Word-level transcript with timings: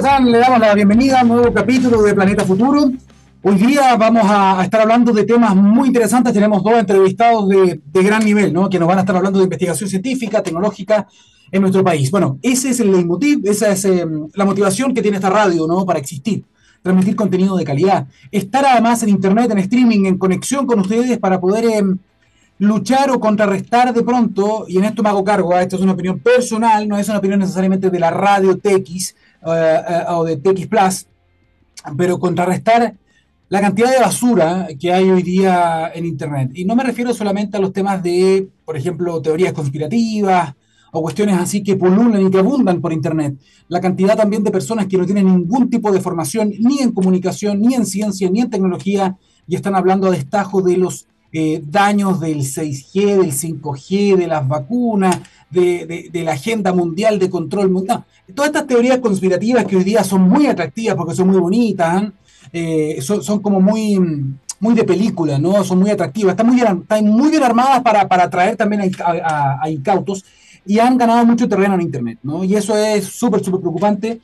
están? 0.00 0.32
Le 0.32 0.38
damos 0.38 0.58
la 0.60 0.74
bienvenida 0.74 1.20
a 1.20 1.22
un 1.22 1.28
nuevo 1.28 1.52
capítulo 1.52 2.00
de 2.02 2.14
Planeta 2.14 2.42
Futuro. 2.42 2.90
Hoy 3.42 3.54
día 3.56 3.96
vamos 3.96 4.22
a, 4.24 4.62
estar 4.64 4.80
hablando 4.80 5.12
de 5.12 5.24
temas 5.24 5.54
muy 5.54 5.88
interesantes. 5.88 6.32
Tenemos 6.32 6.62
dos 6.62 6.72
entrevistados 6.72 7.46
de, 7.46 7.78
gran 7.92 8.24
nivel, 8.24 8.50
¿no? 8.50 8.70
Que 8.70 8.78
nos 8.78 8.88
van 8.88 8.96
a 8.96 9.00
estar 9.02 9.14
hablando 9.14 9.38
de 9.38 9.44
investigación 9.44 9.90
científica, 9.90 10.42
tecnológica 10.42 11.06
en 11.52 11.60
nuestro 11.60 11.84
país. 11.84 12.10
Bueno, 12.10 12.38
ese 12.40 12.70
es 12.70 12.80
el 12.80 12.92
leitmotiv, 12.92 13.42
esa 13.44 13.72
es 13.72 13.84
em, 13.84 14.26
la 14.32 14.46
motivación 14.46 14.94
que 14.94 15.02
tiene 15.02 15.18
esta 15.18 15.28
radio, 15.28 15.66
¿no? 15.66 15.84
Para 15.84 15.98
existir, 15.98 16.44
transmitir 16.80 17.14
contenido 17.14 17.54
de 17.58 17.64
calidad, 17.64 18.06
estar 18.32 18.64
además 18.64 19.02
en 19.02 19.10
internet, 19.10 19.50
en 19.50 19.58
streaming, 19.58 20.06
en 20.06 20.16
conexión 20.16 20.66
con 20.66 20.80
ustedes 20.80 21.18
para 21.18 21.38
poder 21.38 21.66
em, 21.66 21.98
luchar 22.58 23.10
o 23.10 23.20
contrarrestar 23.20 23.92
de 23.92 24.02
pronto, 24.02 24.64
y 24.66 24.78
en 24.78 24.84
esto 24.84 25.02
me 25.02 25.10
hago 25.10 25.24
cargo, 25.24 25.54
¿ah? 25.54 25.60
esto 25.60 25.76
es 25.76 25.82
una 25.82 25.92
opinión 25.92 26.20
personal, 26.20 26.88
no 26.88 26.96
es 26.96 27.06
una 27.10 27.18
opinión 27.18 27.40
necesariamente 27.40 27.90
de 27.90 27.98
la 27.98 28.10
radio 28.10 28.56
TX 28.56 29.14
eh, 29.46 30.04
o 30.08 30.24
de 30.24 30.36
TX 30.36 30.66
Plus, 30.66 31.06
pero 31.96 32.18
contrarrestar 32.18 32.94
la 33.48 33.60
cantidad 33.60 33.90
de 33.90 33.98
basura 33.98 34.68
que 34.78 34.92
hay 34.92 35.10
hoy 35.10 35.22
día 35.22 35.90
en 35.92 36.06
Internet. 36.06 36.52
Y 36.54 36.64
no 36.64 36.76
me 36.76 36.84
refiero 36.84 37.12
solamente 37.12 37.56
a 37.56 37.60
los 37.60 37.72
temas 37.72 38.00
de, 38.02 38.48
por 38.64 38.76
ejemplo, 38.76 39.20
teorías 39.20 39.52
conspirativas 39.52 40.54
o 40.92 41.02
cuestiones 41.02 41.36
así 41.36 41.62
que 41.62 41.76
pululan 41.76 42.26
y 42.26 42.30
que 42.30 42.38
abundan 42.38 42.80
por 42.80 42.92
Internet. 42.92 43.36
La 43.68 43.80
cantidad 43.80 44.16
también 44.16 44.44
de 44.44 44.50
personas 44.50 44.86
que 44.86 44.96
no 44.96 45.04
tienen 45.04 45.26
ningún 45.26 45.68
tipo 45.68 45.90
de 45.90 46.00
formación 46.00 46.52
ni 46.60 46.78
en 46.78 46.92
comunicación, 46.92 47.60
ni 47.60 47.74
en 47.74 47.86
ciencia, 47.86 48.30
ni 48.30 48.40
en 48.40 48.50
tecnología, 48.50 49.16
y 49.48 49.56
están 49.56 49.74
hablando 49.74 50.06
a 50.06 50.10
destajo 50.12 50.62
de 50.62 50.76
los 50.76 51.08
eh, 51.32 51.62
daños 51.64 52.18
del 52.18 52.38
6G, 52.38 53.20
del 53.20 53.32
5G, 53.32 54.16
de 54.16 54.26
las 54.26 54.46
vacunas, 54.48 55.20
de, 55.48 56.10
la 56.12 56.32
agenda 56.32 56.72
mundial 56.72 57.18
de 57.18 57.30
control 57.30 57.70
mundial. 57.70 58.04
Todas 58.34 58.50
estas 58.50 58.66
teorías 58.66 58.98
conspirativas 58.98 59.64
que 59.64 59.76
hoy 59.76 59.84
día 59.84 60.02
son 60.02 60.22
muy 60.22 60.46
atractivas 60.46 60.96
porque 60.96 61.14
son 61.14 61.28
muy 61.28 61.38
bonitas, 61.38 62.02
¿eh? 62.02 62.10
Eh, 62.52 63.02
son, 63.02 63.40
como 63.40 63.60
muy, 63.60 63.96
de 64.74 64.84
película, 64.84 65.38
¿no? 65.38 65.62
Son 65.62 65.78
muy 65.78 65.90
atractivas, 65.90 66.32
están 66.32 66.48
muy 67.06 67.30
bien, 67.30 67.42
armadas 67.44 67.80
para, 67.82 68.08
para 68.08 68.24
atraer 68.24 68.56
también 68.56 68.90
a, 69.04 69.70
incautos 69.70 70.24
y 70.66 70.80
han 70.80 70.98
ganado 70.98 71.24
mucho 71.24 71.48
terreno 71.48 71.74
en 71.74 71.82
Internet, 71.82 72.18
¿no? 72.24 72.42
Y 72.42 72.56
eso 72.56 72.76
es 72.76 73.04
súper, 73.04 73.44
súper 73.44 73.60
preocupante. 73.60 74.20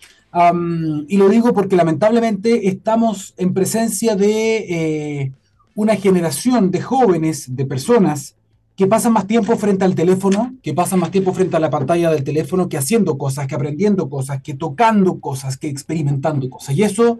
y 1.09 1.17
lo 1.17 1.29
digo 1.29 1.55
porque 1.55 1.77
lamentablemente 1.77 2.69
estamos 2.69 3.33
en 3.37 3.55
presencia 3.55 4.17
de 4.17 5.33
una 5.77 5.95
generación 5.95 6.73
de 6.73 6.81
jóvenes, 6.81 7.55
de 7.55 7.67
personas, 7.67 8.35
que 8.77 8.87
pasan 8.87 9.13
más 9.13 9.27
tiempo 9.27 9.57
frente 9.57 9.85
al 9.85 9.95
teléfono, 9.95 10.55
que 10.63 10.75
pasan 10.75 11.01
más 11.01 11.11
tiempo 11.11 11.33
frente 11.33 11.57
a 11.57 11.61
la 11.61 11.71
pantalla 11.71 12.11
del 12.11 12.25
teléfono, 12.25 12.69
que 12.69 12.77
haciendo 12.77 13.17
cosas, 13.17 13.47
que 13.47 13.55
aprendiendo 13.55 14.11
cosas, 14.11 14.43
que 14.43 14.55
tocando 14.55 15.21
cosas, 15.21 15.57
que 15.57 15.69
experimentando 15.69 16.51
cosas. 16.51 16.75
Y 16.75 16.83
eso 16.83 17.19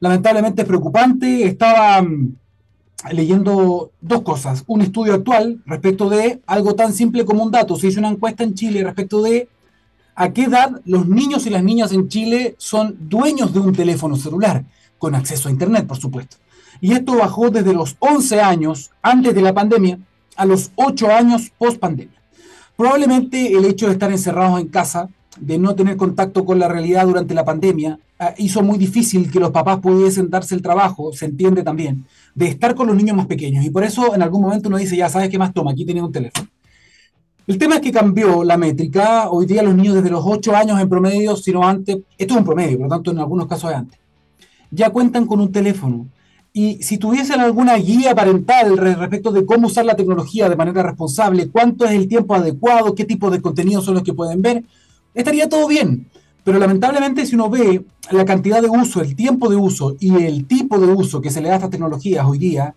lamentablemente 0.00 0.62
es 0.62 0.68
preocupante. 0.68 1.46
Estaba 1.46 2.02
mm, 2.02 2.34
leyendo 3.12 3.92
dos 4.00 4.22
cosas. 4.22 4.64
Un 4.66 4.82
estudio 4.82 5.14
actual 5.14 5.62
respecto 5.64 6.10
de 6.10 6.40
algo 6.46 6.74
tan 6.74 6.92
simple 6.92 7.24
como 7.24 7.42
un 7.42 7.50
dato. 7.50 7.76
Se 7.76 7.88
hizo 7.88 8.00
una 8.00 8.10
encuesta 8.10 8.42
en 8.42 8.54
Chile 8.54 8.84
respecto 8.84 9.22
de 9.22 9.48
a 10.14 10.30
qué 10.32 10.44
edad 10.44 10.80
los 10.84 11.08
niños 11.08 11.46
y 11.46 11.50
las 11.50 11.62
niñas 11.62 11.92
en 11.92 12.08
Chile 12.08 12.54
son 12.58 12.96
dueños 13.00 13.52
de 13.52 13.60
un 13.60 13.72
teléfono 13.72 14.16
celular, 14.16 14.64
con 14.98 15.14
acceso 15.14 15.48
a 15.48 15.52
Internet, 15.52 15.86
por 15.86 15.98
supuesto. 15.98 16.36
Y 16.82 16.92
esto 16.92 17.16
bajó 17.16 17.48
desde 17.48 17.72
los 17.72 17.96
11 17.98 18.42
años 18.42 18.90
antes 19.00 19.34
de 19.34 19.40
la 19.40 19.54
pandemia 19.54 19.98
a 20.36 20.44
los 20.44 20.70
8 20.74 21.10
años 21.10 21.50
post 21.56 21.78
pandemia. 21.78 22.20
Probablemente 22.76 23.56
el 23.56 23.64
hecho 23.64 23.86
de 23.86 23.92
estar 23.92 24.10
encerrados 24.10 24.60
en 24.60 24.68
casa, 24.68 25.08
de 25.40 25.56
no 25.56 25.74
tener 25.74 25.96
contacto 25.96 26.44
con 26.44 26.58
la 26.58 26.68
realidad 26.68 27.06
durante 27.06 27.32
la 27.32 27.46
pandemia, 27.46 27.98
Ah, 28.24 28.34
hizo 28.38 28.62
muy 28.62 28.78
difícil 28.78 29.32
que 29.32 29.40
los 29.40 29.50
papás 29.50 29.80
pudiesen 29.80 30.30
darse 30.30 30.54
el 30.54 30.62
trabajo, 30.62 31.12
se 31.12 31.24
entiende 31.24 31.64
también, 31.64 32.06
de 32.36 32.46
estar 32.46 32.76
con 32.76 32.86
los 32.86 32.94
niños 32.94 33.16
más 33.16 33.26
pequeños. 33.26 33.64
Y 33.64 33.70
por 33.70 33.82
eso 33.82 34.14
en 34.14 34.22
algún 34.22 34.42
momento 34.42 34.68
uno 34.68 34.78
dice, 34.78 34.96
ya 34.96 35.08
sabes 35.08 35.28
qué 35.28 35.40
más 35.40 35.52
toma, 35.52 35.72
aquí 35.72 35.84
tiene 35.84 36.00
un 36.00 36.12
teléfono. 36.12 36.46
El 37.48 37.58
tema 37.58 37.74
es 37.74 37.80
que 37.80 37.90
cambió 37.90 38.44
la 38.44 38.56
métrica. 38.56 39.28
Hoy 39.28 39.44
día 39.46 39.64
los 39.64 39.74
niños 39.74 39.96
desde 39.96 40.10
los 40.10 40.22
8 40.24 40.54
años 40.54 40.80
en 40.80 40.88
promedio, 40.88 41.34
sino 41.34 41.66
antes, 41.66 41.96
esto 42.16 42.34
es 42.34 42.38
un 42.38 42.44
promedio, 42.44 42.78
por 42.78 42.86
lo 42.86 42.94
tanto 42.94 43.10
en 43.10 43.18
algunos 43.18 43.48
casos 43.48 43.70
de 43.70 43.76
antes, 43.76 43.98
ya 44.70 44.90
cuentan 44.90 45.26
con 45.26 45.40
un 45.40 45.50
teléfono. 45.50 46.06
Y 46.54 46.82
si 46.82 46.98
tuviesen 46.98 47.40
alguna 47.40 47.76
guía 47.76 48.14
parental 48.14 48.76
respecto 48.76 49.32
de 49.32 49.46
cómo 49.46 49.68
usar 49.68 49.86
la 49.86 49.96
tecnología 49.96 50.50
de 50.50 50.56
manera 50.56 50.82
responsable, 50.82 51.48
cuánto 51.48 51.86
es 51.86 51.92
el 51.92 52.08
tiempo 52.08 52.34
adecuado, 52.34 52.94
qué 52.94 53.06
tipo 53.06 53.30
de 53.30 53.40
contenidos 53.40 53.86
son 53.86 53.94
los 53.94 54.02
que 54.02 54.12
pueden 54.12 54.42
ver, 54.42 54.62
estaría 55.14 55.48
todo 55.48 55.66
bien. 55.66 56.06
Pero 56.44 56.58
lamentablemente 56.58 57.24
si 57.24 57.36
uno 57.36 57.48
ve 57.48 57.84
la 58.10 58.24
cantidad 58.26 58.60
de 58.60 58.68
uso, 58.68 59.00
el 59.00 59.16
tiempo 59.16 59.48
de 59.48 59.56
uso 59.56 59.96
y 59.98 60.14
el 60.24 60.46
tipo 60.46 60.78
de 60.78 60.88
uso 60.88 61.22
que 61.22 61.30
se 61.30 61.40
le 61.40 61.48
da 61.48 61.54
a 61.54 61.56
estas 61.56 61.70
tecnologías 61.70 62.26
hoy 62.26 62.38
día, 62.38 62.74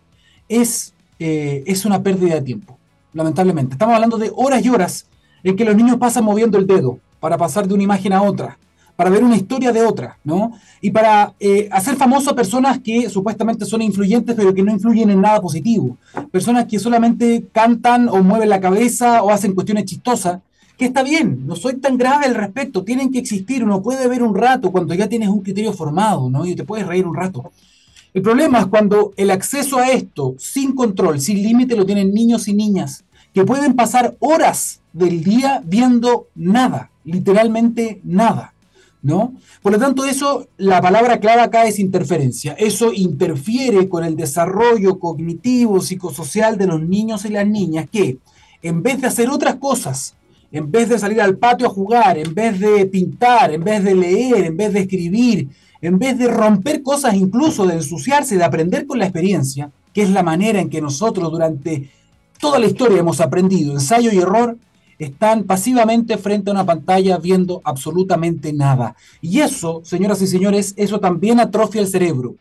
es, 0.48 0.94
eh, 1.20 1.64
es 1.66 1.84
una 1.84 2.02
pérdida 2.02 2.36
de 2.36 2.42
tiempo, 2.42 2.78
lamentablemente. 3.14 3.74
Estamos 3.74 3.96
hablando 3.96 4.18
de 4.18 4.32
horas 4.36 4.64
y 4.64 4.70
horas 4.70 5.08
en 5.44 5.58
que 5.58 5.66
los 5.66 5.76
niños 5.76 5.98
pasan 5.98 6.24
moviendo 6.24 6.58
el 6.58 6.66
dedo 6.66 7.00
para 7.20 7.38
pasar 7.38 7.68
de 7.68 7.74
una 7.74 7.84
imagen 7.84 8.14
a 8.14 8.22
otra, 8.22 8.58
para 8.96 9.10
ver 9.10 9.24
una 9.24 9.36
historia 9.36 9.72
de 9.72 9.82
otra, 9.82 10.18
¿no? 10.24 10.54
Y 10.82 10.92
para 10.92 11.34
eh, 11.40 11.68
hacer 11.72 11.96
famoso 11.96 12.32
a 12.32 12.36
personas 12.36 12.80
que 12.80 13.10
supuestamente 13.10 13.66
son 13.66 13.82
influyentes, 13.82 14.36
pero 14.36 14.54
que 14.54 14.64
no 14.64 14.72
influyen 14.72 15.10
en 15.10 15.22
nada 15.22 15.42
positivo. 15.42 15.98
Personas 16.32 16.66
que 16.66 16.80
solamente 16.80 17.46
cantan 17.52 18.08
o 18.08 18.24
mueven 18.24 18.50
la 18.50 18.62
cabeza 18.62 19.24
o 19.24 19.32
hacen 19.32 19.54
cuestiones 19.54 19.86
chistosas 19.86 20.40
que 20.78 20.86
está 20.86 21.04
bien, 21.04 21.46
no 21.48 21.56
soy 21.56 21.76
tan 21.78 21.98
grave 21.98 22.26
al 22.26 22.36
respecto, 22.36 22.84
tienen 22.84 23.12
que 23.12 23.20
existir, 23.20 23.64
uno 23.64 23.82
puede 23.82 24.08
ver 24.08 24.22
un 24.22 24.36
rato 24.36 24.72
cuando 24.72 24.94
ya 24.94 25.08
tienes 25.08 25.30
un 25.30 25.42
criterio 25.42 25.72
formado, 25.72 26.30
¿no? 26.30 26.46
Y 26.46 26.56
te 26.56 26.66
puedes 26.66 26.86
reír 26.86 27.08
un 27.08 27.16
rato. 27.16 27.52
El 28.14 28.22
problema 28.22 28.60
es 28.60 28.66
cuando 28.68 29.14
el 29.18 29.32
acceso 29.32 29.78
a 29.78 29.90
esto, 29.92 30.36
sin 30.38 30.74
control, 30.74 31.20
sin 31.20 31.42
límite, 31.42 31.76
lo 31.76 31.86
tienen 31.86 32.14
niños 32.14 32.48
y 32.48 32.54
niñas, 32.54 33.04
que 33.34 33.46
pueden 33.46 33.74
pasar 33.74 34.16
horas 34.20 34.82
del 34.94 35.24
día 35.24 35.62
viendo 35.66 36.28
nada, 36.36 36.92
literalmente 37.04 38.00
nada, 38.04 38.54
¿no? 39.06 39.36
Por 39.62 39.72
lo 39.72 39.78
tanto, 39.78 40.04
eso, 40.04 40.48
la 40.58 40.82
palabra 40.82 41.20
clave 41.20 41.44
acá 41.44 41.68
es 41.68 41.78
interferencia. 41.78 42.54
Eso 42.54 42.92
interfiere 42.92 43.88
con 43.88 44.04
el 44.04 44.16
desarrollo 44.16 44.98
cognitivo, 44.98 45.80
psicosocial 45.80 46.58
de 46.58 46.66
los 46.66 46.82
niños 46.82 47.24
y 47.26 47.30
las 47.30 47.46
niñas, 47.46 47.88
que 47.92 48.18
en 48.64 48.82
vez 48.82 49.00
de 49.00 49.06
hacer 49.06 49.30
otras 49.30 49.58
cosas, 49.58 50.16
en 50.52 50.72
vez 50.72 50.90
de 50.90 50.98
salir 50.98 51.22
al 51.22 51.38
patio 51.38 51.68
a 51.68 51.70
jugar, 51.70 52.18
en 52.18 52.34
vez 52.34 52.60
de 52.60 52.88
pintar, 52.88 53.52
en 53.52 53.64
vez 53.64 53.84
de 53.84 53.94
leer, 53.94 54.46
en 54.46 54.58
vez 54.58 54.74
de 54.74 54.80
escribir, 54.80 55.50
en 55.82 56.00
vez 56.00 56.18
de 56.18 56.28
romper 56.28 56.82
cosas, 56.82 57.14
incluso 57.14 57.68
de 57.68 57.76
ensuciarse, 57.76 58.38
de 58.38 58.44
aprender 58.44 58.88
con 58.88 58.98
la 58.98 59.06
experiencia, 59.06 59.70
que 59.94 60.02
es 60.02 60.10
la 60.10 60.24
manera 60.24 60.60
en 60.60 60.70
que 60.72 60.82
nosotros 60.82 61.32
durante 61.32 61.92
toda 62.40 62.58
la 62.58 62.66
historia 62.66 63.02
hemos 63.02 63.22
aprendido, 63.22 63.74
ensayo 63.74 64.12
y 64.12 64.18
error, 64.18 64.58
están 65.00 65.44
pasivamente 65.44 66.18
frente 66.18 66.50
a 66.50 66.54
una 66.54 66.66
pantalla 66.66 67.18
viendo 67.18 67.62
absolutamente 67.64 68.54
nada. 68.54 68.96
Y 69.22 69.40
eso, 69.40 69.82
señoras 69.84 70.22
y 70.22 70.28
señores, 70.28 70.74
eso 70.78 71.00
también 71.00 71.40
atrofia 71.40 71.82
el 71.82 71.88
cerebro. 71.88 72.36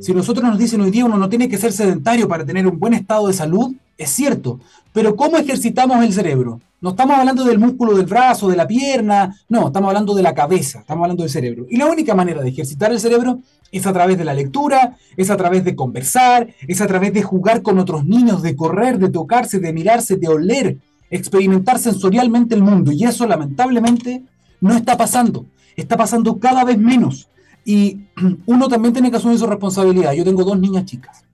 Si 0.00 0.12
nosotros 0.12 0.44
nos 0.48 0.58
dicen 0.58 0.80
hoy 0.80 0.90
día 0.90 1.04
uno 1.04 1.16
no 1.16 1.28
tiene 1.28 1.48
que 1.48 1.58
ser 1.58 1.72
sedentario 1.72 2.28
para 2.28 2.44
tener 2.44 2.66
un 2.66 2.78
buen 2.78 2.94
estado 2.94 3.28
de 3.28 3.34
salud, 3.34 3.74
es 3.96 4.10
cierto, 4.10 4.60
pero 4.92 5.14
¿cómo 5.14 5.36
ejercitamos 5.36 6.04
el 6.04 6.12
cerebro? 6.12 6.60
No 6.80 6.90
estamos 6.90 7.16
hablando 7.16 7.44
del 7.44 7.58
músculo 7.58 7.94
del 7.94 8.06
brazo, 8.06 8.48
de 8.48 8.56
la 8.56 8.66
pierna, 8.66 9.34
no, 9.48 9.68
estamos 9.68 9.88
hablando 9.88 10.14
de 10.14 10.22
la 10.22 10.34
cabeza, 10.34 10.80
estamos 10.80 11.04
hablando 11.04 11.22
del 11.22 11.30
cerebro. 11.30 11.64
Y 11.70 11.78
la 11.78 11.86
única 11.86 12.14
manera 12.14 12.42
de 12.42 12.50
ejercitar 12.50 12.92
el 12.92 13.00
cerebro 13.00 13.38
es 13.72 13.86
a 13.86 13.92
través 13.92 14.18
de 14.18 14.24
la 14.24 14.34
lectura, 14.34 14.96
es 15.16 15.30
a 15.30 15.36
través 15.36 15.64
de 15.64 15.74
conversar, 15.74 16.48
es 16.68 16.80
a 16.80 16.86
través 16.86 17.12
de 17.14 17.22
jugar 17.22 17.62
con 17.62 17.78
otros 17.78 18.04
niños, 18.04 18.42
de 18.42 18.54
correr, 18.54 18.98
de 18.98 19.08
tocarse, 19.08 19.60
de 19.60 19.72
mirarse, 19.72 20.16
de 20.16 20.28
oler, 20.28 20.76
experimentar 21.10 21.78
sensorialmente 21.78 22.54
el 22.54 22.62
mundo. 22.62 22.92
Y 22.92 23.04
eso 23.04 23.26
lamentablemente 23.26 24.22
no 24.60 24.74
está 24.74 24.96
pasando, 24.96 25.46
está 25.76 25.96
pasando 25.96 26.38
cada 26.38 26.64
vez 26.64 26.78
menos. 26.78 27.28
Y 27.64 28.06
uno 28.46 28.68
también 28.68 28.92
tiene 28.92 29.10
que 29.10 29.16
asumir 29.16 29.38
su 29.38 29.46
responsabilidad. 29.46 30.12
Yo 30.12 30.24
tengo 30.24 30.44
dos 30.44 30.58
niñas 30.58 30.84
chicas 30.84 31.24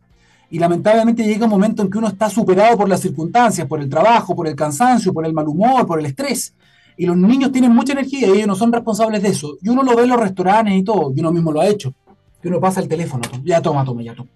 y 0.50 0.58
lamentablemente 0.58 1.24
llega 1.24 1.44
un 1.44 1.50
momento 1.50 1.82
en 1.82 1.90
que 1.90 1.98
uno 1.98 2.08
está 2.08 2.28
superado 2.28 2.76
por 2.76 2.88
las 2.88 3.00
circunstancias, 3.00 3.66
por 3.68 3.80
el 3.80 3.88
trabajo, 3.88 4.34
por 4.34 4.48
el 4.48 4.56
cansancio, 4.56 5.12
por 5.12 5.24
el 5.24 5.32
mal 5.32 5.46
humor, 5.46 5.86
por 5.86 6.00
el 6.00 6.06
estrés. 6.06 6.52
Y 6.96 7.06
los 7.06 7.16
niños 7.16 7.52
tienen 7.52 7.72
mucha 7.72 7.92
energía 7.92 8.26
y 8.28 8.32
ellos 8.32 8.48
no 8.48 8.56
son 8.56 8.72
responsables 8.72 9.22
de 9.22 9.28
eso. 9.28 9.56
Y 9.62 9.68
uno 9.68 9.82
lo 9.84 9.94
ve 9.94 10.02
en 10.02 10.10
los 10.10 10.20
restaurantes 10.20 10.74
y 10.74 10.82
todo, 10.82 11.12
y 11.14 11.20
uno 11.20 11.30
mismo 11.30 11.52
lo 11.52 11.60
ha 11.60 11.68
hecho. 11.68 11.94
Que 12.42 12.48
uno 12.48 12.58
pasa 12.60 12.80
el 12.80 12.88
teléfono, 12.88 13.22
ya 13.44 13.62
toma, 13.62 13.84
toma, 13.84 14.02
ya 14.02 14.14
toma. 14.14 14.28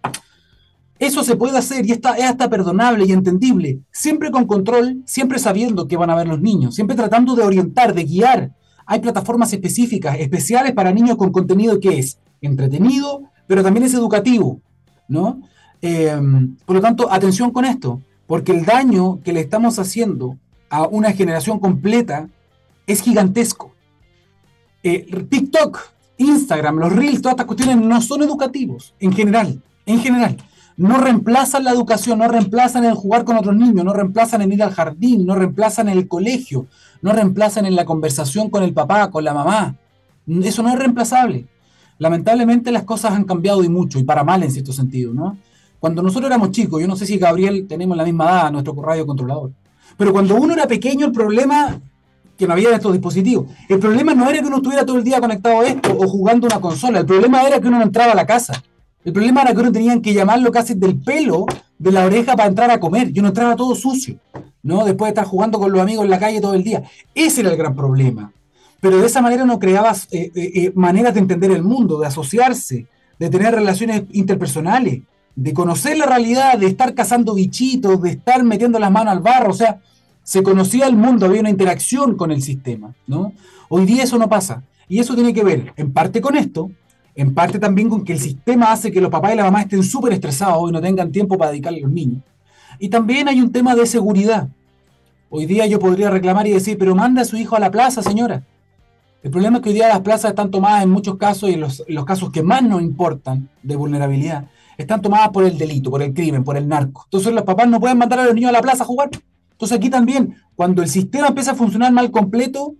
Eso 0.98 1.24
se 1.24 1.36
puede 1.36 1.58
hacer 1.58 1.86
y 1.86 1.92
está, 1.92 2.14
es 2.16 2.24
hasta 2.24 2.48
perdonable 2.48 3.04
y 3.04 3.12
entendible, 3.12 3.80
siempre 3.90 4.30
con 4.30 4.46
control, 4.46 5.02
siempre 5.06 5.38
sabiendo 5.38 5.88
que 5.88 5.96
van 5.96 6.10
a 6.10 6.14
ver 6.14 6.28
los 6.28 6.40
niños, 6.40 6.74
siempre 6.74 6.96
tratando 6.96 7.34
de 7.34 7.42
orientar, 7.42 7.94
de 7.94 8.04
guiar. 8.04 8.52
Hay 8.86 9.00
plataformas 9.00 9.52
específicas, 9.52 10.16
especiales 10.20 10.72
para 10.72 10.92
niños 10.92 11.16
con 11.16 11.32
contenido 11.32 11.80
que 11.80 11.98
es 11.98 12.18
entretenido, 12.40 13.22
pero 13.46 13.62
también 13.62 13.86
es 13.86 13.94
educativo, 13.94 14.60
¿no? 15.08 15.40
Em, 15.80 16.56
por 16.64 16.76
lo 16.76 16.82
tanto, 16.82 17.10
atención 17.12 17.50
con 17.50 17.64
esto, 17.64 18.00
porque 18.26 18.52
el 18.52 18.64
daño 18.64 19.20
que 19.22 19.32
le 19.32 19.40
estamos 19.40 19.78
haciendo 19.78 20.38
a 20.70 20.86
una 20.86 21.12
generación 21.12 21.58
completa 21.58 22.28
es 22.86 23.02
gigantesco. 23.02 23.74
Eh, 24.82 25.06
TikTok, 25.28 25.78
Instagram, 26.18 26.76
los 26.78 26.92
Reels, 26.92 27.20
todas 27.20 27.34
estas 27.34 27.46
cuestiones 27.46 27.76
no 27.78 28.00
son 28.00 28.22
educativos, 28.22 28.94
en 29.00 29.12
general, 29.12 29.62
en 29.86 30.00
general. 30.00 30.36
No 30.76 30.98
reemplazan 30.98 31.64
la 31.64 31.70
educación, 31.70 32.18
no 32.18 32.28
reemplazan 32.28 32.84
el 32.84 32.94
jugar 32.94 33.24
con 33.24 33.36
otros 33.36 33.54
niños, 33.54 33.84
no 33.84 33.92
reemplazan 33.92 34.42
el 34.42 34.52
ir 34.52 34.62
al 34.62 34.72
jardín, 34.72 35.24
no 35.24 35.36
reemplazan 35.36 35.88
el 35.88 36.08
colegio, 36.08 36.66
no 37.00 37.12
reemplazan 37.12 37.66
en 37.66 37.76
la 37.76 37.84
conversación 37.84 38.50
con 38.50 38.62
el 38.62 38.72
papá, 38.72 39.10
con 39.10 39.22
la 39.24 39.34
mamá. 39.34 39.76
Eso 40.26 40.62
no 40.62 40.70
es 40.70 40.78
reemplazable. 40.78 41.46
Lamentablemente 41.98 42.72
las 42.72 42.82
cosas 42.82 43.12
han 43.12 43.24
cambiado 43.24 43.62
y 43.62 43.68
mucho, 43.68 43.98
y 44.00 44.04
para 44.04 44.24
mal 44.24 44.42
en 44.42 44.50
cierto 44.50 44.72
sentido, 44.72 45.14
¿no? 45.14 45.38
Cuando 45.78 46.02
nosotros 46.02 46.28
éramos 46.28 46.50
chicos, 46.50 46.80
yo 46.80 46.88
no 46.88 46.96
sé 46.96 47.06
si 47.06 47.18
Gabriel 47.18 47.66
tenemos 47.68 47.96
la 47.96 48.04
misma 48.04 48.24
edad, 48.24 48.52
nuestro 48.52 48.74
radio 48.82 49.06
controlador, 49.06 49.52
pero 49.96 50.12
cuando 50.12 50.34
uno 50.34 50.54
era 50.54 50.66
pequeño 50.66 51.06
el 51.06 51.12
problema 51.12 51.78
que 52.36 52.46
no 52.46 52.52
había 52.54 52.74
estos 52.74 52.92
dispositivos. 52.92 53.46
El 53.68 53.78
problema 53.78 54.14
no 54.14 54.28
era 54.28 54.40
que 54.40 54.46
uno 54.46 54.56
estuviera 54.56 54.84
todo 54.84 54.98
el 54.98 55.04
día 55.04 55.20
conectado 55.20 55.60
a 55.60 55.66
esto 55.66 55.96
o 55.96 56.08
jugando 56.08 56.46
una 56.46 56.60
consola. 56.60 57.00
El 57.00 57.06
problema 57.06 57.42
era 57.42 57.60
que 57.60 57.68
uno 57.68 57.78
no 57.78 57.84
entraba 57.84 58.12
a 58.12 58.16
la 58.16 58.26
casa. 58.26 58.62
El 59.04 59.12
problema 59.12 59.42
era 59.42 59.52
que 59.52 59.60
uno 59.60 59.70
tenía 59.70 60.00
que 60.00 60.14
llamarlo 60.14 60.50
casi 60.50 60.74
del 60.74 60.98
pelo 60.98 61.44
de 61.78 61.92
la 61.92 62.06
oreja 62.06 62.34
para 62.34 62.48
entrar 62.48 62.70
a 62.70 62.80
comer. 62.80 63.12
Yo 63.12 63.20
no 63.20 63.28
entraba 63.28 63.54
todo 63.54 63.74
sucio, 63.74 64.18
¿no? 64.62 64.84
Después 64.84 65.08
de 65.08 65.10
estar 65.10 65.26
jugando 65.26 65.58
con 65.58 65.70
los 65.70 65.80
amigos 65.80 66.04
en 66.04 66.10
la 66.10 66.18
calle 66.18 66.40
todo 66.40 66.54
el 66.54 66.64
día. 66.64 66.82
Ese 67.14 67.42
era 67.42 67.50
el 67.50 67.56
gran 67.58 67.76
problema. 67.76 68.32
Pero 68.80 68.98
de 68.98 69.06
esa 69.06 69.20
manera 69.20 69.44
no 69.44 69.58
creabas 69.58 70.08
eh, 70.10 70.30
eh, 70.34 70.50
eh, 70.54 70.72
maneras 70.74 71.14
de 71.14 71.20
entender 71.20 71.50
el 71.50 71.62
mundo, 71.62 72.00
de 72.00 72.06
asociarse, 72.06 72.86
de 73.18 73.30
tener 73.30 73.54
relaciones 73.54 74.04
interpersonales, 74.12 75.02
de 75.36 75.52
conocer 75.52 75.98
la 75.98 76.06
realidad, 76.06 76.58
de 76.58 76.66
estar 76.66 76.94
cazando 76.94 77.34
bichitos, 77.34 78.00
de 78.00 78.10
estar 78.10 78.42
metiendo 78.42 78.78
las 78.78 78.90
manos 78.90 79.12
al 79.12 79.20
barro. 79.20 79.50
O 79.50 79.54
sea, 79.54 79.80
se 80.22 80.42
conocía 80.42 80.86
el 80.86 80.96
mundo, 80.96 81.26
había 81.26 81.40
una 81.40 81.50
interacción 81.50 82.16
con 82.16 82.30
el 82.30 82.40
sistema, 82.40 82.94
¿no? 83.06 83.34
Hoy 83.68 83.84
día 83.84 84.04
eso 84.04 84.18
no 84.18 84.28
pasa. 84.28 84.62
Y 84.88 84.98
eso 84.98 85.14
tiene 85.14 85.34
que 85.34 85.44
ver 85.44 85.72
en 85.76 85.92
parte 85.92 86.20
con 86.20 86.36
esto, 86.36 86.70
en 87.14 87.34
parte 87.34 87.58
también 87.58 87.88
con 87.88 88.04
que 88.04 88.12
el 88.12 88.18
sistema 88.18 88.72
hace 88.72 88.90
que 88.90 89.00
los 89.00 89.10
papás 89.10 89.34
y 89.34 89.36
la 89.36 89.44
mamá 89.44 89.62
estén 89.62 89.82
súper 89.82 90.12
estresados 90.12 90.68
y 90.68 90.72
no 90.72 90.80
tengan 90.80 91.12
tiempo 91.12 91.38
para 91.38 91.50
dedicarle 91.50 91.78
a 91.78 91.82
los 91.82 91.92
niños. 91.92 92.22
Y 92.78 92.88
también 92.88 93.28
hay 93.28 93.40
un 93.40 93.52
tema 93.52 93.74
de 93.74 93.86
seguridad. 93.86 94.48
Hoy 95.30 95.46
día 95.46 95.66
yo 95.66 95.78
podría 95.78 96.10
reclamar 96.10 96.46
y 96.46 96.50
decir, 96.50 96.76
pero 96.78 96.94
manda 96.94 97.22
a 97.22 97.24
su 97.24 97.36
hijo 97.36 97.56
a 97.56 97.60
la 97.60 97.70
plaza, 97.70 98.02
señora. 98.02 98.42
El 99.22 99.30
problema 99.30 99.56
es 99.56 99.62
que 99.62 99.70
hoy 99.70 99.74
día 99.74 99.88
las 99.88 100.00
plazas 100.00 100.30
están 100.30 100.50
tomadas 100.50 100.82
en 100.82 100.90
muchos 100.90 101.16
casos 101.16 101.48
y 101.50 101.56
los, 101.56 101.82
los 101.88 102.04
casos 102.04 102.30
que 102.30 102.42
más 102.42 102.62
nos 102.62 102.82
importan 102.82 103.48
de 103.62 103.76
vulnerabilidad 103.76 104.48
están 104.76 105.00
tomadas 105.00 105.30
por 105.30 105.44
el 105.44 105.56
delito, 105.56 105.90
por 105.90 106.02
el 106.02 106.12
crimen, 106.12 106.44
por 106.44 106.56
el 106.56 106.68
narco. 106.68 107.02
Entonces 107.06 107.32
los 107.32 107.44
papás 107.44 107.68
no 107.68 107.80
pueden 107.80 107.98
mandar 107.98 108.20
a 108.20 108.24
los 108.24 108.34
niños 108.34 108.50
a 108.50 108.52
la 108.52 108.60
plaza 108.60 108.82
a 108.82 108.86
jugar. 108.86 109.10
Entonces 109.52 109.78
aquí 109.78 109.88
también, 109.88 110.36
cuando 110.56 110.82
el 110.82 110.88
sistema 110.88 111.28
empieza 111.28 111.52
a 111.52 111.54
funcionar 111.54 111.92
mal 111.92 112.10
completo, 112.10 112.74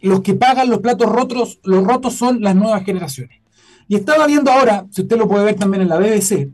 los 0.00 0.22
que 0.22 0.34
pagan 0.34 0.70
los 0.70 0.80
platos 0.80 1.08
rotos, 1.10 1.60
los 1.62 1.84
rotos 1.84 2.14
son 2.14 2.40
las 2.40 2.54
nuevas 2.54 2.84
generaciones. 2.84 3.40
Y 3.88 3.96
estaba 3.96 4.26
viendo 4.26 4.50
ahora, 4.50 4.86
si 4.90 5.02
usted 5.02 5.16
lo 5.16 5.28
puede 5.28 5.44
ver 5.44 5.54
también 5.54 5.82
en 5.82 5.88
la 5.88 5.98
BBC, 5.98 6.48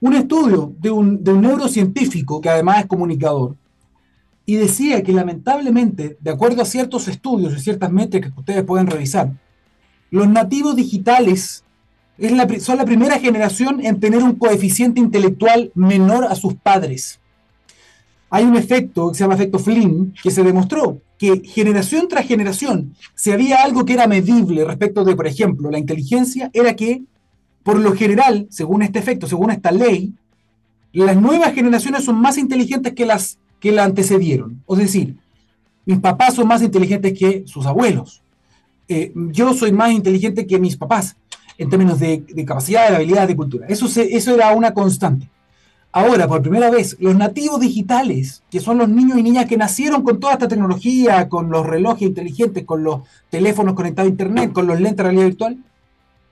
un 0.00 0.14
estudio 0.14 0.72
de 0.78 0.90
un, 0.90 1.22
neurocientífico 1.22 2.40
que 2.40 2.48
además 2.48 2.80
es 2.80 2.86
comunicador, 2.86 3.56
y 4.44 4.56
decía 4.56 5.02
que 5.02 5.12
lamentablemente, 5.12 6.16
de 6.20 6.30
acuerdo 6.30 6.62
a 6.62 6.64
ciertos 6.66 7.06
estudios 7.08 7.54
y 7.54 7.60
ciertas 7.60 7.92
métricas 7.92 8.32
que 8.32 8.40
ustedes 8.40 8.64
pueden 8.64 8.86
revisar, 8.86 9.32
los 10.10 10.28
nativos 10.28 10.74
digitales 10.74 11.64
es 12.18 12.32
la, 12.32 12.48
son 12.60 12.78
la 12.78 12.84
primera 12.84 13.18
generación 13.18 13.84
en 13.84 14.00
tener 14.00 14.22
un 14.22 14.34
coeficiente 14.34 15.00
intelectual 15.00 15.70
menor 15.74 16.24
a 16.24 16.34
sus 16.34 16.54
padres. 16.54 17.20
Hay 18.30 18.44
un 18.44 18.56
efecto 18.56 19.10
que 19.10 19.14
se 19.18 19.24
llama 19.24 19.34
efecto 19.34 19.58
Flynn, 19.58 20.14
que 20.22 20.30
se 20.30 20.42
demostró 20.42 20.98
que 21.22 21.40
generación 21.44 22.08
tras 22.08 22.26
generación, 22.26 22.96
si 23.14 23.30
había 23.30 23.62
algo 23.62 23.84
que 23.84 23.92
era 23.92 24.08
medible 24.08 24.64
respecto 24.64 25.04
de, 25.04 25.14
por 25.14 25.28
ejemplo, 25.28 25.70
la 25.70 25.78
inteligencia, 25.78 26.50
era 26.52 26.74
que, 26.74 27.04
por 27.62 27.78
lo 27.78 27.94
general, 27.94 28.48
según 28.50 28.82
este 28.82 28.98
efecto, 28.98 29.28
según 29.28 29.52
esta 29.52 29.70
ley, 29.70 30.12
las 30.92 31.16
nuevas 31.16 31.54
generaciones 31.54 32.02
son 32.02 32.16
más 32.16 32.38
inteligentes 32.38 32.94
que 32.94 33.06
las 33.06 33.38
que 33.60 33.70
la 33.70 33.84
antecedieron. 33.84 34.64
Es 34.68 34.78
decir, 34.78 35.14
mis 35.86 36.00
papás 36.00 36.34
son 36.34 36.48
más 36.48 36.60
inteligentes 36.60 37.16
que 37.16 37.44
sus 37.46 37.66
abuelos. 37.66 38.20
Eh, 38.88 39.12
yo 39.14 39.54
soy 39.54 39.70
más 39.70 39.92
inteligente 39.92 40.44
que 40.44 40.58
mis 40.58 40.76
papás 40.76 41.14
en 41.56 41.70
términos 41.70 42.00
de, 42.00 42.24
capacidad, 42.44 42.90
de 42.90 42.96
habilidad, 42.96 43.28
de 43.28 43.36
cultura. 43.36 43.68
Eso, 43.68 43.86
eso 43.86 44.34
era 44.34 44.50
una 44.54 44.74
constante. 44.74 45.28
Ahora, 45.94 46.26
por 46.26 46.40
primera 46.40 46.70
vez, 46.70 46.96
los 47.00 47.14
nativos 47.14 47.60
digitales, 47.60 48.42
que 48.50 48.60
son 48.60 48.78
los 48.78 48.88
niños 48.88 49.18
y 49.18 49.22
niñas 49.22 49.44
que 49.44 49.58
nacieron 49.58 50.02
con 50.02 50.18
toda 50.18 50.32
esta 50.32 50.48
tecnología, 50.48 51.28
con 51.28 51.50
los 51.50 51.66
relojes 51.66 52.08
inteligentes, 52.08 52.64
con 52.64 52.82
los 52.82 53.02
teléfonos 53.28 53.74
conectados 53.74 54.08
a 54.08 54.10
Internet, 54.10 54.52
con 54.52 54.66
los 54.66 54.80
lentes 54.80 54.96
de 54.96 55.02
realidad 55.02 55.26
virtual, 55.26 55.58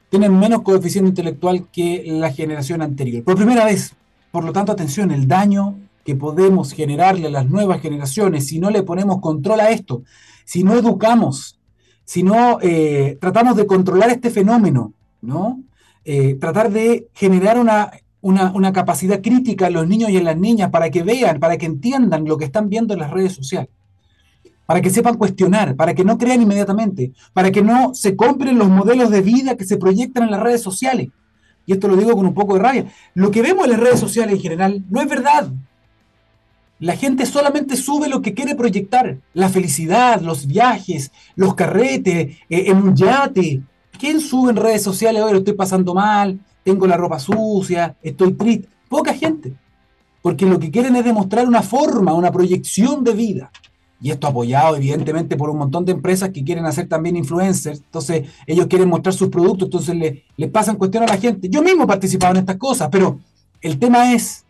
tienen 0.08 0.38
menos 0.38 0.62
coeficiente 0.62 1.10
intelectual 1.10 1.68
que 1.70 2.04
la 2.06 2.32
generación 2.32 2.80
anterior. 2.80 3.22
Por 3.22 3.36
primera 3.36 3.66
vez. 3.66 3.94
Por 4.32 4.44
lo 4.44 4.52
tanto, 4.52 4.72
atención, 4.72 5.10
el 5.10 5.28
daño 5.28 5.76
que 6.04 6.14
podemos 6.14 6.72
generarle 6.72 7.26
a 7.26 7.30
las 7.30 7.46
nuevas 7.46 7.82
generaciones 7.82 8.46
si 8.46 8.60
no 8.60 8.70
le 8.70 8.82
ponemos 8.82 9.20
control 9.20 9.60
a 9.60 9.70
esto, 9.70 10.02
si 10.44 10.64
no 10.64 10.74
educamos, 10.74 11.58
si 12.04 12.22
no 12.22 12.58
eh, 12.62 13.18
tratamos 13.20 13.56
de 13.56 13.66
controlar 13.66 14.08
este 14.10 14.30
fenómeno, 14.30 14.94
¿no? 15.20 15.60
Eh, 16.04 16.36
tratar 16.40 16.70
de 16.70 17.08
generar 17.12 17.58
una 17.58 17.90
una, 18.22 18.72
capacidad 18.72 19.20
crítica 19.20 19.66
en 19.66 19.74
los 19.74 19.88
niños 19.88 20.10
y 20.10 20.16
en 20.16 20.24
las 20.24 20.36
niñas 20.36 20.70
para 20.70 20.90
que 20.90 21.02
vean, 21.02 21.40
para 21.40 21.56
que 21.56 21.66
entiendan 21.66 22.24
lo 22.24 22.36
que 22.36 22.44
están 22.44 22.68
viendo 22.68 22.94
en 22.94 23.00
las 23.00 23.10
redes 23.10 23.32
sociales, 23.32 23.70
para 24.66 24.80
que 24.80 24.90
sepan 24.90 25.16
cuestionar, 25.16 25.74
para 25.74 25.94
que 25.94 26.04
no 26.04 26.18
crean 26.18 26.42
inmediatamente, 26.42 27.12
para 27.32 27.50
que 27.50 27.62
no 27.62 27.94
se 27.94 28.16
compren 28.16 28.58
los 28.58 28.68
modelos 28.68 29.10
de 29.10 29.22
vida 29.22 29.56
que 29.56 29.64
se 29.64 29.76
proyectan 29.76 30.24
en 30.24 30.30
las 30.32 30.40
redes 30.40 30.62
sociales. 30.62 31.08
Y 31.66 31.72
esto 31.72 31.88
lo 31.88 31.96
digo 31.96 32.12
con 32.12 32.26
un 32.26 32.34
poco 32.34 32.54
de 32.54 32.60
rabia. 32.60 32.86
Lo 33.14 33.30
que 33.30 33.42
vemos 33.42 33.64
en 33.64 33.70
las 33.72 33.80
redes 33.80 34.00
sociales 34.00 34.34
en 34.34 34.40
general 34.40 34.84
no 34.90 35.00
es 35.00 35.08
verdad. 35.08 35.50
La 36.78 36.96
gente 36.96 37.26
solamente 37.26 37.76
sube 37.76 38.08
lo 38.08 38.22
que 38.22 38.32
quiere 38.34 38.54
proyectar. 38.54 39.18
La 39.34 39.50
felicidad, 39.50 40.20
los 40.20 40.46
viajes, 40.46 41.12
los 41.36 41.54
carretes, 41.54 42.38
eh, 42.48 42.64
en 42.66 42.78
un 42.78 42.96
yate. 42.96 43.60
¿Quién 43.98 44.20
sube 44.20 44.50
en 44.50 44.56
redes 44.56 44.82
sociales 44.82 45.22
hoy 45.22 45.32
lo 45.32 45.38
estoy 45.38 45.54
pasando 45.54 45.94
mal? 45.94 46.40
Tengo 46.64 46.86
la 46.86 46.96
ropa 46.96 47.18
sucia, 47.18 47.96
estoy 48.02 48.32
triste. 48.34 48.68
Poca 48.88 49.14
gente. 49.14 49.54
Porque 50.22 50.46
lo 50.46 50.58
que 50.58 50.70
quieren 50.70 50.96
es 50.96 51.04
demostrar 51.04 51.46
una 51.46 51.62
forma, 51.62 52.12
una 52.12 52.30
proyección 52.30 53.04
de 53.04 53.12
vida. 53.12 53.50
Y 54.02 54.10
esto 54.10 54.26
apoyado 54.26 54.76
evidentemente 54.76 55.36
por 55.36 55.50
un 55.50 55.58
montón 55.58 55.84
de 55.84 55.92
empresas 55.92 56.30
que 56.30 56.42
quieren 56.42 56.64
hacer 56.64 56.88
también 56.88 57.16
influencers. 57.16 57.78
Entonces 57.80 58.28
ellos 58.46 58.66
quieren 58.66 58.88
mostrar 58.88 59.14
sus 59.14 59.28
productos, 59.28 59.66
entonces 59.66 59.94
le, 59.94 60.24
le 60.36 60.48
pasan 60.48 60.76
cuestión 60.76 61.04
a 61.04 61.06
la 61.06 61.18
gente. 61.18 61.48
Yo 61.48 61.62
mismo 61.62 61.84
he 61.84 61.86
participado 61.86 62.34
en 62.34 62.40
estas 62.40 62.56
cosas, 62.56 62.88
pero 62.90 63.18
el 63.60 63.78
tema 63.78 64.12
es 64.14 64.44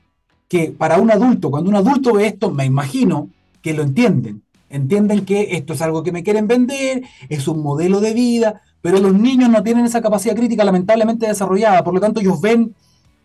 que 0.49 0.73
para 0.77 0.99
un 0.99 1.11
adulto, 1.11 1.51
cuando 1.51 1.71
un 1.71 1.77
adulto 1.77 2.13
ve 2.13 2.27
esto, 2.27 2.51
me 2.51 2.65
imagino 2.65 3.29
que 3.63 3.75
lo 3.75 3.83
entienden. 3.83 4.43
Entienden 4.69 5.25
que 5.25 5.57
esto 5.57 5.73
es 5.73 5.83
algo 5.83 6.05
que 6.05 6.13
me 6.13 6.23
quieren 6.23 6.47
vender, 6.47 7.03
es 7.29 7.49
un 7.49 7.61
modelo 7.61 8.01
de 8.01 8.15
vida, 8.15 8.63
pero 8.83 8.99
los 8.99 9.13
niños 9.13 9.51
no 9.51 9.63
tienen 9.63 9.85
esa 9.85 10.01
capacidad 10.01 10.35
crítica 10.35 10.65
lamentablemente 10.65 11.27
desarrollada, 11.27 11.85
por 11.85 11.95
lo 11.95 12.01
tanto 12.01 12.21
ellos 12.21 12.41
ven 12.41 12.75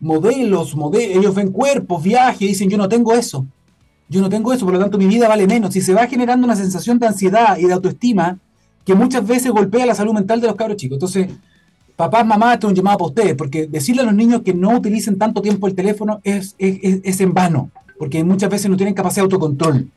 modelos, 0.00 0.74
ellos 0.94 1.34
ven 1.34 1.50
cuerpos, 1.50 2.02
viajes, 2.02 2.42
y 2.42 2.48
dicen 2.48 2.68
yo 2.68 2.76
no 2.76 2.88
tengo 2.88 3.14
eso, 3.14 3.46
yo 4.08 4.20
no 4.20 4.28
tengo 4.28 4.52
eso, 4.52 4.64
por 4.64 4.74
lo 4.74 4.80
tanto 4.80 4.98
mi 4.98 5.06
vida 5.06 5.28
vale 5.28 5.46
menos. 5.46 5.74
Y 5.76 5.80
se 5.80 5.94
va 5.94 6.06
generando 6.06 6.46
una 6.46 6.56
sensación 6.56 6.98
de 6.98 7.06
ansiedad 7.06 7.56
y 7.58 7.64
de 7.64 7.72
autoestima 7.72 8.38
que 8.84 8.94
muchas 8.94 9.26
veces 9.26 9.50
golpea 9.50 9.86
la 9.86 9.94
salud 9.94 10.12
mental 10.12 10.40
de 10.40 10.46
los 10.46 10.56
cabros 10.56 10.76
chicos. 10.76 10.96
Entonces, 10.96 11.28
papás, 11.96 12.24
mamás, 12.24 12.54
esto 12.54 12.68
es 12.68 12.70
un 12.72 12.76
llamado 12.76 12.98
para 12.98 13.08
ustedes, 13.08 13.34
porque 13.34 13.66
decirle 13.66 14.02
a 14.02 14.04
los 14.04 14.14
niños 14.14 14.42
que 14.42 14.54
no 14.54 14.76
utilicen 14.76 15.18
tanto 15.18 15.42
tiempo 15.42 15.66
el 15.66 15.74
teléfono 15.74 16.20
es, 16.22 16.54
es, 16.58 17.00
es 17.02 17.20
en 17.20 17.34
vano, 17.34 17.70
porque 17.98 18.22
muchas 18.22 18.50
veces 18.50 18.70
no 18.70 18.76
tienen 18.76 18.94
capacidad 18.94 19.22
de 19.22 19.34
autocontrol. 19.34 19.88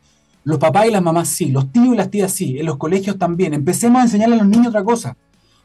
Los 0.46 0.58
papás 0.58 0.88
y 0.88 0.92
las 0.92 1.04
mamás 1.04 1.28
sí, 1.28 1.52
los 1.52 1.72
tíos 1.72 1.94
y 1.94 1.98
las 1.98 2.10
tías 2.10 2.32
sí, 2.32 2.58
en 2.58 2.66
los 2.66 2.78
colegios 2.78 3.20
también. 3.20 3.54
Empecemos 3.54 4.00
a 4.00 4.06
enseñarle 4.06 4.36
a 4.36 4.40
los 4.40 4.48
niños 4.48 4.68
otra 4.68 4.84
cosa 4.84 5.16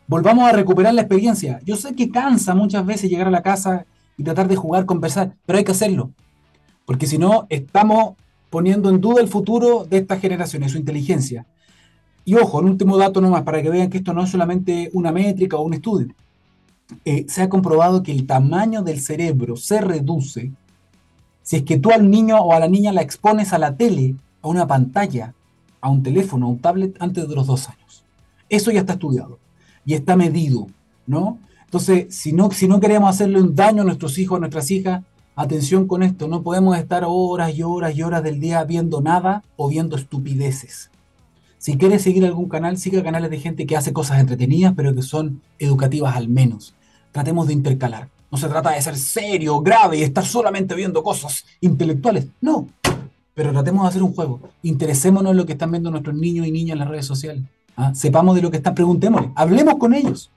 volvamos 0.07 0.49
a 0.49 0.53
recuperar 0.53 0.95
la 0.95 1.03
experiencia. 1.03 1.61
Yo 1.65 1.77
sé 1.77 1.95
que 1.95 2.11
cansa 2.11 2.55
muchas 2.55 2.85
veces 2.85 3.11
llegar 3.11 3.29
a 3.29 3.31
la 3.31 3.43
casa 3.43 3.87
y 4.17 4.25
tratar 4.25 4.49
de 4.49 4.57
jugar, 4.57 4.87
conversar, 4.87 5.35
pero 5.47 5.59
hay 5.59 5.65
que 5.65 5.73
hacerlo. 5.73 6.11
Porque 6.85 7.07
si 7.07 7.19
no, 7.19 7.47
estamos 7.49 8.15
poniendo 8.51 8.91
en 8.91 9.01
duda 9.01 9.21
el 9.21 9.29
futuro 9.29 9.85
de 9.85 9.99
estas 9.99 10.21
generaciones, 10.21 10.73
su 10.73 10.79
inteligencia. 10.79 11.47
Y 12.25 12.35
ojo, 12.37 12.59
un 12.59 12.67
último 12.67 12.97
dato 12.97 13.21
nomás, 13.21 13.43
para 13.43 13.63
que 13.63 13.71
vean 13.71 13.91
que 13.91 13.99
esto 13.99 14.13
no 14.13 14.23
es 14.25 14.31
solamente 14.31 14.91
una 14.93 15.13
métrica 15.13 15.57
o 15.57 15.63
un 15.63 15.75
estudio. 15.75 16.15
Eh, 17.05 17.25
se 17.29 17.43
ha 17.43 17.49
comprobado 17.49 18.03
que 18.03 18.13
el 18.13 18.27
tamaño 18.27 18.83
del 18.83 19.01
cerebro 19.01 19.57
se 19.57 19.81
reduce 19.81 20.53
si 21.43 21.57
es 21.57 21.63
que 21.63 21.79
tú 21.79 21.91
al 21.91 22.11
niño 22.11 22.39
o 22.39 22.53
a 22.55 22.61
la 22.61 22.69
niña 22.69 22.93
la 22.93 23.03
expones 23.03 23.53
a 23.53 23.59
la 23.59 23.77
tele, 23.77 24.15
a 24.41 24.49
una 24.49 24.67
pantalla, 24.67 25.35
a 25.81 25.91
un 25.91 26.03
teléfono, 26.03 26.47
a 26.47 26.49
un 26.51 26.59
tablet 26.59 26.97
antes 27.01 27.29
de 27.29 27.35
los 27.35 27.47
dos 27.47 27.69
años. 27.69 28.05
Eso 28.49 28.71
ya 28.71 28.81
está 28.81 28.95
estudiado 28.95 29.39
y 29.85 29.95
está 29.95 30.17
medido, 30.17 30.67
¿no? 31.07 31.39
Entonces, 31.65 32.15
si 32.15 32.33
no, 32.33 32.51
si 32.51 32.69
no 32.69 32.81
queremos 32.81 33.11
hacerle 33.11 33.41
un 33.41 33.55
daño 33.55 33.83
a 33.83 33.85
nuestros 33.85 34.19
hijos, 34.19 34.37
a 34.37 34.41
nuestras 34.41 34.71
hijas, 34.71 35.03
atención 35.35 35.87
con 35.87 36.03
esto, 36.03 36.29
no 36.29 36.43
podemos 36.43 36.77
estar 36.79 37.05
horas 37.07 37.55
y 37.55 37.63
horas 37.63 37.97
y 37.97 38.03
horas 38.03 38.23
del 38.23 38.39
día 38.39 38.63
viendo 38.65 39.01
nada 39.01 39.43
o 39.57 39.69
viendo 39.69 39.97
estupideces. 39.97 40.91
Si 41.59 41.77
quieres 41.77 42.03
seguir 42.03 42.25
algún 42.27 42.49
canal, 42.49 42.77
siga 42.77 43.03
canales 43.03 43.31
de 43.31 43.41
gente 43.41 43.67
que 43.67 43.77
hace 43.77 43.93
cosas 43.93 44.21
entretenidas, 44.21 44.75
pero 44.77 44.95
que 44.95 45.03
son 45.03 45.41
educativas 45.59 46.15
al 46.15 46.29
menos. 46.29 46.75
Tratemos 47.11 47.47
de 47.47 47.55
intercalar. 47.55 48.09
No 48.31 48.39
se 48.39 48.49
trata 48.49 48.71
de 48.71 48.83
ser 48.83 48.97
serio, 48.97 49.61
grave 49.61 49.99
y 49.99 50.03
estar 50.03 50.25
solamente 50.25 50.75
viendo 50.75 51.03
cosas 51.03 51.45
intelectuales. 51.61 52.27
No, 52.41 52.69
pero 53.35 53.53
tratemos 53.53 53.83
de 53.83 53.89
hacer 53.89 54.03
un 54.03 54.13
juego. 54.13 54.41
Interesémonos 54.63 55.33
en 55.33 55.37
lo 55.37 55.47
que 55.47 55.53
están 55.53 55.71
viendo 55.71 55.91
nuestros 55.91 56.15
niños 56.15 56.47
y 56.47 56.53
niñas 56.53 56.75
en 56.75 56.79
las 56.81 56.89
redes 56.89 57.07
sociales. 57.07 57.43
¿Ah? 57.77 57.95
Sepamos 57.95 58.35
de 58.37 58.43
lo 58.43 58.51
que 58.51 58.59
están, 58.59 58.75
preguntémosle, 58.75 59.31
hablemos 59.35 59.77
con 59.77 59.95
ellos, 59.95 60.31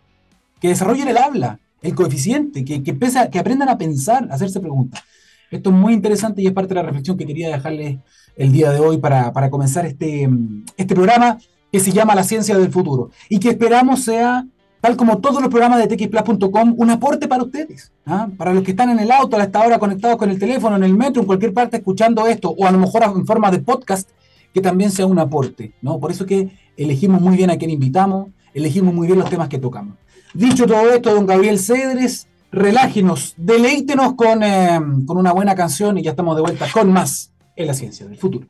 que 0.60 0.70
desarrollen 0.70 1.08
el 1.08 1.18
habla, 1.18 1.60
el 1.82 1.96
coeficiente, 1.96 2.66
que, 2.66 2.84
que, 2.84 2.98
que 2.98 3.40
aprendan 3.40 3.70
a 3.70 3.78
pensar, 3.78 4.28
a 4.30 4.36
hacerse 4.36 4.60
preguntas. 4.60 5.04
Esto 5.50 5.70
es 5.70 5.76
muy 5.76 5.94
interesante 5.94 6.42
y 6.42 6.48
es 6.48 6.54
parte 6.54 6.70
de 6.70 6.76
la 6.76 6.84
reflexión 6.84 7.18
que 7.18 7.26
quería 7.26 7.50
dejarles 7.50 8.00
el 8.36 8.52
día 8.52 8.72
de 8.72 8.80
hoy 8.80 8.98
para, 8.98 9.32
para 9.32 9.50
comenzar 9.50 9.86
este, 9.86 10.30
este 10.76 10.94
programa 10.94 11.38
que 11.72 11.80
se 11.80 11.92
llama 11.92 12.16
La 12.16 12.24
Ciencia 12.24 12.58
del 12.58 12.72
Futuro 12.72 13.12
y 13.30 13.40
que 13.40 13.50
esperamos 13.50 14.04
sea 14.04 14.46
tal 14.82 14.96
como 14.96 15.18
todos 15.20 15.42
los 15.42 15.50
programas 15.50 15.80
de 15.80 15.96
txplus.com, 15.96 16.76
un 16.78 16.90
aporte 16.90 17.28
para 17.28 17.44
ustedes, 17.44 17.92
¿ah? 18.06 18.28
para 18.38 18.54
los 18.54 18.64
que 18.64 18.72
están 18.72 18.90
en 18.90 19.00
el 19.00 19.12
auto 19.12 19.36
a 19.38 19.44
esta 19.44 19.66
hora 19.66 19.80
conectados 19.80 20.18
con 20.18 20.30
el 20.30 20.40
teléfono, 20.40 20.76
en 20.76 20.84
el 20.84 20.94
metro, 20.94 21.22
en 21.22 21.28
cualquier 21.28 21.54
parte 21.54 21.78
escuchando 21.78 22.28
esto, 22.28 22.52
o 22.52 22.66
a 22.66 22.72
lo 22.72 22.78
mejor 22.78 23.04
en 23.04 23.26
forma 23.26 23.50
de 23.50 23.60
podcast, 23.60 24.10
que 24.58 24.62
también 24.62 24.90
sea 24.90 25.06
un 25.06 25.20
aporte. 25.20 25.74
¿no? 25.84 26.00
Por 26.00 26.10
eso 26.10 26.26
que 26.26 26.50
elegimos 26.78 27.22
muy 27.22 27.38
bien 27.38 27.52
a 27.52 27.58
quien 27.58 27.70
invitamos, 27.70 28.30
elegimos 28.56 28.92
muy 28.92 29.06
bien 29.06 29.20
los 29.20 29.30
temas 29.30 29.50
que 29.50 29.60
tocamos. 29.60 29.98
Dicho 30.34 30.66
todo 30.66 30.90
esto, 30.90 31.14
don 31.14 31.28
Gabriel 31.28 31.60
Cedres, 31.60 32.28
relájenos, 32.52 33.36
deleítenos 33.38 34.16
con, 34.16 34.42
eh, 34.42 34.80
con 35.06 35.18
una 35.18 35.32
buena 35.32 35.54
canción 35.54 36.00
y 36.00 36.02
ya 36.02 36.12
estamos 36.12 36.36
de 36.36 36.42
vuelta 36.42 36.66
con 36.74 36.92
más 36.92 37.32
en 37.56 37.68
la 37.68 37.76
ciencia 37.76 38.08
del 38.08 38.18
futuro. 38.18 38.48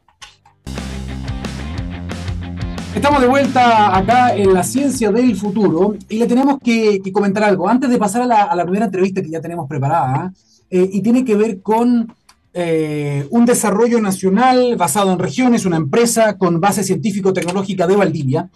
Estamos 2.96 3.20
de 3.20 3.28
vuelta 3.28 3.98
acá 3.98 4.34
en 4.34 4.54
la 4.54 4.64
ciencia 4.64 5.12
del 5.12 5.36
futuro 5.36 5.98
y 6.08 6.20
le 6.20 6.26
tenemos 6.26 6.58
que, 6.64 7.02
comentar 7.12 7.44
algo. 7.44 7.68
Antes 7.68 7.90
de 7.90 7.98
pasar 7.98 8.22
a 8.22 8.56
la, 8.56 8.64
primera 8.64 8.86
entrevista 8.86 9.22
que 9.22 9.30
ya 9.30 9.42
tenemos 9.42 9.68
preparada, 9.68 10.32
eh, 10.70 10.90
y 10.90 11.02
tiene 11.02 11.26
que 11.26 11.36
ver 11.36 11.62
con 11.62 12.16
eh, 12.60 13.28
un 13.30 13.46
desarrollo 13.46 14.02
nacional 14.02 14.78
basado 14.78 15.14
en 15.14 15.20
regiones, 15.20 15.68
una 15.68 15.78
empresa 15.78 16.40
con 16.40 16.60
base 16.60 16.84
científico-tecnológica 16.84 17.86
de 17.86 17.96
Valdivia, 17.96 18.50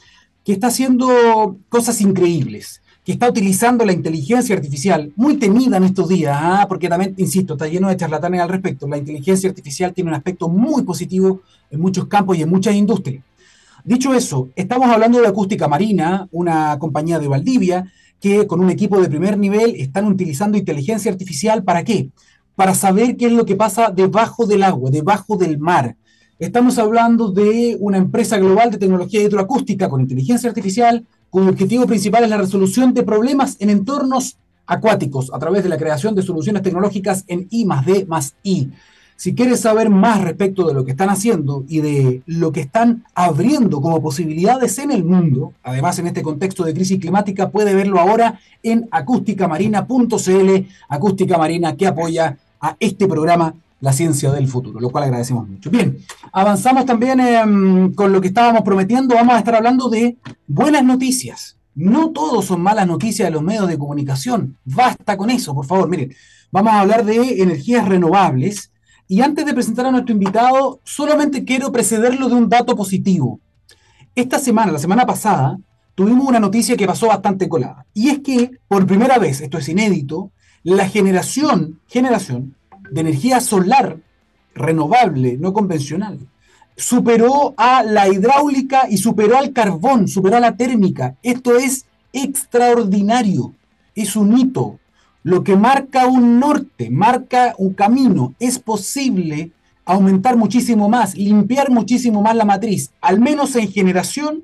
que 0.44 0.54
está 0.54 0.68
haciendo 0.68 1.58
cosas 1.70 2.02
increíbles, 2.02 2.82
que 3.06 3.12
está 3.12 3.30
utilizando 3.30 3.86
la 3.86 3.94
inteligencia 3.94 4.56
artificial, 4.56 5.14
muy 5.16 5.38
temida 5.38 5.78
en 5.78 5.84
estos 5.84 6.10
días, 6.10 6.36
¿ah? 6.36 6.66
porque 6.68 6.90
también, 6.90 7.14
insisto, 7.18 7.54
está 7.54 7.68
lleno 7.68 7.90
de 7.90 7.98
charlatanes 7.98 8.42
al 8.42 8.50
respecto. 8.50 8.88
La 8.88 8.98
inteligencia 8.98 9.48
artificial 9.48 9.94
tiene 9.94 10.10
un 10.10 10.16
aspecto 10.16 10.50
muy 10.50 10.82
positivo 10.82 11.42
en 11.70 11.80
muchos 11.80 12.08
campos 12.08 12.36
y 12.40 12.42
en 12.42 12.50
muchas 12.50 12.74
industrias. 12.74 13.24
Dicho 13.84 14.16
eso, 14.16 14.50
estamos 14.56 14.90
hablando 14.90 15.22
de 15.22 15.28
Acústica 15.28 15.68
Marina, 15.68 16.28
una 16.32 16.80
compañía 16.80 17.20
de 17.20 17.28
Valdivia, 17.28 17.86
que 18.20 18.48
con 18.48 18.62
un 18.62 18.72
equipo 18.72 19.00
de 19.00 19.10
primer 19.10 19.38
nivel 19.38 19.76
están 19.76 20.06
utilizando 20.06 20.58
inteligencia 20.58 21.12
artificial 21.12 21.64
para 21.64 21.84
qué? 21.84 22.10
Para 22.56 22.76
saber 22.76 23.18
qué 23.18 23.28
es 23.28 23.32
lo 23.32 23.46
que 23.46 23.56
pasa 23.56 23.92
debajo 23.92 24.46
del 24.46 24.64
agua, 24.64 24.92
debajo 24.92 25.38
del 25.38 25.58
mar. 25.58 25.96
Estamos 26.38 26.78
hablando 26.78 27.32
de 27.32 27.78
una 27.80 27.98
empresa 27.98 28.38
global 28.38 28.72
de 28.72 28.78
tecnología 28.78 29.22
hidroacústica 29.22 29.90
con 29.90 30.02
inteligencia 30.02 30.50
artificial, 30.50 31.06
cuyo 31.30 31.50
objetivo 31.50 31.86
principal 31.86 32.24
es 32.24 32.30
la 32.30 32.38
resolución 32.38 32.94
de 32.94 33.04
problemas 33.04 33.58
en 33.60 33.70
entornos 33.70 34.38
acuáticos 34.66 35.32
a 35.34 35.40
través 35.40 35.64
de 35.64 35.70
la 35.70 35.78
creación 35.78 36.16
de 36.16 36.24
soluciones 36.24 36.62
tecnológicas 36.62 37.24
en 37.28 37.48
I 37.50 37.66
más 37.66 37.86
D 37.86 38.06
más 38.08 38.36
I. 38.44 38.72
Si 39.22 39.36
quieres 39.36 39.60
saber 39.60 39.92
más 39.92 40.20
respecto 40.20 40.68
de 40.68 40.74
lo 40.74 40.84
que 40.84 40.90
están 40.90 41.12
haciendo 41.12 41.64
y 41.68 41.80
de 41.82 42.24
lo 42.26 42.52
que 42.52 42.62
están 42.62 43.06
abriendo 43.14 43.80
como 43.80 44.02
posibilidades 44.02 44.80
en 44.80 44.90
el 44.90 45.04
mundo, 45.04 45.54
además 45.62 46.00
en 46.00 46.08
este 46.08 46.24
contexto 46.24 46.64
de 46.64 46.74
crisis 46.74 47.00
climática, 47.00 47.52
puede 47.52 47.76
verlo 47.76 48.00
ahora 48.00 48.40
en 48.64 48.88
acústicamarina.cl, 48.90 50.68
acústica 50.90 51.38
marina 51.38 51.78
que 51.78 51.86
apoya 51.86 52.40
a 52.60 52.76
este 52.80 53.08
programa 53.08 53.54
La 53.80 53.94
Ciencia 53.94 54.32
del 54.32 54.48
Futuro, 54.48 54.80
lo 54.80 54.90
cual 54.90 55.04
agradecemos 55.04 55.48
mucho. 55.48 55.70
Bien, 55.70 56.00
avanzamos 56.32 56.88
también 56.88 57.20
em, 57.20 57.94
con 57.94 58.12
lo 58.12 58.22
que 58.22 58.30
estábamos 58.30 58.64
prometiendo, 58.64 59.14
vamos 59.14 59.36
a 59.36 59.38
estar 59.38 59.54
hablando 59.54 59.88
de 59.88 60.18
buenas 60.48 60.84
noticias. 60.84 61.58
No 61.76 62.10
todos 62.10 62.46
son 62.46 62.62
malas 62.64 62.88
noticias 62.88 63.28
de 63.28 63.32
los 63.32 63.44
medios 63.44 63.68
de 63.68 63.78
comunicación. 63.78 64.58
Basta 64.66 65.16
con 65.16 65.30
eso, 65.30 65.54
por 65.54 65.68
favor. 65.68 65.88
Miren, 65.90 66.12
vamos 66.52 66.74
a 66.74 66.80
hablar 66.80 67.06
de 67.06 67.44
energías 67.44 67.88
renovables 67.88 68.71
y 69.12 69.22
antes 69.22 69.46
de 69.46 69.54
presentar 69.54 69.88
a 69.88 69.92
nuestro 69.92 70.14
invitado, 70.14 70.80
solamente 70.86 71.44
quiero 71.44 71.70
precederlo 71.70 72.30
de 72.30 72.36
un 72.36 72.48
dato 72.48 72.78
positivo. 72.78 73.42
Esta 74.16 74.40
semana, 74.40 74.72
la 74.72 74.80
semana 74.80 75.06
pasada, 75.06 75.60
tuvimos 75.96 76.26
una 76.26 76.40
noticia 76.40 76.78
que 76.78 76.88
pasó 76.88 77.08
bastante 77.08 77.50
colada. 77.50 77.86
Y 77.94 78.08
es 78.08 78.20
que, 78.20 78.52
por 78.70 78.88
primera 78.88 79.18
vez, 79.18 79.42
esto 79.42 79.58
es 79.58 79.68
inédito, 79.68 80.32
la 80.64 80.88
generación, 80.88 81.82
generación 81.90 82.56
de 82.90 83.02
energía 83.02 83.42
solar 83.42 83.98
renovable, 84.56 85.36
no 85.38 85.52
convencional, 85.52 86.18
superó 86.78 87.54
a 87.58 87.84
la 87.84 88.08
hidráulica 88.08 88.88
y 88.90 88.96
superó 88.96 89.38
al 89.38 89.52
carbón, 89.52 90.08
superó 90.08 90.38
a 90.38 90.40
la 90.40 90.56
térmica. 90.56 91.18
Esto 91.22 91.58
es 91.58 91.86
extraordinario, 92.14 93.54
es 93.94 94.16
un 94.16 94.38
hito 94.38 94.80
lo 95.24 95.44
que 95.44 95.56
marca 95.56 96.08
un 96.08 96.40
norte, 96.40 96.90
marca 96.90 97.54
un 97.58 97.74
camino. 97.74 98.34
Es 98.40 98.60
posible 98.60 99.52
aumentar 99.86 100.38
muchísimo 100.38 100.90
más, 100.90 101.16
limpiar 101.16 101.70
muchísimo 101.70 102.22
más 102.22 102.36
la 102.36 102.46
matriz, 102.46 102.92
al 103.02 103.20
menos 103.20 103.56
en 103.56 103.72
generación 103.72 104.44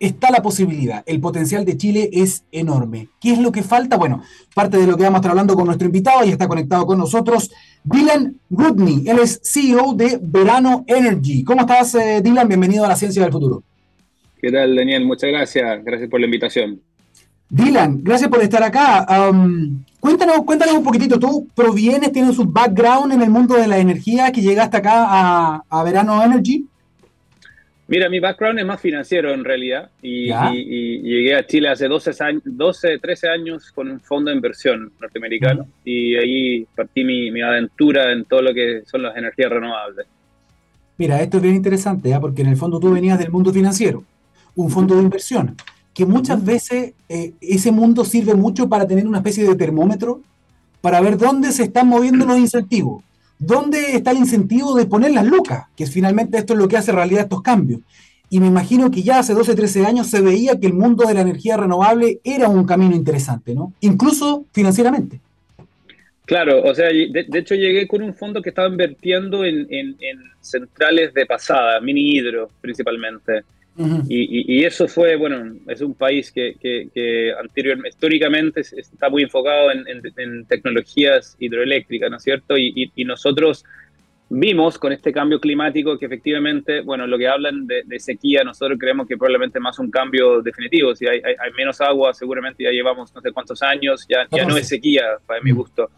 está 0.00 0.30
la 0.30 0.42
posibilidad. 0.42 1.02
El 1.06 1.20
potencial 1.20 1.64
de 1.64 1.76
Chile 1.76 2.08
es 2.12 2.44
enorme. 2.52 3.08
¿Qué 3.20 3.32
es 3.32 3.38
lo 3.38 3.50
que 3.52 3.62
falta? 3.62 3.96
Bueno, 3.96 4.22
parte 4.54 4.78
de 4.78 4.86
lo 4.86 4.96
que 4.96 5.02
vamos 5.02 5.16
a 5.16 5.18
estar 5.18 5.30
hablando 5.32 5.54
con 5.54 5.66
nuestro 5.66 5.86
invitado 5.86 6.24
y 6.24 6.30
está 6.30 6.46
conectado 6.46 6.86
con 6.86 6.98
nosotros, 6.98 7.50
Dylan 7.82 8.36
Goodney. 8.48 9.04
Él 9.08 9.18
es 9.18 9.40
CEO 9.42 9.94
de 9.94 10.18
Verano 10.22 10.84
Energy. 10.86 11.42
¿Cómo 11.44 11.62
estás, 11.62 11.94
eh, 11.96 12.20
Dylan? 12.22 12.48
Bienvenido 12.48 12.84
a 12.84 12.88
la 12.88 12.96
Ciencia 12.96 13.22
del 13.22 13.32
Futuro. 13.32 13.62
¿Qué 14.40 14.52
tal, 14.52 14.76
Daniel? 14.76 15.04
Muchas 15.04 15.30
gracias. 15.30 15.84
Gracias 15.84 16.08
por 16.08 16.20
la 16.20 16.26
invitación. 16.26 16.80
Dylan, 17.50 18.04
gracias 18.04 18.30
por 18.30 18.42
estar 18.42 18.62
acá. 18.62 19.04
Cuéntanos, 20.00 20.44
cuéntanos 20.44 20.76
un 20.76 20.84
poquitito, 20.84 21.18
tú 21.18 21.48
provienes, 21.54 22.12
tienes 22.12 22.38
un 22.38 22.52
background 22.52 23.12
en 23.12 23.22
el 23.22 23.30
mundo 23.30 23.54
de 23.54 23.66
la 23.66 23.78
energía 23.78 24.32
que 24.32 24.40
llegaste 24.40 24.76
acá 24.76 25.62
a, 25.68 25.84
Verano 25.84 26.22
Energy. 26.22 26.66
Mira, 27.86 28.10
mi 28.10 28.20
background 28.20 28.58
es 28.58 28.66
más 28.66 28.80
financiero 28.80 29.32
en 29.32 29.44
realidad 29.44 29.90
y, 30.02 30.26
llegué 30.26 31.34
a 31.34 31.46
Chile 31.46 31.70
hace 31.70 31.88
12, 31.88 32.22
años, 32.22 32.42
12, 32.44 32.98
13 32.98 33.28
años 33.28 33.72
con 33.72 33.90
un 33.90 34.00
fondo 34.00 34.30
de 34.30 34.36
inversión 34.36 34.92
norteamericano 35.00 35.66
y 35.84 36.14
ahí 36.16 36.66
partí 36.74 37.02
mi, 37.02 37.30
mi, 37.30 37.40
aventura 37.40 38.12
en 38.12 38.26
todo 38.26 38.42
lo 38.42 38.52
que 38.52 38.82
son 38.84 39.02
las 39.02 39.16
energías 39.16 39.50
renovables. 39.50 40.06
Mira, 40.98 41.22
esto 41.22 41.38
es 41.38 41.42
bien 41.42 41.54
interesante, 41.54 42.10
¿eh? 42.10 42.18
porque 42.20 42.42
en 42.42 42.48
el 42.48 42.56
fondo 42.56 42.78
tú 42.78 42.92
venías 42.92 43.18
del 43.18 43.30
mundo 43.30 43.52
financiero, 43.52 44.04
un 44.54 44.70
fondo 44.70 44.96
de 44.96 45.04
inversión 45.04 45.56
que 45.98 46.06
muchas 46.06 46.44
veces 46.44 46.92
eh, 47.08 47.32
ese 47.40 47.72
mundo 47.72 48.04
sirve 48.04 48.34
mucho 48.34 48.68
para 48.68 48.86
tener 48.86 49.04
una 49.04 49.18
especie 49.18 49.44
de 49.44 49.56
termómetro 49.56 50.20
para 50.80 51.00
ver 51.00 51.18
dónde 51.18 51.50
se 51.50 51.64
están 51.64 51.88
moviendo 51.88 52.24
los 52.24 52.38
incentivos, 52.38 53.02
dónde 53.36 53.96
está 53.96 54.12
el 54.12 54.18
incentivo 54.18 54.76
de 54.76 54.86
poner 54.86 55.10
las 55.10 55.26
lucas, 55.26 55.64
que 55.76 55.82
es 55.82 55.90
finalmente 55.90 56.38
esto 56.38 56.52
es 56.52 56.60
lo 56.60 56.68
que 56.68 56.76
hace 56.76 56.92
realidad 56.92 57.22
estos 57.22 57.42
cambios. 57.42 57.80
Y 58.30 58.38
me 58.38 58.46
imagino 58.46 58.92
que 58.92 59.02
ya 59.02 59.18
hace 59.18 59.34
12, 59.34 59.56
13 59.56 59.86
años 59.86 60.06
se 60.06 60.20
veía 60.20 60.60
que 60.60 60.68
el 60.68 60.74
mundo 60.74 61.04
de 61.04 61.14
la 61.14 61.22
energía 61.22 61.56
renovable 61.56 62.20
era 62.22 62.48
un 62.48 62.64
camino 62.64 62.94
interesante, 62.94 63.52
¿no? 63.52 63.72
Incluso 63.80 64.44
financieramente. 64.52 65.18
Claro, 66.26 66.62
o 66.62 66.74
sea, 66.76 66.90
de, 66.90 67.26
hecho 67.34 67.56
llegué 67.56 67.88
con 67.88 68.02
un 68.02 68.14
fondo 68.14 68.40
que 68.40 68.50
estaba 68.50 68.68
invirtiendo 68.68 69.44
en, 69.44 69.66
en 69.68 69.98
centrales 70.40 71.12
de 71.12 71.26
pasada, 71.26 71.80
mini 71.80 72.18
hidro 72.18 72.50
principalmente 72.60 73.42
y, 74.08 74.64
eso 74.64 74.88
fue, 74.88 75.16
bueno, 75.16 75.54
es 75.68 75.80
un 75.80 75.94
país 75.94 76.32
que, 76.32 76.56
que, 76.60 77.32
anteriormente, 77.38 77.90
históricamente 77.90 78.60
está 78.60 79.08
muy 79.08 79.22
enfocado 79.22 79.70
en, 79.70 80.44
tecnologías 80.46 81.36
hidroeléctricas, 81.38 82.10
¿no 82.10 82.16
es 82.16 82.22
cierto? 82.22 82.56
Y, 82.56 82.90
nosotros 83.04 83.64
vimos 84.30 84.78
con 84.78 84.92
este 84.92 85.12
cambio 85.12 85.40
climático 85.40 85.98
que 85.98 86.06
efectivamente, 86.06 86.80
bueno, 86.80 87.06
lo 87.06 87.16
que 87.16 87.28
hablan 87.28 87.66
de, 87.66 88.00
sequía, 88.00 88.42
nosotros 88.42 88.78
creemos 88.80 89.06
que 89.06 89.16
probablemente 89.16 89.60
más 89.60 89.78
un 89.78 89.90
cambio 89.90 90.42
definitivo. 90.42 90.94
Si 90.96 91.06
hay, 91.06 91.20
hay, 91.22 91.52
menos 91.56 91.80
agua, 91.80 92.12
seguramente 92.12 92.64
ya 92.64 92.70
llevamos 92.70 93.14
no 93.14 93.20
sé 93.20 93.30
cuántos 93.32 93.62
años, 93.62 94.06
ya, 94.08 94.26
ya 94.30 94.44
no 94.44 94.56
es 94.56 94.66
sequía, 94.66 95.18
para 95.24 95.40
mi 95.40 95.52
gusto. 95.52 95.88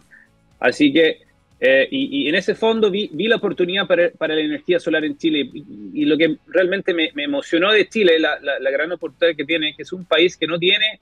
Así 0.58 0.92
que 0.92 1.29
eh, 1.62 1.86
y, 1.90 2.26
en 2.26 2.34
ese 2.34 2.54
fondo 2.54 2.90
vi, 2.90 3.10
vi 3.12 3.28
la 3.28 3.36
oportunidad 3.36 3.86
para, 3.86 4.10
para, 4.12 4.34
la 4.34 4.40
energía 4.40 4.80
solar 4.80 5.04
en 5.04 5.18
Chile 5.18 5.50
y, 5.92 6.06
lo 6.06 6.16
que 6.16 6.38
realmente 6.46 6.94
me, 6.94 7.10
me 7.14 7.24
emocionó 7.24 7.70
de 7.70 7.86
Chile, 7.86 8.18
la, 8.18 8.38
la, 8.40 8.70
gran 8.70 8.90
oportunidad 8.92 9.36
que 9.36 9.44
tiene, 9.44 9.74
que 9.76 9.82
es 9.82 9.92
un 9.92 10.06
país 10.06 10.38
que 10.38 10.46
no 10.46 10.58
tiene 10.58 10.98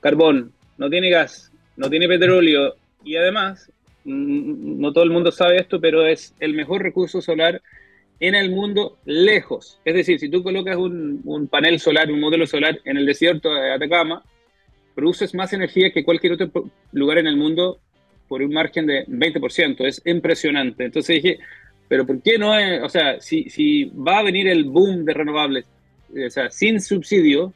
carbón, 0.00 0.52
no 0.76 0.90
tiene 0.90 1.08
gas, 1.08 1.50
no 1.78 1.88
tiene 1.88 2.08
petróleo 2.08 2.74
y 3.04 3.16
además, 3.16 3.72
no 4.04 4.92
todo 4.92 5.04
el 5.04 5.10
mundo 5.10 5.32
sabe 5.32 5.56
esto, 5.56 5.80
pero 5.80 6.04
es 6.04 6.34
el 6.40 6.52
mejor 6.52 6.82
recurso 6.82 7.22
solar 7.22 7.62
en 8.20 8.34
el 8.34 8.50
mundo 8.50 8.98
lejos. 9.06 9.80
Es 9.82 9.94
decir, 9.94 10.20
si 10.20 10.28
tú 10.28 10.42
colocas 10.42 10.76
un, 10.76 11.22
un 11.24 11.48
panel 11.48 11.80
solar, 11.80 12.12
un 12.12 12.20
modelo 12.20 12.46
solar 12.46 12.78
en 12.84 12.98
el 12.98 13.06
desierto 13.06 13.54
de 13.54 13.72
Atacama, 13.72 14.22
produces 14.94 15.34
más 15.34 15.54
energía 15.54 15.90
que 15.90 16.04
cualquier 16.04 16.34
otro 16.34 16.70
lugar 16.92 17.16
en 17.16 17.26
el 17.26 17.36
mundo 17.38 17.80
por 18.28 18.42
un 18.42 18.52
margen 18.52 18.86
de 18.86 19.06
20%. 19.06 19.86
Es 19.86 20.02
impresionante. 20.04 20.84
Entonces 20.84 21.22
dije, 21.22 21.38
pero 21.88 22.06
¿por 22.06 22.20
qué 22.22 22.38
no? 22.38 22.58
Es, 22.58 22.82
o 22.82 22.88
sea, 22.88 23.20
si, 23.20 23.48
si 23.50 23.84
va 23.84 24.18
a 24.18 24.22
venir 24.22 24.48
el 24.48 24.64
boom 24.64 25.04
de 25.04 25.14
renovables, 25.14 25.66
o 26.10 26.30
sea, 26.30 26.50
sin 26.50 26.80
subsidio, 26.80 27.52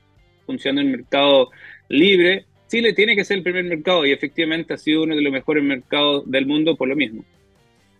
funcionando 0.46 0.82
en 0.82 0.92
mercado 0.92 1.50
libre, 1.88 2.46
Chile 2.68 2.92
tiene 2.92 3.16
que 3.16 3.24
ser 3.24 3.38
el 3.38 3.42
primer 3.42 3.64
mercado 3.64 4.06
y 4.06 4.12
efectivamente 4.12 4.74
ha 4.74 4.78
sido 4.78 5.02
uno 5.02 5.16
de 5.16 5.22
los 5.22 5.32
mejores 5.32 5.64
mercados 5.64 6.22
del 6.30 6.46
mundo 6.46 6.76
por 6.76 6.88
lo 6.88 6.94
mismo. 6.94 7.24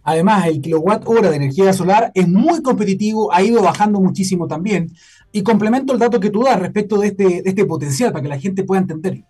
Además, 0.03 0.47
el 0.47 0.61
kilowatt 0.61 1.03
hora 1.07 1.29
de 1.29 1.37
energía 1.37 1.73
solar 1.73 2.11
es 2.15 2.27
muy 2.27 2.63
competitivo, 2.63 3.33
ha 3.33 3.43
ido 3.43 3.63
bajando 3.63 4.01
muchísimo 4.01 4.47
también. 4.47 4.91
Y 5.33 5.43
complemento 5.43 5.93
el 5.93 5.99
dato 5.99 6.19
que 6.19 6.31
tú 6.31 6.45
das 6.45 6.59
respecto 6.59 6.99
de 6.99 7.09
este, 7.09 7.25
de 7.25 7.43
este 7.45 7.65
potencial 7.65 8.13
para 8.13 8.23
que 8.23 8.29
la 8.29 8.39
gente 8.39 8.65
pueda 8.65 8.81
entenderlo. 8.81 9.25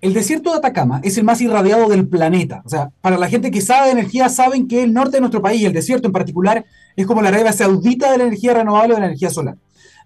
El 0.00 0.14
desierto 0.14 0.50
de 0.50 0.56
Atacama 0.56 1.00
es 1.04 1.18
el 1.18 1.24
más 1.24 1.40
irradiado 1.42 1.88
del 1.88 2.08
planeta. 2.08 2.62
O 2.64 2.68
sea, 2.68 2.90
para 3.02 3.18
la 3.18 3.28
gente 3.28 3.50
que 3.50 3.60
sabe 3.60 3.86
de 3.86 3.92
energía, 3.92 4.30
saben 4.30 4.66
que 4.66 4.82
el 4.82 4.94
norte 4.94 5.18
de 5.18 5.20
nuestro 5.20 5.42
país, 5.42 5.62
el 5.64 5.74
desierto 5.74 6.08
en 6.08 6.12
particular, 6.12 6.64
es 6.96 7.06
como 7.06 7.20
la 7.20 7.28
Arabia 7.28 7.52
Saudita 7.52 8.10
de 8.10 8.18
la 8.18 8.24
energía 8.24 8.54
renovable 8.54 8.94
o 8.94 8.96
de 8.96 9.00
la 9.00 9.06
energía 9.08 9.30
solar. 9.30 9.56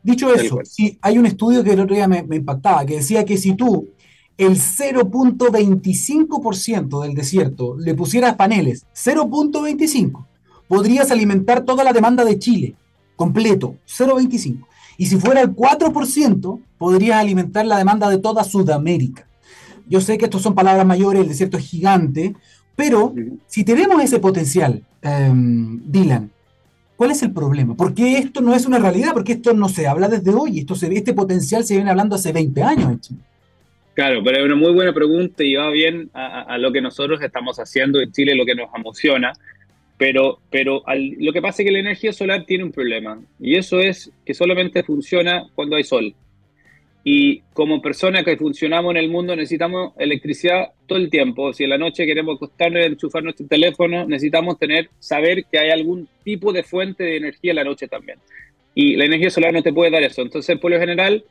Dicho 0.02 0.34
eso, 0.34 0.58
sí, 0.64 0.98
hay 1.00 1.16
un 1.16 1.26
estudio 1.26 1.62
que 1.62 1.72
el 1.72 1.80
otro 1.80 1.94
día 1.94 2.08
me, 2.08 2.24
me 2.24 2.36
impactaba, 2.36 2.84
que 2.84 2.96
decía 2.96 3.24
que 3.24 3.38
si 3.38 3.54
tú 3.54 3.88
el 4.36 4.58
0.25% 4.58 7.02
del 7.02 7.14
desierto 7.14 7.76
le 7.78 7.94
pusieras 7.94 8.34
paneles, 8.34 8.84
0.25, 8.94 10.26
podrías 10.66 11.10
alimentar 11.10 11.62
toda 11.62 11.84
la 11.84 11.92
demanda 11.92 12.24
de 12.24 12.38
Chile, 12.38 12.74
completo, 13.16 13.76
0.25. 13.86 14.66
Y 14.98 15.06
si 15.06 15.18
fuera 15.18 15.40
el 15.40 15.54
4%, 15.54 16.60
podrías 16.78 17.18
alimentar 17.18 17.64
la 17.64 17.78
demanda 17.78 18.10
de 18.10 18.18
toda 18.18 18.44
Sudamérica. 18.44 19.26
Yo 19.88 20.00
sé 20.00 20.18
que 20.18 20.26
estos 20.26 20.42
son 20.42 20.54
palabras 20.54 20.86
mayores, 20.86 21.22
el 21.22 21.28
desierto 21.28 21.56
es 21.56 21.68
gigante, 21.68 22.34
pero 22.76 23.14
si 23.46 23.64
tenemos 23.64 24.02
ese 24.02 24.18
potencial, 24.18 24.82
em, 25.02 25.80
Dylan, 25.84 26.30
¿cuál 26.96 27.10
es 27.10 27.22
el 27.22 27.32
problema? 27.32 27.74
¿Por 27.74 27.94
qué 27.94 28.18
esto 28.18 28.40
no 28.40 28.54
es 28.54 28.66
una 28.66 28.78
realidad? 28.78 29.12
Porque 29.12 29.32
esto 29.32 29.52
no 29.52 29.68
se 29.68 29.86
habla 29.86 30.08
desde 30.08 30.32
hoy, 30.32 30.60
esto 30.60 30.74
se, 30.74 30.92
este 30.94 31.14
potencial 31.14 31.64
se 31.64 31.74
viene 31.74 31.90
hablando 31.90 32.16
hace 32.16 32.32
20 32.32 32.62
años 32.62 33.10
Claro, 33.94 34.24
pero 34.24 34.38
es 34.38 34.44
una 34.44 34.56
muy 34.56 34.72
buena 34.72 34.92
pregunta 34.92 35.44
y 35.44 35.54
va 35.54 35.70
bien 35.70 36.10
a, 36.12 36.58
lo 36.58 36.72
que 36.72 36.80
nosotros 36.80 37.22
estamos 37.22 37.58
haciendo 37.58 38.00
en 38.00 38.10
Chile, 38.10 38.34
lo 38.34 38.44
que 38.44 38.56
nos 38.56 38.68
emociona. 38.74 39.32
Pero, 39.96 40.40
pero 40.50 40.82
lo 41.18 41.32
que 41.32 41.40
pasa 41.40 41.62
es 41.62 41.66
que 41.66 41.72
la 41.72 41.78
energía 41.78 42.12
solar 42.12 42.44
tiene 42.44 42.64
un 42.64 42.72
problema 42.72 43.20
y 43.38 43.54
eso 43.54 43.78
es 43.78 44.10
que 44.26 44.34
solamente 44.34 44.82
funciona 44.82 45.44
cuando 45.54 45.76
hay 45.76 45.84
sol. 45.84 46.12
Y 47.06 47.42
como 47.52 47.82
personas 47.82 48.24
que 48.24 48.38
funcionamos 48.38 48.92
en 48.92 48.96
el 48.96 49.10
mundo 49.10 49.36
necesitamos 49.36 49.92
electricidad 49.98 50.70
todo 50.86 50.98
el 50.98 51.10
tiempo. 51.10 51.52
Si 51.52 51.64
en 51.64 51.70
la 51.70 51.78
noche 51.78 52.06
queremos 52.06 52.36
acostarnos 52.36 52.82
y 52.82 52.86
enchufar 52.86 53.22
nuestro 53.22 53.46
teléfono, 53.46 54.06
necesitamos 54.06 54.58
tener, 54.58 54.88
saber 54.98 55.44
que 55.44 55.58
hay 55.58 55.70
algún 55.70 56.08
tipo 56.24 56.50
de 56.50 56.62
fuente 56.62 57.04
de 57.04 57.18
energía 57.18 57.52
en 57.52 57.56
la 57.56 57.64
noche 57.64 57.88
también. 57.88 58.18
Y 58.74 58.96
la 58.96 59.04
energía 59.04 59.28
solar 59.28 59.52
no 59.52 59.62
te 59.62 59.72
puede 59.72 59.90
dar 59.90 60.02
eso. 60.02 60.22
Entonces, 60.22 60.58
por 60.58 60.70
lo 60.70 60.80
general, 60.80 61.24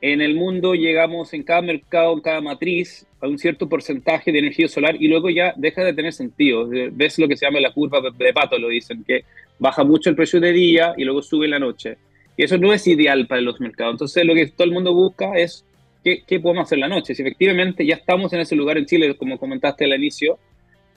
en 0.00 0.20
el 0.20 0.34
mundo 0.34 0.74
llegamos 0.74 1.32
en 1.32 1.44
cada 1.44 1.62
mercado, 1.62 2.12
en 2.14 2.20
cada 2.20 2.40
matriz, 2.40 3.06
a 3.20 3.28
un 3.28 3.38
cierto 3.38 3.68
porcentaje 3.68 4.32
de 4.32 4.40
energía 4.40 4.66
solar 4.66 4.96
y 4.98 5.06
luego 5.06 5.30
ya 5.30 5.54
deja 5.56 5.84
de 5.84 5.94
tener 5.94 6.12
sentido. 6.12 6.68
Ves 6.68 7.20
lo 7.20 7.28
que 7.28 7.36
se 7.36 7.46
llama 7.46 7.60
la 7.60 7.72
curva 7.72 8.00
de 8.00 8.32
pato, 8.32 8.58
lo 8.58 8.68
dicen, 8.68 9.04
que 9.04 9.24
baja 9.60 9.84
mucho 9.84 10.10
el 10.10 10.16
precio 10.16 10.40
de 10.40 10.52
día 10.52 10.92
y 10.96 11.04
luego 11.04 11.22
sube 11.22 11.44
en 11.44 11.52
la 11.52 11.60
noche. 11.60 11.98
Y 12.36 12.44
eso 12.44 12.58
no 12.58 12.72
es 12.72 12.86
ideal 12.86 13.26
para 13.26 13.40
los 13.40 13.60
mercados. 13.60 13.94
Entonces 13.94 14.24
lo 14.24 14.34
que 14.34 14.46
todo 14.46 14.66
el 14.66 14.72
mundo 14.72 14.94
busca 14.94 15.36
es 15.36 15.64
qué, 16.02 16.22
qué 16.26 16.40
podemos 16.40 16.64
hacer 16.64 16.78
la 16.78 16.88
noche. 16.88 17.14
Si 17.14 17.22
efectivamente 17.22 17.84
ya 17.84 17.96
estamos 17.96 18.32
en 18.32 18.40
ese 18.40 18.56
lugar 18.56 18.78
en 18.78 18.86
Chile, 18.86 19.16
como 19.16 19.38
comentaste 19.38 19.84
al 19.84 19.94
inicio, 19.94 20.38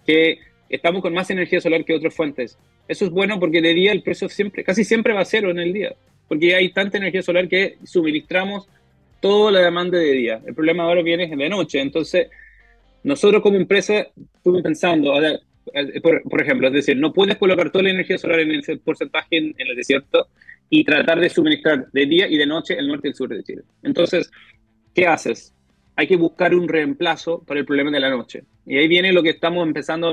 que 0.06 0.40
estamos 0.70 1.02
con 1.02 1.14
más 1.14 1.30
energía 1.30 1.62
solar 1.62 1.84
que 1.84 1.96
otras 1.96 2.14
fuentes. 2.14 2.58
Eso 2.88 3.06
es 3.06 3.12
bueno 3.12 3.40
porque 3.40 3.62
de 3.62 3.74
día 3.74 3.92
el 3.92 4.04
precio 4.04 4.30
siempre, 4.30 4.64
casi 4.64 4.84
siempre 4.84 5.14
va 5.14 5.22
a 5.22 5.26
cero 5.26 5.50
en 5.50 5.60
el 5.60 5.74
día, 5.74 5.96
porque 6.28 6.56
hay 6.56 6.70
tanta 6.70 6.98
energía 6.98 7.22
solar 7.22 7.48
que 7.48 7.78
suministramos 7.84 8.68
toda 9.20 9.52
la 9.52 9.62
demanda 9.62 9.98
de 9.98 10.12
día. 10.12 10.42
El 10.46 10.54
problema 10.54 10.84
ahora 10.84 11.02
viene 11.02 11.28
de 11.36 11.50
noche. 11.50 11.80
Entonces, 11.80 12.28
nosotros 13.04 13.42
como 13.42 13.58
empresa 13.58 14.08
estuvimos 14.36 14.64
pensando, 14.64 15.20
eh, 15.24 15.40
por, 16.02 16.42
ejemplo, 16.42 16.68
es 16.68 16.74
decir, 16.74 16.98
no 16.98 17.12
puedes 17.12 17.38
colocar 17.38 17.72
toda 17.72 17.84
la 17.84 17.90
energía 17.92 18.18
solar 18.18 18.40
en 18.40 18.52
ese 18.52 18.78
porcentaje 18.78 19.38
en, 19.38 19.56
el 19.58 19.76
desierto 19.76 20.28
y 20.70 20.84
tratar 20.84 21.20
de 21.20 21.30
suministrar 21.30 21.88
de 21.92 22.06
día 22.06 22.28
y 22.28 22.38
de 22.38 22.46
noche 22.46 22.78
el 22.78 22.88
norte 22.88 23.08
y 23.08 23.12
el 23.12 23.16
sur 23.16 23.30
de 23.30 23.44
Chile. 23.44 23.62
Entonces, 23.84 24.32
¿qué 24.94 25.08
haces? 25.08 25.54
Hay 25.96 26.08
que 26.08 26.18
buscar 26.18 26.54
un 26.54 26.68
reemplazo 26.68 27.42
para 27.46 27.60
el 27.60 27.66
problema 27.66 27.92
de 27.92 28.00
la 28.00 28.10
noche. 28.10 28.44
Y 28.66 28.78
ahí 28.78 28.88
viene 28.88 29.14
lo 29.14 29.24
que 29.24 29.30
estamos 29.30 29.66
empezando 29.66 30.10
a, 30.10 30.12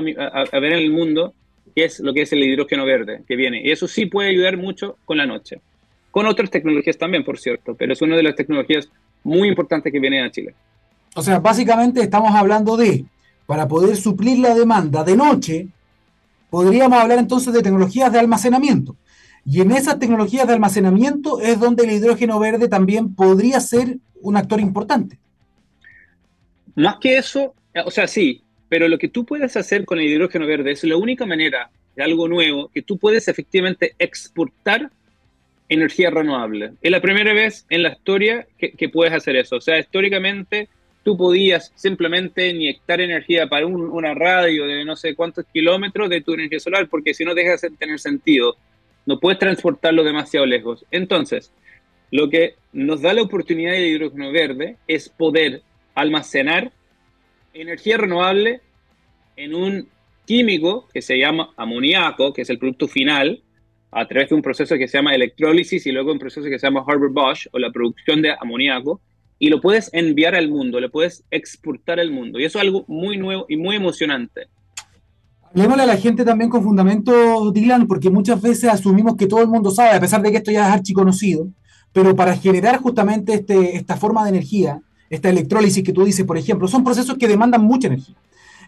ver 0.59 0.73
en 0.73 0.79
el 0.79 0.91
mundo, 0.91 1.33
que 1.75 1.85
es 1.85 1.99
lo 1.99 2.13
que 2.13 2.21
es 2.21 2.31
el 2.31 2.43
hidrógeno 2.43 2.85
verde, 2.85 3.23
que 3.27 3.35
viene. 3.35 3.61
Y 3.63 3.71
eso 3.71 3.87
sí 3.87 4.05
puede 4.05 4.29
ayudar 4.29 4.57
mucho 4.57 4.97
con 5.05 5.17
la 5.17 5.25
noche. 5.25 5.59
Con 6.11 6.27
otras 6.27 6.51
tecnologías 6.51 6.97
también, 6.97 7.23
por 7.23 7.39
cierto, 7.39 7.75
pero 7.75 7.91
es 7.93 8.01
una 8.01 8.15
de 8.15 8.23
las 8.23 8.35
tecnologías 8.35 8.87
muy 9.23 9.49
importante 9.49 9.91
que 9.91 9.99
viene 9.99 10.21
a 10.21 10.31
Chile. 10.31 10.53
O 11.15 11.21
sea, 11.21 11.39
básicamente 11.39 12.01
estamos 12.01 12.33
hablando 12.33 12.77
de, 12.77 13.05
para 13.45 13.67
poder 13.67 13.95
suplir 13.97 14.39
la 14.39 14.53
demanda 14.53 15.03
de 15.03 15.17
noche, 15.17 15.67
podríamos 16.49 16.99
hablar 16.99 17.17
entonces 17.17 17.51
de 17.53 17.63
tecnologías 17.63 18.13
de 18.13 18.19
almacenamiento. 18.19 18.95
Y 19.45 19.61
en 19.61 19.71
esas 19.71 19.99
tecnologías 19.99 20.47
de 20.47 20.53
almacenamiento 20.53 21.41
es 21.41 21.59
donde 21.59 21.83
el 21.83 21.91
hidrógeno 21.91 22.39
verde 22.39 22.69
también 22.69 23.13
podría 23.13 23.59
ser 23.59 23.97
un 24.21 24.37
actor 24.37 24.59
importante. 24.59 25.17
Más 26.75 26.97
que 26.99 27.17
eso, 27.17 27.53
o 27.85 27.91
sea, 27.91 28.07
sí, 28.07 28.41
pero 28.69 28.87
lo 28.87 28.97
que 28.97 29.09
tú 29.09 29.25
puedes 29.25 29.55
hacer 29.57 29.85
con 29.85 29.99
el 29.99 30.07
hidrógeno 30.07 30.47
verde 30.47 30.71
es 30.71 30.83
la 30.83 30.97
única 30.97 31.25
manera 31.25 31.69
de 31.95 32.03
algo 32.03 32.27
nuevo 32.27 32.69
que 32.73 32.81
tú 32.81 32.97
puedes 32.97 33.27
efectivamente 33.27 33.93
exportar 33.99 34.89
energía 35.69 36.09
renovable. 36.09 36.73
Es 36.81 36.91
la 36.91 37.01
primera 37.01 37.33
vez 37.33 37.65
en 37.69 37.83
la 37.83 37.89
historia 37.89 38.47
que, 38.57 38.89
puedes 38.89 39.13
hacer 39.13 39.35
eso. 39.35 39.57
O 39.57 39.61
sea, 39.61 39.79
históricamente 39.79 40.69
tú 41.03 41.17
podías 41.17 41.71
simplemente 41.75 42.47
inyectar 42.47 43.01
energía 43.01 43.47
para 43.47 43.65
una 43.65 44.13
radio 44.13 44.65
de 44.65 44.85
no 44.85 44.95
sé 44.95 45.15
cuántos 45.15 45.45
kilómetros 45.51 46.09
de 46.09 46.21
tu 46.21 46.33
energía 46.33 46.59
solar, 46.59 46.87
porque 46.87 47.13
si 47.13 47.25
no 47.25 47.35
deja 47.35 47.55
de 47.57 47.75
tener 47.75 47.99
sentido. 47.99 48.55
No 49.05 49.19
puedes 49.19 49.39
transportarlo 49.39 50.03
demasiado 50.03 50.45
lejos. 50.45 50.85
Entonces, 50.91 51.51
lo 52.11 52.29
que 52.29 52.55
nos 52.71 53.01
da 53.01 53.13
la 53.13 53.21
oportunidad 53.21 53.71
de 53.71 53.87
hidrógeno 53.87 54.31
verde 54.31 54.77
es 54.87 55.09
poder 55.09 55.61
almacenar 55.95 56.71
energía 57.53 57.97
renovable 57.97 58.61
en 59.35 59.55
un 59.55 59.89
químico 60.25 60.87
que 60.93 61.01
se 61.01 61.17
llama 61.17 61.51
amoníaco, 61.57 62.33
que 62.33 62.43
es 62.43 62.49
el 62.49 62.59
producto 62.59 62.87
final, 62.87 63.41
a 63.91 64.07
través 64.07 64.29
de 64.29 64.35
un 64.35 64.41
proceso 64.41 64.75
que 64.77 64.87
se 64.87 64.97
llama 64.97 65.13
electrólisis 65.13 65.85
y 65.85 65.91
luego 65.91 66.11
un 66.11 66.19
proceso 66.19 66.49
que 66.49 66.57
se 66.57 66.65
llama 66.65 66.83
Haber-Bosch 66.87 67.47
o 67.51 67.59
la 67.59 67.71
producción 67.71 68.21
de 68.21 68.31
amoníaco 68.31 69.01
y 69.39 69.49
lo 69.49 69.61
puedes 69.61 69.93
enviar 69.93 70.35
al 70.35 70.49
mundo, 70.49 70.79
lo 70.79 70.89
puedes 70.89 71.23
exportar 71.29 71.99
al 71.99 72.11
mundo. 72.11 72.39
Y 72.39 72.45
eso 72.45 72.59
es 72.59 72.63
algo 72.63 72.85
muy 72.87 73.17
nuevo 73.17 73.45
y 73.49 73.57
muy 73.57 73.75
emocionante. 73.75 74.47
Hablemosle 75.55 75.83
a 75.83 75.85
la 75.85 75.97
gente 75.97 76.25
también 76.25 76.49
con 76.49 76.63
fundamento, 76.63 77.51
Dylan, 77.51 77.85
porque 77.85 78.09
muchas 78.09 78.41
veces 78.41 78.71
asumimos 78.71 79.15
que 79.15 79.27
todo 79.27 79.43
el 79.43 79.47
mundo 79.47 79.69
sabe, 79.69 79.91
a 79.91 79.99
pesar 79.99 80.19
de 80.23 80.31
que 80.31 80.37
esto 80.37 80.51
ya 80.51 80.67
es 80.67 80.73
archiconocido, 80.73 81.47
pero 81.91 82.15
para 82.15 82.35
generar 82.35 82.77
justamente 82.77 83.35
este, 83.35 83.77
esta 83.77 83.95
forma 83.95 84.23
de 84.23 84.31
energía, 84.31 84.81
esta 85.11 85.29
electrólisis 85.29 85.83
que 85.83 85.93
tú 85.93 86.03
dices, 86.05 86.25
por 86.25 86.39
ejemplo, 86.39 86.67
son 86.67 86.83
procesos 86.83 87.19
que 87.19 87.27
demandan 87.27 87.61
mucha 87.61 87.85
energía. 87.85 88.15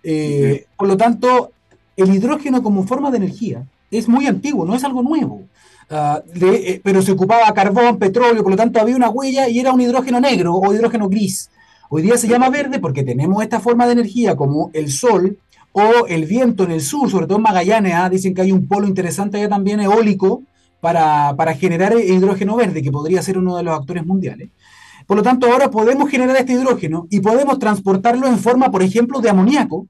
Eh, 0.04 0.68
por 0.78 0.88
lo 0.88 0.96
tanto, 0.96 1.52
el 1.98 2.14
hidrógeno 2.14 2.62
como 2.62 2.86
forma 2.86 3.10
de 3.10 3.18
energía 3.18 3.66
es 3.90 4.08
muy 4.08 4.28
antiguo, 4.28 4.64
no 4.64 4.76
es 4.76 4.84
algo 4.84 5.02
nuevo. 5.02 5.42
Eh, 5.90 6.82
pero 6.84 7.02
se 7.02 7.14
ocupaba 7.14 7.52
carbón, 7.56 7.98
petróleo, 7.98 8.44
por 8.44 8.52
lo 8.52 8.58
tanto 8.58 8.80
había 8.80 8.96
una 8.96 9.10
huella 9.10 9.50
y 9.50 9.60
era 9.60 9.74
un 9.74 9.82
hidrógeno 9.82 10.20
negro 10.20 10.54
o 10.54 10.72
hidrógeno 10.72 11.10
gris. 11.10 11.50
Hoy 11.90 12.04
día 12.04 12.16
se 12.18 12.28
llama 12.28 12.50
verde 12.50 12.78
porque 12.78 13.04
tenemos 13.04 13.42
esta 13.42 13.60
forma 13.60 13.88
de 13.88 13.94
energía 13.94 14.36
como 14.36 14.70
el 14.74 14.92
sol 14.92 15.40
o 15.78 16.08
el 16.08 16.26
viento 16.26 16.64
en 16.64 16.72
el 16.72 16.80
sur, 16.80 17.12
sobre 17.12 17.28
todo 17.28 17.38
en 17.38 17.44
Magallanes, 17.44 17.94
¿ah? 17.96 18.10
dicen 18.10 18.34
que 18.34 18.42
hay 18.42 18.54
un 18.54 18.66
polo 18.66 18.88
interesante 18.88 19.38
allá 19.38 19.50
también 19.50 19.82
eólico 19.82 20.42
para, 20.80 21.36
para 21.36 21.54
generar 21.54 21.94
hidrógeno 22.00 22.56
verde, 22.56 22.82
que 22.82 22.94
podría 22.94 23.22
ser 23.22 23.38
uno 23.38 23.58
de 23.58 23.64
los 23.64 23.78
actores 23.78 24.06
mundiales. 24.06 24.48
Por 25.06 25.18
lo 25.18 25.24
tanto, 25.24 25.52
ahora 25.52 25.70
podemos 25.70 26.10
generar 26.10 26.38
este 26.38 26.54
hidrógeno 26.54 27.08
y 27.10 27.20
podemos 27.20 27.60
transportarlo 27.60 28.26
en 28.26 28.40
forma, 28.40 28.72
por 28.72 28.84
ejemplo, 28.84 29.20
de 29.20 29.30
amoníaco, 29.30 29.90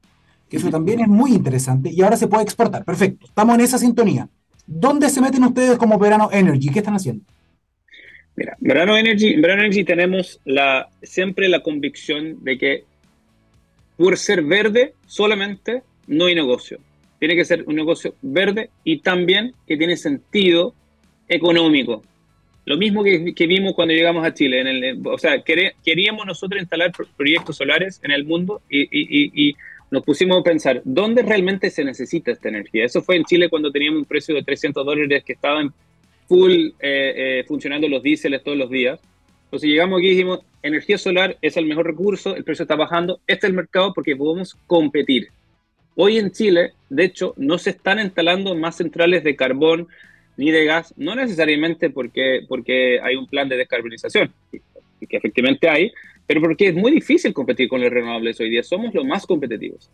que 0.50 0.58
eso 0.58 0.72
también 0.72 1.02
es 1.02 1.08
muy 1.08 1.34
interesante 1.34 1.92
y 1.94 2.02
ahora 2.02 2.18
se 2.18 2.28
puede 2.28 2.42
exportar. 2.42 2.84
Perfecto, 2.84 3.28
estamos 3.28 3.54
en 3.54 3.62
esa 3.62 3.78
sintonía. 3.78 4.28
¿Dónde 4.66 5.08
se 5.12 5.22
meten 5.22 5.44
ustedes 5.44 5.78
como 5.78 6.00
Verano 6.00 6.30
Energy? 6.32 6.70
¿Qué 6.70 6.80
están 6.80 6.96
haciendo? 6.96 7.24
Mira, 8.36 8.58
Verano 8.60 8.98
Energy, 8.98 9.36
Verano 9.36 9.62
Energy 9.62 9.84
tenemos 9.84 10.42
la, 10.46 10.90
siempre 11.04 11.48
la 11.48 11.62
convicción 11.62 12.44
de 12.44 12.58
que 12.58 12.84
por 13.98 14.18
ser 14.18 14.42
verde 14.44 14.94
solamente 15.08 15.84
no 16.08 16.26
hay 16.26 16.36
negocio. 16.36 16.80
tiene 17.20 17.36
que 17.36 17.46
ser 17.46 17.64
un 17.66 17.76
negocio 17.76 18.14
verde 18.22 18.70
y 18.84 19.00
también 19.00 19.54
que 19.68 19.78
tiene 19.78 19.98
sentido 19.98 20.74
económico. 21.28 22.04
Lo 22.66 22.78
mismo 22.78 23.04
que, 23.04 23.48
vimos 23.48 23.74
cuando 23.74 23.94
llegamos 23.94 24.26
a 24.26 24.34
Chile. 24.34 24.60
En 24.60 24.68
el, 24.68 25.02
o 25.06 25.18
sea, 25.18 25.44
queríamos 25.44 26.26
nosotros 26.26 26.60
instalar 26.60 26.92
proyectos 27.16 27.58
solares 27.58 28.02
en 28.04 28.12
el 28.12 28.26
mundo 28.26 28.62
y, 28.70 29.56
nos 29.92 30.04
pusimos 30.04 30.40
a 30.40 30.44
pensar, 30.44 30.82
¿dónde 30.84 31.22
realmente 31.22 31.70
se 31.70 31.84
necesita 31.84 32.32
esta 32.32 32.50
energía? 32.50 32.84
Eso 32.84 33.04
fue 33.04 33.18
en 33.18 33.24
Chile 33.24 33.50
cuando 33.50 33.72
teníamos 33.72 34.00
un 34.00 34.06
precio 34.06 34.34
de 34.34 34.42
300 34.42 34.84
dólares 34.84 35.24
que 35.24 35.34
estaban 35.34 35.72
full 36.28 36.52
eh, 36.52 36.72
eh, 36.82 37.46
funcionando 37.48 37.88
los 37.88 38.02
diésel 38.02 38.42
todos 38.44 38.58
los 38.58 38.70
días. 38.70 39.00
Entonces 39.46 39.70
llegamos 39.70 40.00
aquí 40.00 40.08
y 40.08 40.12
dijimos, 40.12 40.40
energía 40.62 40.98
solar 40.98 41.38
es 41.42 41.58
el 41.58 41.66
mejor 41.66 41.86
recurso, 41.86 42.36
el 42.36 42.44
precio 42.44 42.64
está 42.64 42.76
bajando, 42.76 43.20
este 43.28 43.48
es 43.48 43.52
el 43.52 43.56
mercado 43.56 43.94
porque 43.94 44.16
podemos 44.16 44.58
competir. 44.68 45.30
Hoy 45.96 46.18
en 46.18 46.32
Chile, 46.32 46.74
de 46.90 47.06
hecho, 47.06 47.34
no 47.38 47.58
se 47.58 47.70
están 47.70 48.00
instalando 48.00 48.54
más 48.56 48.78
centrales 48.78 49.24
de 49.24 49.36
carbón 49.36 49.88
ni 50.38 50.52
de 50.52 50.66
gas, 50.66 50.94
no 50.98 51.16
necesariamente 51.16 51.90
porque, 51.90 52.42
porque 52.48 53.00
hay 53.02 53.16
un 53.16 53.28
plan 53.28 53.48
de 53.48 53.56
descarbonización, 53.56 54.34
que 54.52 55.18
efectivamente 55.18 55.70
hay, 55.70 55.92
pero 56.28 56.42
porque 56.42 56.68
es 56.68 56.76
muy 56.76 56.92
difícil 56.92 57.34
competir 57.34 57.70
con 57.70 57.82
los 57.82 57.90
renovables 57.90 58.40
hoy 58.40 58.50
día, 58.50 58.64
somos 58.64 58.94
los 58.94 59.06
más 59.06 59.26
competitivos. 59.26 59.90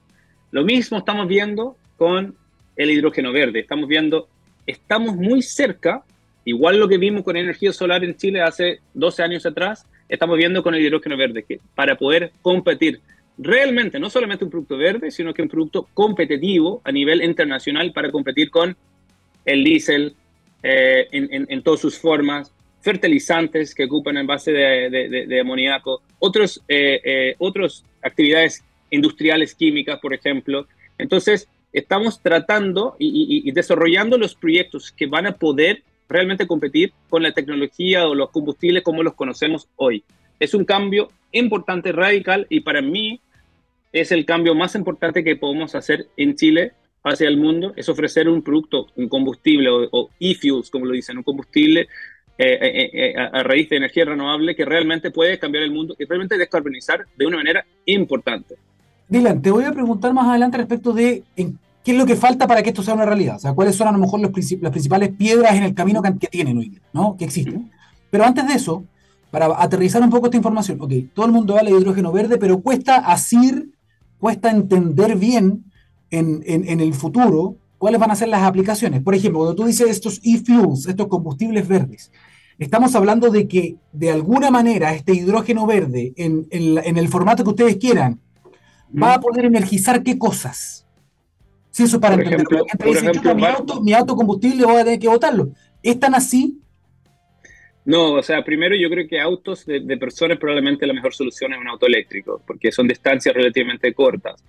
Lo 0.51 0.63
mismo 0.63 0.97
estamos 0.97 1.27
viendo 1.27 1.75
con 1.97 2.35
el 2.75 2.89
hidrógeno 2.89 3.31
verde, 3.31 3.59
estamos 3.59 3.87
viendo, 3.87 4.27
estamos 4.65 5.15
muy 5.15 5.41
cerca, 5.41 6.03
igual 6.45 6.79
lo 6.79 6.87
que 6.87 6.97
vimos 6.97 7.23
con 7.23 7.37
energía 7.37 7.73
solar 7.73 8.03
en 8.03 8.15
Chile 8.15 8.41
hace 8.41 8.79
12 8.93 9.23
años 9.23 9.45
atrás, 9.45 9.85
estamos 10.09 10.37
viendo 10.37 10.63
con 10.63 10.75
el 10.75 10.81
hidrógeno 10.81 11.17
verde, 11.17 11.43
que 11.43 11.59
para 11.75 11.95
poder 11.95 12.31
competir 12.41 12.99
realmente, 13.37 13.99
no 13.99 14.09
solamente 14.09 14.43
un 14.43 14.51
producto 14.51 14.77
verde, 14.77 15.11
sino 15.11 15.33
que 15.33 15.41
un 15.41 15.49
producto 15.49 15.87
competitivo 15.93 16.81
a 16.83 16.91
nivel 16.91 17.23
internacional 17.23 17.91
para 17.91 18.11
competir 18.11 18.49
con 18.49 18.75
el 19.45 19.63
diésel 19.63 20.15
eh, 20.63 21.07
en, 21.11 21.63
todas 21.63 21.79
sus 21.79 21.97
formas, 21.97 22.51
fertilizantes 22.81 23.73
que 23.73 23.85
ocupan 23.85 24.17
en 24.17 24.27
base 24.27 24.51
de, 24.51 25.39
amoníaco, 25.39 26.01
otros, 26.19 26.61
eh, 26.67 27.01
eh, 27.03 27.35
otras 27.39 27.83
actividades 28.01 28.63
industriales 28.89 29.55
químicas, 29.55 29.99
por 29.99 30.13
ejemplo. 30.13 30.67
Entonces, 30.97 31.47
estamos 31.73 32.21
tratando 32.21 32.95
y, 32.99 33.41
y, 33.47 33.51
desarrollando 33.51 34.17
los 34.17 34.35
proyectos 34.35 34.91
que 34.91 35.07
van 35.07 35.25
a 35.25 35.37
poder 35.37 35.83
realmente 36.11 36.47
competir 36.47 36.93
con 37.09 37.23
la 37.23 37.31
tecnología 37.31 38.07
o 38.07 38.15
los 38.15 38.29
combustibles 38.29 38.83
como 38.83 39.03
los 39.03 39.15
conocemos 39.15 39.67
hoy. 39.75 40.03
Es 40.39 40.53
un 40.53 40.65
cambio 40.65 41.09
importante, 41.31 41.91
radical, 41.91 42.47
y 42.49 42.61
para 42.61 42.81
mí 42.81 43.19
es 43.91 44.11
el 44.11 44.25
cambio 44.25 44.55
más 44.55 44.75
importante 44.75 45.23
que 45.23 45.35
podemos 45.35 45.75
hacer 45.75 46.07
en 46.17 46.35
Chile 46.35 46.73
hacia 47.03 47.27
el 47.27 47.37
mundo, 47.37 47.73
es 47.75 47.89
ofrecer 47.89 48.29
un 48.29 48.41
producto, 48.41 48.87
un 48.95 49.09
combustible 49.09 49.69
o, 49.69 50.09
e-fuels, 50.19 50.69
como 50.69 50.85
lo 50.85 50.93
dicen, 50.93 51.17
un 51.17 51.23
combustible 51.23 51.87
eh, 52.37 52.57
eh, 52.61 52.89
eh, 52.93 53.15
a, 53.17 53.43
raíz 53.43 53.69
de 53.69 53.77
energía 53.77 54.05
renovable 54.05 54.55
que 54.55 54.65
realmente 54.65 55.11
puede 55.11 55.37
cambiar 55.37 55.63
el 55.63 55.71
mundo 55.71 55.95
y 55.97 56.05
realmente 56.05 56.37
descarbonizar 56.37 57.05
de 57.15 57.25
una 57.25 57.37
manera 57.37 57.65
importante. 57.85 58.55
Dylan, 59.07 59.41
te 59.41 59.51
voy 59.51 59.65
a 59.65 59.71
preguntar 59.71 60.13
más 60.13 60.27
adelante 60.27 60.57
respecto 60.57 60.93
de 60.93 61.23
qué 61.83 61.91
es 61.91 61.97
lo 61.97 62.05
que 62.05 62.15
falta 62.15 62.47
para 62.47 62.61
que 62.63 62.69
esto 62.69 62.83
sea 62.83 62.93
una 62.93 63.05
realidad, 63.05 63.37
o 63.37 63.39
sea, 63.39 63.53
cuáles 63.53 63.75
son 63.75 63.87
a 63.87 63.91
lo 63.91 63.97
mejor 63.97 64.19
los 64.19 64.31
las 64.61 64.71
principales 64.71 65.09
piedras 65.09 65.55
en 65.55 65.63
el 65.63 65.73
camino 65.73 66.01
que, 66.01 66.11
tienen 66.27 66.57
hoy 66.57 66.69
día, 66.69 66.81
¿no? 66.93 67.15
Que 67.17 67.25
existen. 67.25 67.71
Pero 68.09 68.25
antes 68.25 68.47
de 68.47 68.53
eso, 68.53 68.83
para 69.31 69.47
aterrizar 69.61 70.01
un 70.01 70.09
poco 70.09 70.27
esta 70.27 70.37
información, 70.37 70.79
ok, 70.81 70.91
todo 71.13 71.25
el 71.25 71.31
mundo 71.31 71.57
habla 71.57 71.69
de 71.71 71.77
hidrógeno 71.77 72.11
verde, 72.11 72.37
pero 72.37 72.61
cuesta 72.61 72.97
asir 72.97 73.71
cuesta 74.21 74.51
entender 74.51 75.17
bien 75.17 75.65
en, 76.11 76.79
el 76.79 76.93
futuro 76.93 77.55
cuáles 77.79 77.99
van 77.99 78.11
a 78.11 78.15
ser 78.15 78.29
las 78.29 78.43
aplicaciones. 78.43 79.01
Por 79.01 79.15
ejemplo, 79.15 79.39
cuando 79.39 79.55
tú 79.55 79.65
dices 79.65 79.89
estos 79.89 80.21
e-fuels, 80.23 80.85
estos 80.87 81.07
combustibles 81.07 81.67
verdes, 81.67 82.11
estamos 82.59 82.93
hablando 82.93 83.31
de 83.31 83.47
que 83.47 83.77
de 83.91 84.11
alguna 84.11 84.51
manera 84.51 84.93
este 84.93 85.13
hidrógeno 85.15 85.65
verde, 85.65 86.13
en, 86.15 86.47
el 86.51 87.07
formato 87.09 87.43
que 87.43 87.49
ustedes 87.49 87.77
quieran, 87.77 88.19
va 88.91 89.15
a 89.15 89.17
mm. 89.17 89.21
poder 89.21 89.45
energizar 89.45 90.03
qué 90.03 90.19
cosas. 90.19 90.85
Si 91.71 91.83
eso 91.83 91.99
para 91.99 92.15
entender. 92.15 92.45
mi, 93.35 93.45
auto, 93.45 93.81
mi 93.81 93.93
auto 93.93 94.15
combustible 94.15 94.65
voy 94.65 94.81
a 94.81 94.83
tener 94.83 94.99
que 94.99 95.07
botarlo. 95.07 95.49
¿Es 95.81 95.99
tan 95.99 96.13
así? 96.13 96.59
No, 97.85 98.13
o 98.13 98.23
sea, 98.23 98.43
primero 98.43 98.75
yo 98.75 98.89
creo 98.89 99.07
que 99.07 99.19
autos 99.19 99.65
de, 99.65 99.97
personas 99.97 100.37
probablemente 100.37 100.85
la 100.85 100.93
mejor 100.93 101.13
solución 101.13 101.53
es 101.53 101.59
un 101.59 101.67
auto 101.67 101.87
eléctrico, 101.87 102.41
porque 102.45 102.71
son 102.71 102.87
distancias 102.87 103.33
relativamente 103.33 103.93
cortas. 103.93 104.43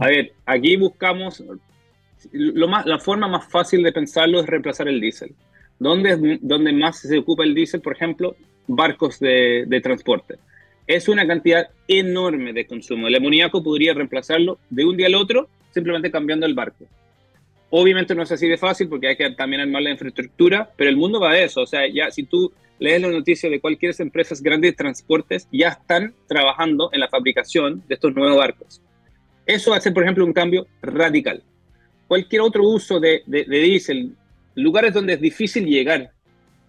A 0.00 0.06
ver, 0.06 0.32
aquí 0.46 0.76
buscamos, 0.76 1.42
lo 2.32 2.68
más, 2.68 2.86
la 2.86 2.98
forma 2.98 3.28
más 3.28 3.46
fácil 3.48 3.82
de 3.82 3.92
pensarlo 3.92 4.40
es 4.40 4.46
reemplazar 4.46 4.88
el 4.88 5.00
diésel. 5.00 5.34
¿Dónde, 5.78 6.38
donde 6.40 6.72
más 6.72 6.98
se 7.00 7.18
ocupa 7.18 7.44
el 7.44 7.54
diésel? 7.54 7.80
Por 7.80 7.94
ejemplo, 7.94 8.36
barcos 8.66 9.18
de, 9.20 9.64
de 9.66 9.80
transporte. 9.80 10.36
Es 10.86 11.08
una 11.08 11.26
cantidad 11.26 11.68
enorme 11.86 12.52
de 12.52 12.66
consumo. 12.66 13.08
El 13.08 13.14
amoníaco 13.14 13.62
podría 13.62 13.94
reemplazarlo 13.94 14.58
de 14.70 14.84
un 14.84 14.96
día 14.96 15.06
al 15.06 15.14
otro 15.14 15.48
simplemente 15.78 16.10
cambiando 16.10 16.44
el 16.44 16.54
barco. 16.54 16.84
Obviamente 17.70 18.14
no 18.14 18.22
es 18.22 18.32
así 18.32 18.48
de 18.48 18.56
fácil 18.56 18.88
porque 18.88 19.08
hay 19.08 19.16
que 19.16 19.30
también 19.30 19.60
armar 19.60 19.82
la 19.82 19.90
infraestructura, 19.90 20.70
pero 20.76 20.90
el 20.90 20.96
mundo 20.96 21.20
va 21.20 21.32
a 21.32 21.38
eso. 21.38 21.62
O 21.62 21.66
sea, 21.66 21.86
ya 21.86 22.10
si 22.10 22.24
tú 22.24 22.52
lees 22.78 23.00
la 23.00 23.08
noticia 23.08 23.50
de 23.50 23.60
cualquier 23.60 23.94
empresas 23.98 24.42
grandes 24.42 24.72
de 24.72 24.76
transportes, 24.76 25.48
ya 25.52 25.68
están 25.68 26.14
trabajando 26.26 26.90
en 26.92 27.00
la 27.00 27.08
fabricación 27.08 27.82
de 27.86 27.94
estos 27.94 28.14
nuevos 28.14 28.36
barcos. 28.36 28.80
Eso 29.46 29.72
hace, 29.72 29.92
por 29.92 30.02
ejemplo, 30.02 30.24
un 30.24 30.32
cambio 30.32 30.66
radical. 30.82 31.42
Cualquier 32.06 32.42
otro 32.42 32.64
uso 32.64 33.00
de, 33.00 33.22
de, 33.26 33.44
diésel, 33.44 34.12
lugares 34.54 34.94
donde 34.94 35.14
es 35.14 35.20
difícil 35.20 35.66
llegar. 35.66 36.10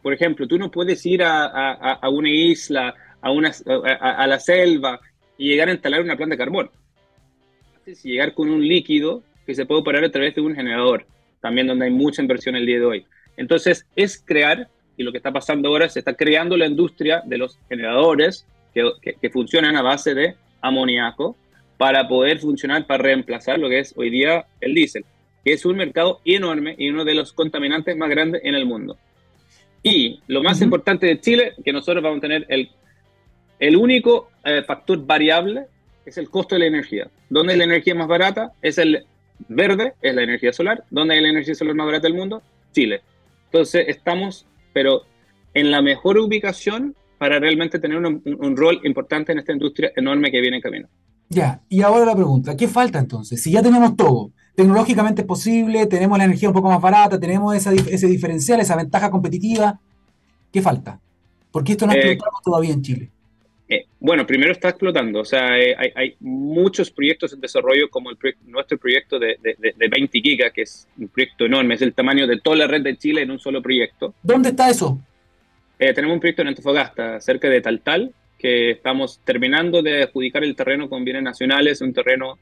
Por 0.02 0.14
ejemplo, 0.14 0.48
tú 0.48 0.58
no 0.58 0.70
puedes 0.70 1.06
ir 1.06 1.24
a, 1.24 1.46
a, 1.46 2.10
una 2.10 2.30
isla, 2.30 2.94
a, 3.22 3.32
una, 3.32 3.52
a, 4.00 4.28
la 4.28 4.40
selva 4.40 5.00
y 5.38 5.50
llegar 5.50 5.70
a 5.70 5.74
instalar 5.74 6.02
una 6.02 6.16
planta 6.16 6.36
de 6.36 6.38
carbón. 6.38 6.70
Si 7.96 8.10
llegar 8.10 8.34
con 8.34 8.50
un 8.50 8.68
líquido 8.68 9.24
que 9.46 9.56
se 9.56 9.66
puede 9.66 9.82
operar 9.82 10.04
a 10.04 10.12
través 10.12 10.36
de 10.36 10.42
un 10.42 10.56
generador, 10.56 11.06
también 11.42 11.68
donde 11.68 11.86
hay 11.86 11.92
mucha 11.92 12.22
inversión 12.22 12.56
el 12.56 12.66
día 12.66 12.80
de 12.80 12.86
hoy. 12.86 13.06
Entonces, 13.38 13.86
es 13.96 14.22
crear, 14.24 14.68
y 14.98 15.04
lo 15.04 15.12
que 15.12 15.18
está 15.18 15.32
pasando 15.32 15.70
ahora, 15.70 15.90
se 15.90 16.00
está 16.00 16.14
creando 16.14 16.58
la 16.58 16.68
industria 16.68 17.22
de 17.26 17.38
los 17.38 17.58
generadores 17.70 18.46
que, 18.74 18.92
que, 19.20 19.30
funcionan 19.30 19.76
a 19.76 19.82
base 19.82 20.14
de 20.14 20.36
amoníaco 20.62 21.36
para 21.78 22.08
poder 22.08 22.40
funcionar, 22.40 22.86
para 22.86 23.04
reemplazar 23.04 23.58
lo 23.58 23.70
que 23.70 23.80
es 23.80 23.94
hoy 23.98 24.10
día 24.10 24.46
el 24.60 24.76
diésel, 24.76 25.06
que 25.44 25.54
es 25.54 25.66
un 25.66 25.78
mercado 25.78 26.20
enorme 26.26 26.76
y 26.78 26.90
uno 26.90 27.06
de 27.06 27.16
los 27.16 27.34
contaminantes 27.34 27.96
más 27.96 28.10
grandes 28.10 28.42
en 28.44 28.56
el 28.56 28.66
mundo. 28.66 28.98
Y 29.82 30.20
lo 30.28 30.44
más 30.44 30.62
importante 30.62 31.08
de 31.08 31.20
Chile, 31.22 31.54
que 31.64 31.72
nosotros 31.72 32.04
vamos 32.04 32.18
a 32.18 32.22
tener 32.22 32.46
el, 32.50 32.70
el 33.60 33.76
único 33.78 34.30
eh, 34.44 34.62
factor 34.64 35.06
variable, 35.06 35.68
es 36.10 36.18
el 36.18 36.30
costo 36.30 36.56
de 36.56 36.60
la 36.60 36.66
energía. 36.68 37.10
¿Dónde 37.30 37.54
es 37.54 37.60
la 37.60 37.66
energía 37.66 37.96
más 37.96 38.08
barata? 38.08 38.52
Es 38.62 38.78
el 38.78 39.06
verde 39.48 39.94
es 40.02 40.14
la 40.14 40.24
energía 40.24 40.52
solar. 40.52 40.84
¿Dónde 40.90 41.16
hay 41.16 41.22
la 41.22 41.30
energía 41.30 41.56
solar 41.56 41.76
más 41.76 41.86
barata 41.86 42.08
del 42.08 42.16
mundo? 42.16 42.42
Chile. 42.74 43.02
Entonces 43.46 43.86
estamos, 43.88 44.46
pero 44.74 45.04
en 45.54 45.72
la 45.72 45.82
mejor 45.82 46.18
ubicación 46.18 46.96
para 47.18 47.40
realmente 47.40 47.80
tener 47.80 47.98
un, 47.98 48.58
rol 48.58 48.80
importante 48.84 49.32
en 49.32 49.40
esta 49.40 49.52
industria 49.52 49.92
enorme 49.96 50.32
que 50.32 50.40
viene 50.40 50.58
en 50.58 50.62
camino. 50.62 50.88
Ya, 51.28 51.62
y 51.68 51.82
ahora 51.82 52.06
la 52.06 52.16
pregunta, 52.16 52.56
¿qué 52.56 52.68
falta 52.68 52.98
entonces? 52.98 53.42
Si 53.44 53.52
ya 53.52 53.62
tenemos 53.62 53.96
todo, 53.96 54.32
tecnológicamente 54.56 55.22
es 55.22 55.28
posible, 55.28 55.86
tenemos 55.86 56.18
la 56.18 56.24
energía 56.24 56.50
un 56.50 56.56
poco 56.56 56.70
más 56.70 56.82
barata, 56.82 57.20
tenemos 57.20 57.56
ese 57.56 58.08
diferencial, 58.08 58.60
esa 58.62 58.76
ventaja 58.76 59.12
competitiva, 59.12 59.80
¿qué 60.52 60.62
falta? 60.62 61.00
Porque 61.52 61.74
esto 61.74 61.86
no 61.86 61.94
eh, 61.94 61.98
explotamos 61.98 62.42
todavía 62.42 62.74
en 62.74 62.82
Chile. 62.82 63.12
Eh, 63.72 63.86
bueno, 64.00 64.26
primero 64.26 64.52
está 64.52 64.70
explotando, 64.70 65.20
o 65.20 65.26
sea, 65.26 65.56
eh, 65.60 65.76
hay, 65.96 66.16
muchos 66.22 66.90
proyectos 66.90 67.34
en 67.34 67.40
desarrollo 67.40 67.88
como 67.88 68.10
el 68.10 68.18
nuestro 68.48 68.80
proyecto 68.80 69.20
de, 69.20 69.38
20 69.78 70.22
gigas, 70.22 70.52
que 70.52 70.64
es 70.64 70.88
un 70.98 71.08
proyecto 71.10 71.46
enorme, 71.46 71.76
es 71.76 71.84
el 71.84 71.94
tamaño 71.94 72.26
de 72.26 72.40
toda 72.40 72.56
la 72.56 72.66
red 72.66 72.82
de 72.82 72.98
Chile 72.98 73.22
en 73.22 73.30
un 73.30 73.38
solo 73.38 73.62
proyecto. 73.62 74.16
¿Dónde 74.24 74.50
está 74.50 74.72
eso? 74.72 75.00
Eh, 75.78 75.94
tenemos 75.94 76.16
un 76.16 76.20
proyecto 76.20 76.42
en 76.42 76.48
Antofagasta, 76.48 77.22
cerca 77.22 77.48
de 77.48 77.62
Taltal, 77.62 78.12
que 78.40 78.72
estamos 78.72 79.22
terminando 79.24 79.84
de 79.84 80.02
adjudicar 80.02 80.44
el 80.44 80.56
terreno 80.56 80.90
con 80.90 81.06
bienes 81.06 81.22
nacionales, 81.22 81.82
un 81.82 81.94
terreno 81.94 82.40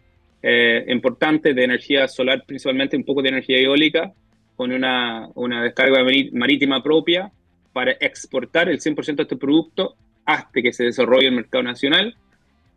importante 0.88 1.54
de 1.54 1.64
energía 1.64 2.08
solar, 2.08 2.46
principalmente 2.48 2.96
un 2.96 3.04
poco 3.04 3.22
de 3.22 3.30
energía 3.30 3.58
eólica, 3.58 4.14
con 4.56 4.72
una, 4.72 5.28
una 5.34 5.62
descarga 5.62 6.06
marítima 6.32 6.82
propia 6.82 7.30
para 7.74 7.92
exportar 8.00 8.70
el 8.70 8.80
100% 8.80 9.16
de 9.16 9.24
este 9.24 9.36
producto 9.36 9.98
hasta 10.28 10.62
que 10.62 10.74
se 10.74 10.84
desarrolle 10.84 11.30
el 11.30 11.36
mercado 11.36 11.64
nacional 11.64 12.16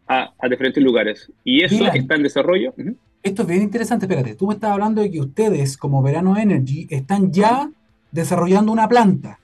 a, 0.09 0.33
diferentes 0.49 0.83
lugares. 0.83 1.31
Y 1.45 1.63
eso 1.63 1.87
está 1.93 2.15
en 2.15 2.23
desarrollo. 2.23 2.73
Esto 3.23 3.43
es 3.43 3.49
bien 3.49 3.63
interesante, 3.63 4.07
espérate, 4.07 4.35
tú 4.35 4.47
me 4.47 4.55
estás 4.55 4.71
hablando 4.71 5.03
de 5.03 5.11
que 5.11 5.21
ustedes 5.21 5.77
como 5.77 6.03
Verano 6.03 6.39
Energy 6.39 6.87
están 6.89 7.31
ya 7.33 7.71
desarrollando 8.11 8.73
una 8.73 8.89
planta. 8.89 9.39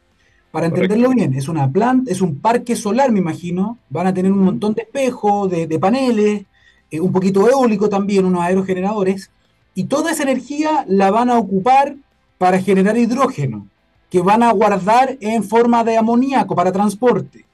Para 0.51 0.67
entenderlo 0.67 1.11
bien, 1.11 1.35
es 1.35 1.49
una 1.49 1.71
planta, 1.71 2.11
es 2.11 2.23
un 2.23 2.39
parque 2.39 2.77
solar, 2.77 3.13
me 3.13 3.19
imagino. 3.19 3.79
Van 3.91 4.07
a 4.07 4.15
tener 4.15 4.33
un 4.33 4.39
montón 4.39 4.73
de 4.73 4.83
espejos, 4.83 5.51
de, 5.51 5.79
paneles, 5.79 6.45
eh, 6.91 7.01
un 7.01 7.13
poquito 7.13 7.49
eólico 7.49 7.91
también, 7.91 8.25
unos 8.25 8.41
aerogeneradores. 8.41 9.31
Y 9.75 9.85
toda 9.85 10.13
esa 10.13 10.23
energía 10.23 10.87
la 10.89 11.11
van 11.11 11.29
a 11.29 11.39
ocupar 11.39 11.97
para 12.39 12.59
generar 12.61 12.97
hidrógeno, 12.97 13.67
que 14.09 14.21
van 14.21 14.43
a 14.43 14.53
guardar 14.53 15.19
en 15.21 15.45
forma 15.45 15.85
de 15.85 15.99
amoníaco 15.99 16.55
para 16.55 16.73
transporte. 16.73 17.45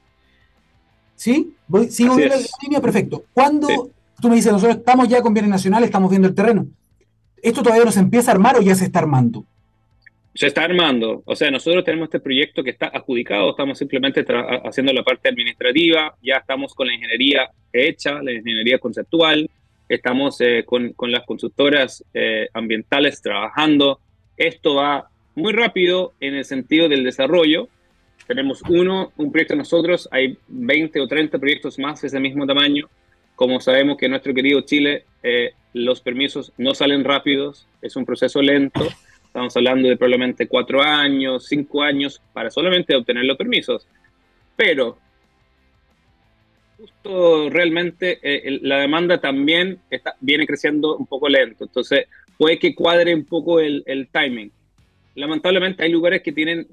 ¿Sí? 1.22 1.54
¿Sigo 1.88 2.16
viendo 2.16 2.34
la 2.34 2.42
línea? 2.64 2.80
Perfecto. 2.80 3.22
Cuando 3.32 3.68
tú 4.20 4.28
me 4.28 4.34
dices, 4.34 4.50
nosotros 4.50 4.78
estamos 4.78 5.06
ya 5.06 5.22
con 5.22 5.32
bienes 5.32 5.52
nacionales, 5.52 5.86
estamos 5.86 6.10
viendo 6.10 6.26
el 6.26 6.34
terreno, 6.34 6.66
¿esto 7.40 7.62
todavía 7.62 7.84
no 7.84 7.92
se 7.92 8.00
empieza 8.00 8.32
a 8.32 8.34
armar 8.34 8.56
o 8.56 8.60
ya 8.60 8.74
se 8.74 8.86
está 8.86 8.98
armando? 8.98 9.44
Se 10.34 10.48
está 10.48 10.64
armando. 10.64 11.22
O 11.24 11.36
sea, 11.36 11.48
nosotros 11.52 11.84
tenemos 11.84 12.06
este 12.06 12.18
proyecto 12.18 12.64
que 12.64 12.70
está 12.70 12.88
adjudicado, 12.88 13.50
estamos 13.50 13.78
simplemente 13.78 14.24
haciendo 14.64 14.92
la 14.92 15.04
parte 15.04 15.28
administrativa, 15.28 16.12
ya 16.20 16.38
estamos 16.38 16.74
con 16.74 16.88
la 16.88 16.94
ingeniería 16.94 17.52
hecha, 17.72 18.20
la 18.20 18.32
ingeniería 18.32 18.80
conceptual, 18.80 19.48
estamos 19.88 20.40
eh, 20.40 20.64
con, 20.66 20.92
con, 20.94 21.12
las 21.12 21.24
consultoras 21.24 22.04
eh, 22.14 22.48
ambientales 22.52 23.22
trabajando. 23.22 24.00
Esto 24.36 24.74
va 24.74 25.08
muy 25.36 25.52
rápido 25.52 26.14
en 26.18 26.34
el 26.34 26.44
sentido 26.44 26.88
del 26.88 27.04
desarrollo. 27.04 27.68
Tenemos 28.32 28.62
uno, 28.66 29.12
un 29.18 29.30
proyecto 29.30 29.54
nosotros, 29.54 30.08
hay 30.10 30.38
20 30.48 31.00
o 31.00 31.06
30 31.06 31.38
proyectos 31.38 31.78
más 31.78 32.00
de 32.00 32.08
ese 32.08 32.18
mismo 32.18 32.46
tamaño. 32.46 32.88
Como 33.36 33.60
sabemos 33.60 33.98
que 33.98 34.08
nuestro 34.08 34.32
querido 34.32 34.62
Chile 34.62 35.04
eh, 35.22 35.52
los 35.74 36.00
permisos 36.00 36.50
no 36.56 36.74
salen 36.74 37.04
rápidos, 37.04 37.68
es 37.82 37.94
un 37.94 38.06
proceso 38.06 38.40
lento. 38.40 38.88
Estamos 39.26 39.54
hablando 39.54 39.86
de 39.86 39.98
probablemente 39.98 40.48
cuatro 40.48 40.82
años, 40.82 41.44
cinco 41.44 41.82
años 41.82 42.22
para 42.32 42.50
solamente 42.50 42.96
obtener 42.96 43.26
los 43.26 43.36
permisos. 43.36 43.86
Pero 44.56 44.96
justo 46.78 47.50
realmente 47.50 48.18
eh, 48.22 48.60
la 48.62 48.78
demanda 48.78 49.20
también 49.20 49.78
está, 49.90 50.16
viene 50.20 50.46
creciendo 50.46 50.96
un 50.96 51.04
poco 51.04 51.28
lento. 51.28 51.64
Entonces 51.64 52.06
puede 52.38 52.58
que 52.58 52.74
cuadre 52.74 53.14
un 53.14 53.26
poco 53.26 53.60
el, 53.60 53.82
el 53.84 54.08
timing. 54.08 54.50
Lamentablemente 55.14 55.82
hay 55.84 55.90
lugares 55.90 56.22
que 56.22 56.32
tienen, 56.32 56.66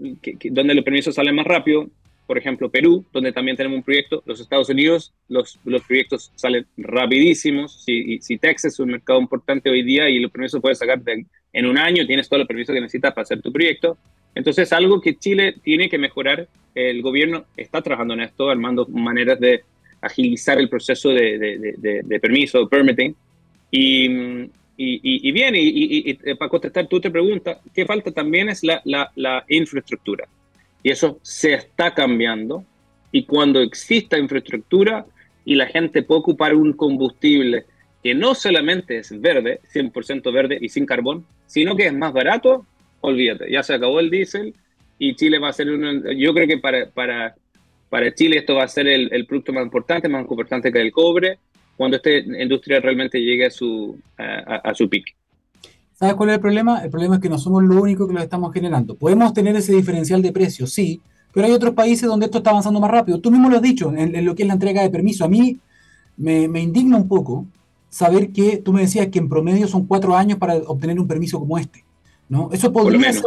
donde 0.51 0.73
los 0.73 0.83
permisos 0.85 1.15
salen 1.15 1.35
más 1.35 1.45
rápido 1.45 1.89
por 2.29 2.37
ejemplo, 2.37 2.69
Perú, 2.69 3.03
donde 3.11 3.31
también 3.31 3.57
tenemos 3.57 3.77
un 3.77 3.83
proyecto, 3.83 4.21
los 4.23 4.39
Estados 4.39 4.69
Unidos, 4.69 5.11
los, 5.29 5.57
los 5.65 5.81
proyectos 5.81 6.31
salen 6.35 6.67
rapidísimos. 6.77 7.83
Si, 7.83 8.37
Texas 8.37 8.73
es 8.73 8.79
un 8.79 8.91
mercado 8.91 9.19
importante 9.19 9.67
hoy 9.67 9.81
día 9.81 10.07
y 10.07 10.19
los 10.19 10.29
permisos 10.29 10.61
puedes 10.61 10.77
sacar 10.77 11.01
en 11.07 11.65
un 11.65 11.79
año, 11.79 12.05
tienes 12.05 12.29
todo 12.29 12.39
el 12.39 12.45
permiso 12.45 12.71
que 12.71 12.81
necesitas 12.81 13.15
para 13.15 13.23
hacer 13.23 13.41
tu 13.41 13.51
proyecto. 13.51 13.97
Entonces, 14.35 14.71
algo 14.73 15.01
que 15.01 15.15
Chile 15.15 15.55
tiene 15.63 15.89
que 15.89 15.97
mejorar, 15.97 16.47
el 16.75 17.01
gobierno 17.01 17.45
está 17.57 17.81
trabajando 17.81 18.13
en 18.13 18.19
esto, 18.19 18.47
armando 18.51 18.85
maneras 18.85 19.39
de 19.39 19.63
agilizar 19.99 20.59
el 20.59 20.69
proceso 20.69 21.09
de, 21.09 21.39
de, 21.39 22.03
de, 22.03 22.19
permiso, 22.19 22.69
permitting. 22.69 23.15
Y, 23.71 24.51
y, 24.81 25.27
y, 25.27 25.31
bien, 25.33 25.55
y, 25.57 26.13
para 26.35 26.47
contestar 26.47 26.87
tu 26.87 26.95
otra 26.97 27.11
pregunta, 27.11 27.59
¿qué 27.73 27.85
falta 27.85 28.11
también 28.11 28.47
es 28.47 28.63
la, 28.63 28.81
la, 28.85 29.11
la 29.15 29.43
infraestructura. 29.49 30.25
Y 30.81 30.89
eso 30.89 31.19
se 31.21 31.53
está 31.55 31.93
cambiando. 31.93 32.63
Y 33.11 33.25
cuando 33.25 33.59
exista 33.59 34.17
infraestructura 34.17 35.05
y 35.43 35.55
la 35.55 35.65
gente 35.65 36.01
puede 36.01 36.21
ocupar 36.21 36.55
un 36.55 36.71
combustible 36.71 37.65
que 38.01 38.15
no 38.15 38.33
solamente 38.33 38.99
es 38.99 39.19
verde, 39.19 39.59
100% 39.73 40.31
verde 40.31 40.57
y 40.61 40.69
sin 40.69 40.85
carbón, 40.85 41.25
sino 41.45 41.75
que 41.75 41.87
es 41.87 41.93
más 41.93 42.13
barato, 42.13 42.65
olvídate, 43.01 43.51
ya 43.51 43.63
se 43.63 43.73
acabó 43.73 43.99
el 43.99 44.09
diésel 44.09 44.53
y 44.97 45.15
Chile 45.15 45.39
va 45.39 45.49
a 45.49 45.53
ser 45.53 45.71
uno, 45.71 46.09
yo 46.13 46.33
creo 46.33 46.47
que 46.47 46.57
para, 46.57 46.89
para, 46.89 47.35
para 47.89 48.13
Chile 48.13 48.37
esto 48.37 48.55
va 48.55 48.63
a 48.63 48.69
ser 48.69 48.87
el, 48.87 49.09
el 49.11 49.25
producto 49.25 49.51
más 49.51 49.65
importante, 49.65 50.07
más 50.07 50.21
importante 50.21 50.71
que 50.71 50.79
el 50.79 50.93
cobre, 50.93 51.39
cuando 51.79 51.95
esta 51.95 52.09
industria 52.11 52.81
realmente 52.81 53.21
llegue 53.21 53.45
a 53.45 53.49
su, 53.49 53.97
a, 54.17 54.55
a 54.55 54.75
su 54.75 54.89
pico. 54.89 55.11
¿Sabes 55.93 56.15
cuál 56.15 56.27
es 56.27 56.35
el 56.35 56.41
problema? 56.41 56.83
El 56.83 56.89
problema 56.89 57.15
es 57.15 57.21
que 57.21 57.29
no 57.29 57.37
somos 57.37 57.63
lo 57.63 57.81
único 57.81 58.05
que 58.05 58.13
lo 58.13 58.19
estamos 58.19 58.51
generando. 58.51 58.95
Podemos 58.95 59.33
tener 59.33 59.55
ese 59.55 59.71
diferencial 59.73 60.21
de 60.21 60.33
precios, 60.33 60.73
sí, 60.73 60.99
pero 61.31 61.47
hay 61.47 61.53
otros 61.53 61.73
países 61.73 62.05
donde 62.05 62.25
esto 62.25 62.39
está 62.39 62.49
avanzando 62.49 62.81
más 62.81 62.91
rápido. 62.91 63.21
Tú 63.21 63.31
mismo 63.31 63.49
lo 63.49 63.55
has 63.55 63.61
dicho 63.61 63.93
en, 63.95 64.25
lo 64.25 64.35
que 64.35 64.43
es 64.43 64.47
la 64.47 64.55
entrega 64.55 64.81
de 64.81 64.89
permiso. 64.89 65.23
A 65.23 65.29
mí 65.29 65.57
me, 66.17 66.43
indigna 66.59 66.97
un 66.97 67.07
poco 67.07 67.45
saber 67.89 68.33
que 68.33 68.57
tú 68.57 68.73
me 68.73 68.81
decías 68.81 69.07
que 69.07 69.19
en 69.19 69.29
promedio 69.29 69.65
son 69.69 69.85
cuatro 69.85 70.17
años 70.17 70.37
para 70.37 70.55
obtener 70.55 70.99
un 70.99 71.07
permiso 71.07 71.39
como 71.39 71.57
este. 71.57 71.85
¿no? 72.27 72.49
Eso, 72.51 72.73
podría 72.73 73.13
ser, 73.13 73.23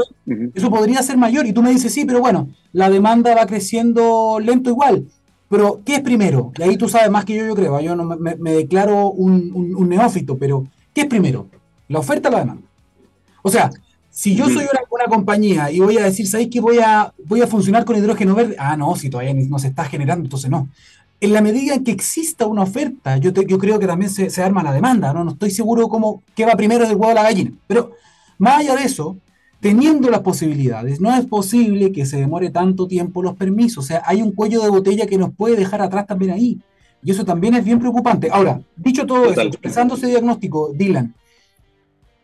eso 0.54 0.68
podría 0.68 1.02
ser 1.02 1.16
mayor. 1.16 1.46
Y 1.46 1.54
tú 1.54 1.62
me 1.62 1.70
dices, 1.70 1.90
sí, 1.90 2.04
pero 2.04 2.20
bueno, 2.20 2.50
la 2.74 2.90
demanda 2.90 3.34
va 3.34 3.46
creciendo 3.46 4.38
lento 4.40 4.68
igual. 4.68 5.06
Pero, 5.52 5.82
¿qué 5.84 5.96
es 5.96 6.00
primero? 6.00 6.50
Y 6.56 6.62
ahí 6.62 6.78
tú 6.78 6.88
sabes 6.88 7.10
más 7.10 7.26
que 7.26 7.34
yo, 7.34 7.44
yo 7.44 7.54
creo. 7.54 7.78
Yo 7.80 7.94
no 7.94 8.04
me, 8.04 8.52
declaro 8.52 9.10
un, 9.10 9.74
un 9.76 9.86
neófito, 9.86 10.38
pero 10.38 10.66
¿qué 10.94 11.02
es 11.02 11.06
primero? 11.06 11.46
La 11.88 11.98
oferta 11.98 12.30
la 12.30 12.38
demanda. 12.38 12.66
O 13.42 13.50
sea, 13.50 13.70
si 14.08 14.34
yo 14.34 14.46
soy 14.46 14.64
una, 14.64 15.04
compañía 15.10 15.70
y 15.70 15.80
voy 15.80 15.98
a 15.98 16.04
decir, 16.04 16.26
¿sabéis 16.26 16.48
que 16.48 16.60
voy 16.60 16.78
a, 16.78 17.12
voy 17.26 17.42
a 17.42 17.46
funcionar 17.46 17.84
con 17.84 17.96
hidrógeno 17.96 18.34
verde? 18.34 18.56
Ah, 18.58 18.78
no, 18.78 18.96
si 18.96 19.10
todavía 19.10 19.34
no 19.34 19.58
se 19.58 19.68
está 19.68 19.84
generando, 19.84 20.24
entonces 20.24 20.50
no. 20.50 20.68
En 21.20 21.34
la 21.34 21.42
medida 21.42 21.74
en 21.74 21.84
que 21.84 21.90
exista 21.90 22.46
una 22.46 22.62
oferta, 22.62 23.18
yo, 23.18 23.30
yo 23.32 23.58
creo 23.58 23.78
que 23.78 23.86
también 23.86 24.10
se, 24.10 24.42
arma 24.42 24.62
la 24.62 24.72
demanda, 24.72 25.12
¿no? 25.12 25.22
No 25.22 25.32
estoy 25.32 25.50
seguro 25.50 25.88
cómo, 25.88 26.22
qué 26.34 26.46
va 26.46 26.56
primero 26.56 26.88
del 26.88 26.96
huevo 26.96 27.10
a 27.10 27.14
la 27.14 27.24
gallina. 27.24 27.50
Pero 27.66 27.92
más 28.38 28.60
allá 28.60 28.74
de 28.76 28.84
eso, 28.84 29.18
teniendo 29.62 30.10
las 30.10 30.20
posibilidades, 30.20 31.00
no 31.00 31.14
es 31.14 31.24
posible 31.24 31.92
que 31.92 32.04
se 32.04 32.18
demore 32.18 32.50
tanto 32.50 32.86
tiempo 32.86 33.22
los 33.22 33.36
permisos. 33.36 33.84
O 33.84 33.86
sea, 33.86 34.02
hay 34.04 34.20
un 34.20 34.32
cuello 34.32 34.60
de 34.60 34.68
botella 34.68 35.06
que 35.06 35.16
nos 35.16 35.32
puede 35.32 35.56
dejar 35.56 35.80
atrás 35.80 36.06
también 36.06 36.32
ahí. 36.32 36.60
Y 37.02 37.12
eso 37.12 37.24
también 37.24 37.54
es 37.54 37.64
bien 37.64 37.78
preocupante. 37.78 38.28
Ahora, 38.30 38.60
dicho 38.76 39.06
todo 39.06 39.30
eso, 39.30 39.40
empezando 39.40 39.94
ese 39.94 40.08
diagnóstico, 40.08 40.72
Dylan, 40.74 41.14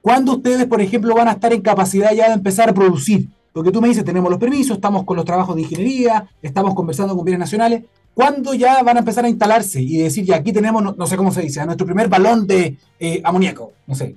¿Cuándo 0.01 0.33
ustedes, 0.33 0.67
por 0.67 0.81
ejemplo, 0.81 1.15
van 1.15 1.29
a 1.29 1.33
estar 1.33 1.53
en 1.53 1.61
capacidad 1.61 2.13
ya 2.15 2.29
de 2.29 2.35
empezar 2.35 2.71
a 2.71 2.73
producir? 2.75 3.29
Porque 3.53 3.71
tú 3.71 3.81
me 3.81 3.89
dices, 3.89 4.05
tenemos 4.05 4.31
los 4.31 4.39
permisos, 4.39 4.77
estamos 4.77 5.05
con 5.05 5.17
los 5.17 5.25
trabajos 5.25 5.57
de 5.57 5.63
ingeniería, 5.63 6.29
estamos 6.41 6.75
conversando 6.75 7.15
con 7.15 7.25
bienes 7.25 7.41
nacionales. 7.41 7.85
¿Cuándo 8.15 8.55
ya 8.55 8.83
van 8.83 8.97
a 8.97 9.01
empezar 9.01 9.25
a 9.25 9.29
instalarse 9.29 9.83
y 9.83 9.99
decir, 9.99 10.25
ya 10.25 10.37
aquí 10.37 10.53
tenemos, 10.53 10.97
no, 10.97 11.07
sé 11.07 11.17
cómo 11.17 11.31
se 11.31 11.43
dice, 11.43 11.65
nuestro 11.67 11.87
primer 11.87 12.09
balón 12.09 12.47
de 12.47 12.77
eh, 12.99 13.21
amoníaco? 13.23 13.73
No 13.87 13.95
sé. 13.95 14.15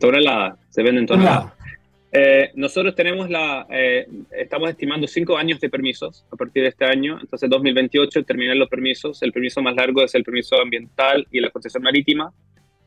tonelada, 0.00 0.56
se 0.70 0.82
venden 0.82 1.06
toneladas. 1.06 1.52
Eh, 2.16 2.52
nosotros 2.54 2.94
tenemos 2.94 3.28
la, 3.28 3.66
eh, 3.68 4.06
estamos 4.38 4.70
estimando 4.70 5.08
cinco 5.08 5.36
años 5.36 5.58
de 5.58 5.68
permisos 5.68 6.24
a 6.30 6.36
partir 6.36 6.62
de 6.62 6.68
este 6.68 6.84
año, 6.84 7.18
entonces 7.20 7.50
2028 7.50 8.22
terminan 8.22 8.56
los 8.56 8.68
permisos, 8.68 9.20
el 9.22 9.32
permiso 9.32 9.60
más 9.60 9.74
largo 9.74 10.00
es 10.00 10.14
el 10.14 10.22
permiso 10.22 10.60
ambiental 10.60 11.26
y 11.32 11.40
la 11.40 11.50
concesión 11.50 11.82
marítima, 11.82 12.32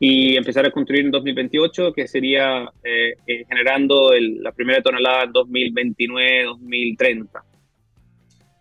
y 0.00 0.36
empezar 0.36 0.64
a 0.64 0.70
construir 0.70 1.04
en 1.04 1.10
2028, 1.10 1.92
que 1.92 2.06
sería 2.06 2.70
eh, 2.84 3.16
eh, 3.26 3.44
generando 3.48 4.12
la 4.40 4.52
primera 4.52 4.80
tonelada 4.80 5.24
en 5.24 5.32
2029-2030. 5.32 7.42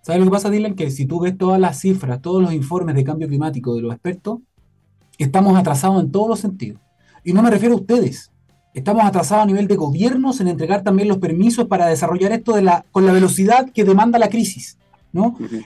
¿Sabes 0.01 0.19
lo 0.19 0.25
que 0.25 0.31
pasa, 0.31 0.49
Dylan? 0.49 0.75
Que 0.75 0.89
si 0.89 1.05
tú 1.05 1.21
ves 1.21 1.37
todas 1.37 1.61
las 1.61 1.79
cifras, 1.79 2.21
todos 2.21 2.41
los 2.41 2.53
informes 2.53 2.95
de 2.95 3.03
cambio 3.03 3.27
climático 3.27 3.75
de 3.75 3.83
los 3.83 3.93
expertos, 3.93 4.39
estamos 5.17 5.55
atrasados 5.57 6.03
en 6.03 6.11
todos 6.11 6.27
los 6.27 6.39
sentidos. 6.39 6.81
Y 7.23 7.33
no 7.33 7.43
me 7.43 7.51
refiero 7.51 7.75
a 7.75 7.79
ustedes. 7.79 8.31
Estamos 8.77 9.05
atrasados 9.05 9.41
a 9.41 9.47
nivel 9.47 9.67
de 9.67 9.75
gobiernos 9.75 10.39
en 10.39 10.49
entregar 10.49 10.83
también 10.83 11.07
los 11.07 11.17
permisos 11.17 11.65
para 11.65 11.87
desarrollar 11.87 12.31
esto 12.31 12.53
de 12.53 12.61
la, 12.61 12.85
con 12.91 13.07
la 13.07 13.11
velocidad 13.11 13.71
que 13.73 13.83
demanda 13.83 14.19
la 14.19 14.29
crisis. 14.29 14.77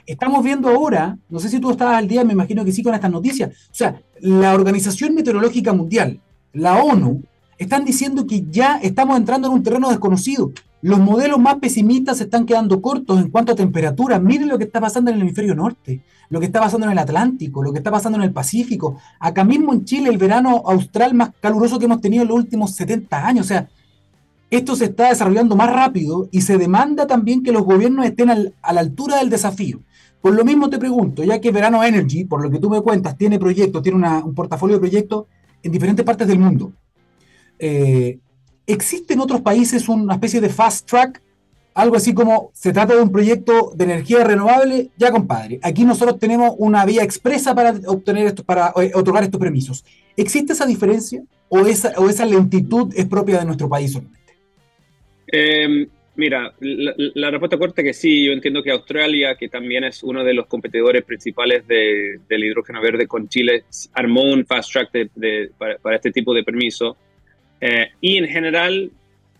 Estamos 0.06 0.42
viendo 0.46 0.70
ahora, 0.70 1.18
no 1.30 1.42
sé 1.42 1.50
si 1.50 1.60
tú 1.60 1.72
estás 1.72 1.94
al 1.94 2.08
día, 2.08 2.24
me 2.24 2.32
imagino 2.32 2.64
que 2.64 2.72
sí 2.72 2.82
con 2.82 2.94
estas 2.94 3.12
noticias, 3.12 3.50
o 3.50 3.74
sea, 3.74 4.02
la 4.22 4.54
Organización 4.54 5.14
Meteorológica 5.14 5.74
Mundial, 5.74 6.22
la 6.54 6.82
ONU, 6.82 7.22
están 7.58 7.84
diciendo 7.84 8.26
que 8.26 8.46
ya 8.50 8.78
estamos 8.78 9.18
entrando 9.18 9.50
en 9.50 9.56
un 9.56 9.64
terreno 9.64 9.90
desconocido. 9.90 10.54
Los 10.82 11.00
modelos 11.00 11.40
más 11.40 11.56
pesimistas 11.56 12.18
se 12.18 12.24
están 12.24 12.46
quedando 12.46 12.82
cortos 12.82 13.20
en 13.20 13.30
cuanto 13.30 13.52
a 13.52 13.56
temperatura. 13.56 14.20
Miren 14.20 14.48
lo 14.48 14.58
que 14.58 14.64
está 14.64 14.82
pasando 14.82 15.12
en 15.12 15.18
el 15.18 15.22
hemisferio 15.22 15.54
norte, 15.54 16.02
lo 16.30 16.40
que 16.40 16.48
está 16.48 16.60
pasando 16.60 16.88
en 16.88 16.94
el 16.94 17.00
Atlántico, 17.00 17.64
lo 17.64 17.72
que 17.72 17.78
está 17.80 17.92
pasando 17.92 18.18
en 18.18 18.24
el 18.24 18.32
Pacífico. 18.32 18.98
Acá 19.20 19.44
mismo 19.44 19.74
en 19.74 19.86
Chile, 19.86 20.10
el 20.10 20.18
verano 20.18 20.64
austral 20.66 21.14
más 21.14 21.32
caluroso 21.40 21.78
que 21.78 21.86
hemos 21.86 22.02
tenido 22.02 22.24
en 22.24 22.30
los 22.30 22.38
últimos 22.38 22.72
70 22.72 23.28
años. 23.28 23.46
O 23.46 23.48
sea, 23.48 23.70
esto 24.50 24.76
se 24.76 24.86
está 24.86 25.10
desarrollando 25.10 25.56
más 25.56 25.72
rápido 25.72 26.28
y 26.32 26.42
se 26.42 26.58
demanda 26.58 27.06
también 27.06 27.44
que 27.44 27.52
los 27.52 27.64
gobiernos 27.64 28.06
estén 28.06 28.30
a 28.30 28.74
la 28.74 28.80
altura 28.80 29.18
del 29.18 29.30
desafío. 29.30 29.82
Por 30.22 30.36
lo 30.36 30.46
mismo 30.46 30.70
te 30.70 30.78
pregunto, 30.78 31.24
ya 31.24 31.42
que 31.42 31.52
Verano 31.52 31.84
Energy, 31.84 32.26
por 32.26 32.44
lo 32.44 32.52
que 32.52 32.60
tú 32.60 32.70
me 32.70 32.82
cuentas, 32.82 33.18
tiene 33.18 33.40
proyectos, 33.40 33.82
tiene 33.82 33.98
un 34.24 34.36
portafolio 34.36 34.76
de 34.76 34.80
proyectos 34.80 35.26
en 35.64 35.72
diferentes 35.72 36.06
partes 36.06 36.28
del 36.28 36.40
mundo. 36.40 36.74
Eh, 37.58 38.20
¿Existe 38.68 39.14
en 39.14 39.20
otros 39.20 39.42
países 39.42 39.90
una 39.90 40.14
especie 40.14 40.42
de 40.42 40.50
fast 40.50 40.90
track? 40.90 41.22
Algo 41.74 41.96
así 41.96 42.14
como 42.14 42.52
se 42.54 42.74
trata 42.74 42.96
de 42.96 43.02
un 43.02 43.12
proyecto 43.12 43.72
de 43.76 43.86
energía 43.86 44.24
renovable, 44.24 44.90
ya 44.98 45.12
compadre. 45.12 45.60
Aquí 45.64 45.86
nosotros 45.86 46.20
tenemos 46.20 46.54
una 46.58 46.86
vía 46.86 47.04
expresa 47.04 47.56
para 47.56 47.74
obtener 47.88 48.28
esto, 48.28 48.44
para 48.44 48.74
eh, 48.82 48.92
otorgar 48.94 49.24
estos 49.24 49.40
permisos. 49.40 49.86
¿Existe 50.18 50.54
esa 50.54 50.66
diferencia 50.66 51.24
o 51.48 51.66
esa, 51.66 52.26
lentitud 52.26 52.94
es 52.96 53.06
propia 53.06 53.40
de 53.40 53.46
nuestro 53.46 53.70
país 53.70 53.94
solamente? 53.94 54.34
Eh, 55.32 55.88
mira, 56.16 56.54
la, 56.60 57.30
respuesta 57.32 57.58
corta 57.58 57.82
es 57.82 57.88
que 57.88 57.94
sí, 57.94 58.26
yo 58.26 58.34
entiendo 58.34 58.64
que 58.64 58.72
Australia, 58.72 59.36
que 59.36 59.50
también 59.50 59.84
es 59.84 60.04
uno 60.04 60.24
de 60.24 60.34
los 60.34 60.48
competidores 60.48 61.04
principales 61.04 61.66
del 61.68 62.44
hidrógeno 62.44 62.82
verde 62.82 63.08
con 63.08 63.28
Chile, 63.28 63.64
armó 63.94 64.24
un 64.24 64.46
fast 64.46 64.72
track 64.72 65.10
para, 65.58 65.96
este 65.96 66.12
tipo 66.12 66.34
de 66.34 66.44
permiso. 66.44 66.98
Y 68.02 68.18
en 68.18 68.28
general, 68.28 68.92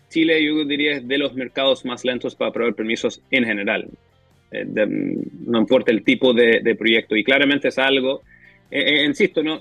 Chile 0.08 0.44
yo 0.44 0.64
diría 0.64 0.92
es 0.92 1.08
de 1.08 1.18
los 1.18 1.34
mercados 1.34 1.84
más 1.84 2.04
lentos 2.04 2.34
para 2.34 2.50
aprobar 2.50 2.74
permisos 2.74 3.20
en 3.30 3.44
general. 3.44 3.88
no 4.52 5.58
importa 5.58 5.90
el 5.90 6.04
tipo 6.04 6.32
de, 6.32 6.74
proyecto. 6.78 7.16
Y 7.16 7.24
claramente 7.24 7.68
es 7.68 7.78
algo 7.78 8.22
insisto, 8.70 9.42
¿no? 9.42 9.60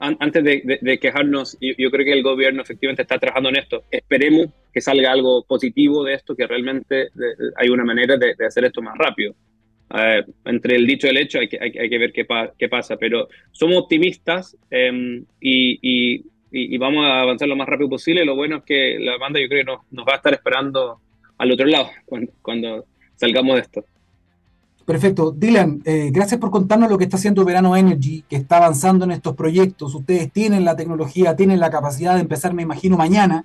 antes 0.00 0.44
de, 0.44 0.98
quejarnos, 1.00 1.56
yo, 1.60 1.90
creo 1.90 2.04
que 2.04 2.12
el 2.12 2.22
gobierno 2.22 2.62
efectivamente 2.62 3.02
está 3.02 3.18
trabajando 3.18 3.48
en 3.48 3.56
esto. 3.56 3.84
Esperemos 3.90 4.48
que 4.72 4.80
salga 4.80 5.12
algo 5.12 5.44
positivo 5.44 6.04
de 6.04 6.14
esto, 6.14 6.36
que 6.36 6.46
realmente 6.46 7.08
hay 7.56 7.68
una 7.70 7.84
manera 7.84 8.16
de, 8.16 8.34
hacer 8.46 8.64
esto 8.64 8.82
más 8.82 8.98
rápido. 8.98 9.34
Eh, 9.92 10.22
entre 10.44 10.76
el 10.76 10.86
dicho 10.86 11.08
y 11.08 11.10
el 11.10 11.16
hecho 11.16 11.40
hay 11.40 11.48
que, 11.48 11.58
hay, 11.60 11.90
que 11.90 11.98
ver 11.98 12.12
qué, 12.12 12.24
qué, 12.58 12.68
pasa, 12.68 12.96
pero 12.96 13.28
somos 13.50 13.76
optimistas 13.78 14.56
em, 14.70 15.24
y, 15.40 16.22
y, 16.50 16.76
vamos 16.78 17.04
a 17.06 17.20
avanzar 17.20 17.48
lo 17.48 17.56
más 17.56 17.68
rápido 17.68 17.90
posible. 17.90 18.24
Lo 18.24 18.34
bueno 18.34 18.58
es 18.58 18.62
que 18.64 18.98
la 18.98 19.16
banda 19.18 19.40
yo 19.40 19.48
creo 19.48 19.64
nos, 19.90 20.06
va 20.06 20.14
a 20.14 20.16
estar 20.16 20.32
esperando 20.32 21.00
al 21.38 21.52
otro 21.52 21.66
lado 21.66 21.88
cuando, 22.42 22.84
salgamos 23.16 23.56
de 23.56 23.60
esto. 23.62 23.84
Perfecto. 24.84 25.30
Dylan, 25.30 25.82
eh, 25.84 26.10
gracias 26.12 26.40
por 26.40 26.50
contarnos 26.50 26.90
lo 26.90 26.98
que 26.98 27.04
está 27.04 27.16
haciendo 27.16 27.44
Verano 27.44 27.76
Energy, 27.76 28.24
que 28.28 28.36
está 28.36 28.56
avanzando 28.56 29.04
en 29.04 29.12
estos 29.12 29.36
proyectos. 29.36 29.94
Ustedes 29.94 30.32
tienen 30.32 30.64
la 30.64 30.74
tecnología, 30.74 31.36
tienen 31.36 31.60
la 31.60 31.70
capacidad 31.70 32.14
de 32.14 32.22
empezar, 32.22 32.54
me 32.54 32.62
imagino, 32.62 32.96
mañana. 32.96 33.44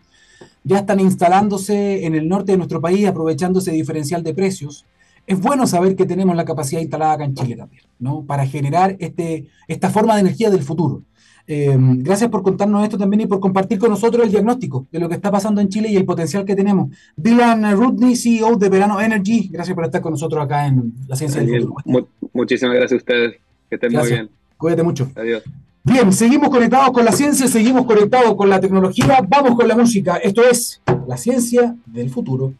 Ya 0.63 0.79
están 0.79 0.99
instalándose 0.99 2.05
en 2.05 2.15
el 2.15 2.27
norte 2.27 2.53
de 2.53 2.57
nuestro 2.57 2.81
país, 2.81 3.05
aprovechándose 3.05 3.71
diferencial 3.71 4.23
de 4.23 4.33
precios. 4.33 4.85
Es 5.27 5.39
bueno 5.39 5.67
saber 5.67 5.95
que 5.95 6.05
tenemos 6.05 6.35
la 6.35 6.45
capacidad 6.45 6.81
instalada 6.81 7.13
acá 7.13 7.25
en 7.25 7.35
Chile 7.35 7.55
también, 7.55 7.83
¿no? 7.99 8.23
Para 8.23 8.47
generar 8.47 8.95
este, 8.99 9.47
esta 9.67 9.89
forma 9.89 10.15
de 10.15 10.21
energía 10.21 10.49
del 10.49 10.63
futuro. 10.63 11.03
Eh, 11.47 11.77
gracias 11.77 12.29
por 12.29 12.41
contarnos 12.41 12.83
esto 12.83 12.97
también 12.97 13.21
y 13.21 13.25
por 13.27 13.39
compartir 13.39 13.77
con 13.77 13.91
nosotros 13.91 14.25
el 14.25 14.31
diagnóstico 14.31 14.87
de 14.91 14.99
lo 14.99 15.07
que 15.07 15.15
está 15.15 15.29
pasando 15.29 15.61
en 15.61 15.69
Chile 15.69 15.89
y 15.89 15.95
el 15.95 16.05
potencial 16.05 16.43
que 16.43 16.55
tenemos. 16.55 16.89
Dylan 17.15 17.71
Rudney, 17.77 18.15
CEO 18.15 18.55
de 18.55 18.69
Verano 18.69 18.99
Energy, 18.99 19.49
gracias 19.51 19.75
por 19.75 19.85
estar 19.85 20.01
con 20.01 20.13
nosotros 20.13 20.43
acá 20.43 20.67
en 20.67 20.93
La 21.07 21.15
Ciencia 21.15 21.41
del 21.41 21.61
Futuro. 21.61 22.07
muchísimas 22.33 22.75
gracias 22.75 22.93
a 22.93 22.97
ustedes. 22.97 23.35
Que 23.69 23.75
estén 23.75 23.93
muy 23.93 24.07
bien. 24.07 24.29
Cuídate 24.57 24.83
mucho. 24.83 25.11
Adiós. 25.15 25.43
Bien, 25.83 26.11
seguimos 26.11 26.49
conectados 26.49 26.91
con 26.91 27.05
la 27.05 27.11
ciencia, 27.11 27.47
seguimos 27.47 27.85
conectados 27.85 28.35
con 28.35 28.49
la 28.49 28.59
tecnología, 28.59 29.19
vamos 29.27 29.55
con 29.55 29.67
la 29.67 29.75
música. 29.75 30.17
Esto 30.17 30.41
es 30.43 30.81
La 31.07 31.15
Ciencia 31.15 31.75
del 31.85 32.09
Futuro. 32.09 32.53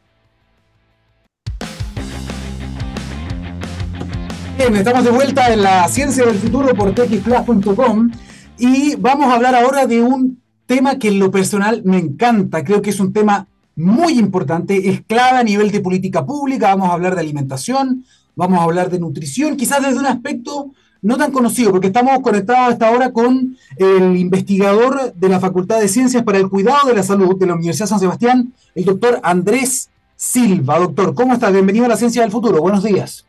Bien, 4.58 4.76
estamos 4.76 5.04
de 5.04 5.10
vuelta 5.10 5.52
en 5.52 5.64
La 5.64 5.88
Ciencia 5.88 6.24
del 6.24 6.36
Futuro 6.36 6.74
por 6.76 6.94
texplus.com. 6.94 8.12
Y 8.58 8.96
vamos 8.96 9.28
a 9.28 9.36
hablar 9.36 9.54
ahora 9.54 9.86
de 9.86 10.02
un 10.02 10.42
tema 10.66 10.98
que 10.98 11.10
en 11.10 11.20
lo 11.20 11.30
personal 11.30 11.82
me 11.84 11.98
encanta. 11.98 12.64
Creo 12.64 12.82
que 12.82 12.90
es 12.90 13.00
un 13.00 13.12
tema 13.12 13.48
muy 13.76 14.18
importante, 14.18 14.90
es 14.90 15.02
clave 15.02 15.40
a 15.40 15.44
nivel 15.44 15.72
de 15.72 15.82
política 15.82 16.26
pública. 16.26 16.74
Vamos 16.74 16.90
a 16.90 16.94
hablar 16.94 17.16
de 17.16 17.22
alimentación, 17.22 18.06
vamos 18.36 18.60
a 18.60 18.64
hablar 18.64 18.90
de 18.90 19.00
nutrición, 19.00 19.58
quizás 19.58 19.84
desde 19.84 20.00
un 20.00 20.06
aspecto 20.06 20.72
no 21.02 21.18
tan 21.18 21.32
conocido, 21.32 21.72
porque 21.72 21.88
estamos 21.88 22.20
conectados 22.22 22.74
hasta 22.74 22.88
ahora 22.88 23.12
con 23.12 23.58
el 23.78 24.18
investigador 24.18 25.14
de 25.14 25.30
la 25.30 25.40
Facultad 25.40 25.80
de 25.80 25.88
Ciencias 25.88 26.24
para 26.24 26.40
el 26.40 26.50
Cuidado 26.50 26.88
de 26.88 26.96
la 26.96 27.04
Salud 27.04 27.38
de 27.38 27.46
la 27.46 27.54
Universidad 27.54 27.88
San 27.88 28.00
Sebastián, 28.00 28.54
el 28.74 28.86
doctor 28.86 29.20
Andrés 29.22 29.90
Silva. 30.16 30.80
Doctor, 30.80 31.14
¿cómo 31.14 31.34
estás? 31.34 31.52
Bienvenido 31.52 31.86
a 31.86 31.90
la 31.90 31.98
Ciencia 31.98 32.24
del 32.24 32.32
Futuro. 32.32 32.60
Buenos 32.60 32.84
días. 32.84 33.26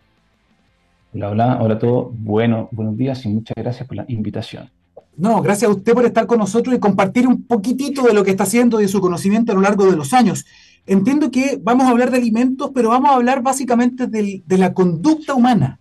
Hola, 1.13 1.31
hola, 1.31 1.59
hola 1.61 1.75
a 1.75 1.79
todos. 1.79 2.09
Bueno, 2.13 2.69
buenos 2.71 2.97
días 2.97 3.27
y 3.27 3.29
muchas 3.29 3.57
gracias 3.57 3.87
por 3.87 3.97
la 3.97 4.05
invitación. 4.09 4.71
No, 5.17 5.41
gracias 5.41 5.71
a 5.71 5.75
usted 5.75 5.95
por 5.95 6.05
estar 6.05 6.27
con 6.27 6.39
nosotros 6.39 6.75
y 6.75 6.79
compartir 6.79 7.27
un 7.27 7.43
poquitito 7.45 8.03
de 8.03 8.13
lo 8.13 8.23
que 8.23 8.33
está 8.33 8.43
haciendo 8.45 8.79
y 8.79 8.83
de 8.83 8.89
su 8.89 9.01
conocimiento 9.01 9.53
a 9.53 9.55
lo 9.55 9.63
largo 9.63 9.91
de 9.91 9.97
los 9.97 10.13
años. 10.13 10.45
Entiendo 10.87 11.31
que 11.31 11.59
vamos 11.61 11.87
a 11.87 11.91
hablar 11.91 12.11
de 12.11 12.19
alimentos, 12.19 12.71
pero 12.75 12.91
vamos 12.91 13.11
a 13.11 13.15
hablar 13.15 13.43
básicamente 13.43 14.07
de, 14.07 14.43
la 14.47 14.75
conducta 14.75 15.35
humana, 15.35 15.81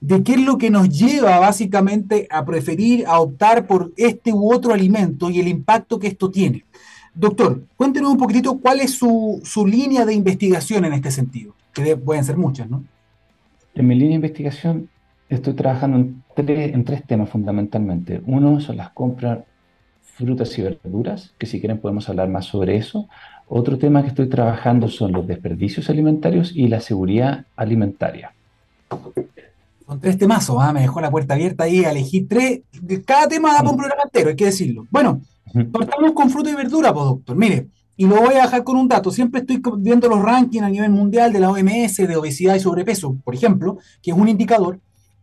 de 0.00 0.22
qué 0.22 0.34
es 0.34 0.40
lo 0.40 0.58
que 0.58 0.70
nos 0.70 0.88
lleva 0.88 1.40
básicamente 1.40 2.28
a 2.30 2.44
preferir, 2.44 3.04
a 3.06 3.18
optar 3.18 3.66
por 3.66 3.92
este 3.96 4.32
u 4.32 4.52
otro 4.52 4.72
alimento 4.72 5.28
y 5.28 5.40
el 5.40 5.48
impacto 5.48 5.98
que 5.98 6.06
esto 6.06 6.30
tiene. 6.30 6.64
Doctor, 7.14 7.64
cuéntenos 7.76 8.12
un 8.12 8.18
poquitito 8.18 8.58
cuál 8.58 8.80
es 8.80 8.92
su, 8.92 9.42
línea 9.66 10.06
de 10.06 10.14
investigación 10.14 10.84
en 10.84 10.92
este 10.92 11.10
sentido, 11.10 11.52
que 11.74 11.96
pueden 11.96 12.24
ser 12.24 12.36
muchas, 12.36 12.70
¿no? 12.70 12.84
En 13.74 13.86
mi 13.86 13.96
línea 13.96 14.10
de 14.10 14.14
investigación 14.16 14.88
estoy 15.28 15.54
trabajando 15.54 15.98
en 15.98 16.22
tres, 16.34 16.74
en 16.74 16.84
tres 16.84 17.04
temas 17.04 17.30
fundamentalmente. 17.30 18.22
Uno 18.26 18.60
son 18.60 18.76
las 18.76 18.90
compras 18.90 19.40
frutas 20.02 20.58
y 20.58 20.62
verduras, 20.62 21.32
que 21.38 21.46
si 21.46 21.60
quieren 21.60 21.78
podemos 21.78 22.08
hablar 22.08 22.28
más 22.28 22.46
sobre 22.46 22.76
eso. 22.76 23.08
Otro 23.48 23.78
tema 23.78 24.02
que 24.02 24.08
estoy 24.08 24.28
trabajando 24.28 24.88
son 24.88 25.12
los 25.12 25.26
desperdicios 25.26 25.88
alimentarios 25.88 26.52
y 26.54 26.68
la 26.68 26.80
seguridad 26.80 27.46
alimentaria. 27.56 28.32
Son 29.86 30.00
tres 30.00 30.18
temas, 30.18 30.50
¿ah? 30.50 30.72
me 30.72 30.82
dejó 30.82 31.00
la 31.00 31.10
puerta 31.10 31.34
abierta 31.34 31.64
ahí, 31.64 31.84
elegí 31.84 32.22
tres. 32.22 32.60
Cada 33.06 33.26
tema 33.28 33.52
da 33.52 33.58
para 33.58 33.70
un 33.70 33.76
programa 33.76 34.02
entero, 34.04 34.28
hay 34.28 34.36
que 34.36 34.46
decirlo. 34.46 34.86
Bueno, 34.90 35.22
partamos 35.72 36.12
con 36.12 36.28
fruta 36.28 36.50
y 36.50 36.54
verdura, 36.54 36.92
pues, 36.92 37.06
doctor. 37.06 37.36
Mire, 37.36 37.68
y 37.96 38.06
lo 38.06 38.16
voy 38.16 38.34
a 38.34 38.42
dejar 38.42 38.64
con 38.64 38.76
un 38.76 38.86
dato. 38.86 39.10
Siempre 39.10 39.40
estoy 39.40 39.62
viendo 39.78 40.08
los 40.08 40.22
rankings 40.22 40.64
a 40.64 40.68
nivel 40.68 40.90
mundial 40.90 41.32
de 41.32 41.40
la 41.40 41.50
OMS 41.50 41.96
de 41.96 42.16
obesidad 42.16 42.54
y 42.54 42.60
sobrepeso, 42.60 43.16
por 43.24 43.34
ejemplo, 43.34 43.78
que 44.02 44.10
es 44.10 44.16
un 44.16 44.28
indicador. 44.28 44.78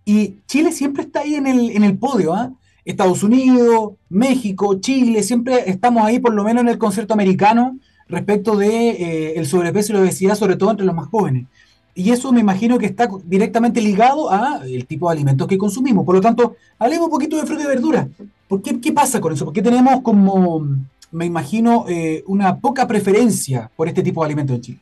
Y 0.06 0.38
Chile 0.48 0.72
siempre 0.72 1.04
está 1.04 1.22
ahí 1.22 1.36
en 1.36 1.48
el, 1.48 1.72
en 1.72 1.84
el 1.84 1.98
podio, 1.98 2.34
¿ah? 2.34 2.54
Estados 2.86 3.24
Unidos, 3.24 3.94
México, 4.10 4.80
Chile, 4.80 5.24
siempre 5.24 5.70
estamos 5.70 6.06
ahí 6.06 6.20
por 6.20 6.34
lo 6.34 6.44
menos 6.44 6.62
en 6.62 6.70
el 6.70 6.78
concierto 6.78 7.16
americano 7.16 7.80
respecto 8.08 8.56
de 8.56 8.90
eh, 8.90 9.34
el 9.38 9.48
sobrepeso 9.48 9.92
y 9.92 9.96
la 9.96 10.02
obesidad, 10.02 10.36
sobre 10.36 10.56
todo 10.56 10.70
entre 10.70 10.86
los 10.86 10.96
más 10.96 11.08
jóvenes. 11.08 11.48
Y 11.96 12.12
eso 12.12 12.32
me 12.32 12.42
imagino 12.42 12.78
que 12.78 12.86
está 12.86 13.10
directamente 13.24 13.82
ligado 13.82 14.30
a 14.30 14.62
el 14.66 14.86
tipo 14.86 15.10
de 15.10 15.16
alimentos 15.16 15.48
que 15.48 15.58
consumimos. 15.58 16.06
Por 16.06 16.16
lo 16.16 16.22
tanto, 16.22 16.56
hablemos 16.78 17.06
un 17.06 17.12
poquito 17.12 17.38
de 17.38 17.48
fruta 17.48 17.64
y 17.64 17.68
verdura. 17.68 18.08
¿Por 18.48 18.62
qué, 18.62 18.80
qué 18.80 18.92
pasa 18.92 19.20
con 19.20 19.34
eso? 19.34 19.46
¿Por 19.46 19.54
qué 19.54 19.62
tenemos 19.62 20.02
como, 20.02 20.68
me 21.12 21.26
imagino, 21.26 21.86
eh, 21.88 22.24
una 22.28 22.58
poca 22.58 22.86
preferencia 22.86 23.72
por 23.76 23.88
este 23.88 24.04
tipo 24.04 24.22
de 24.22 24.26
alimentos 24.26 24.58
en 24.58 24.62
Chile? 24.62 24.80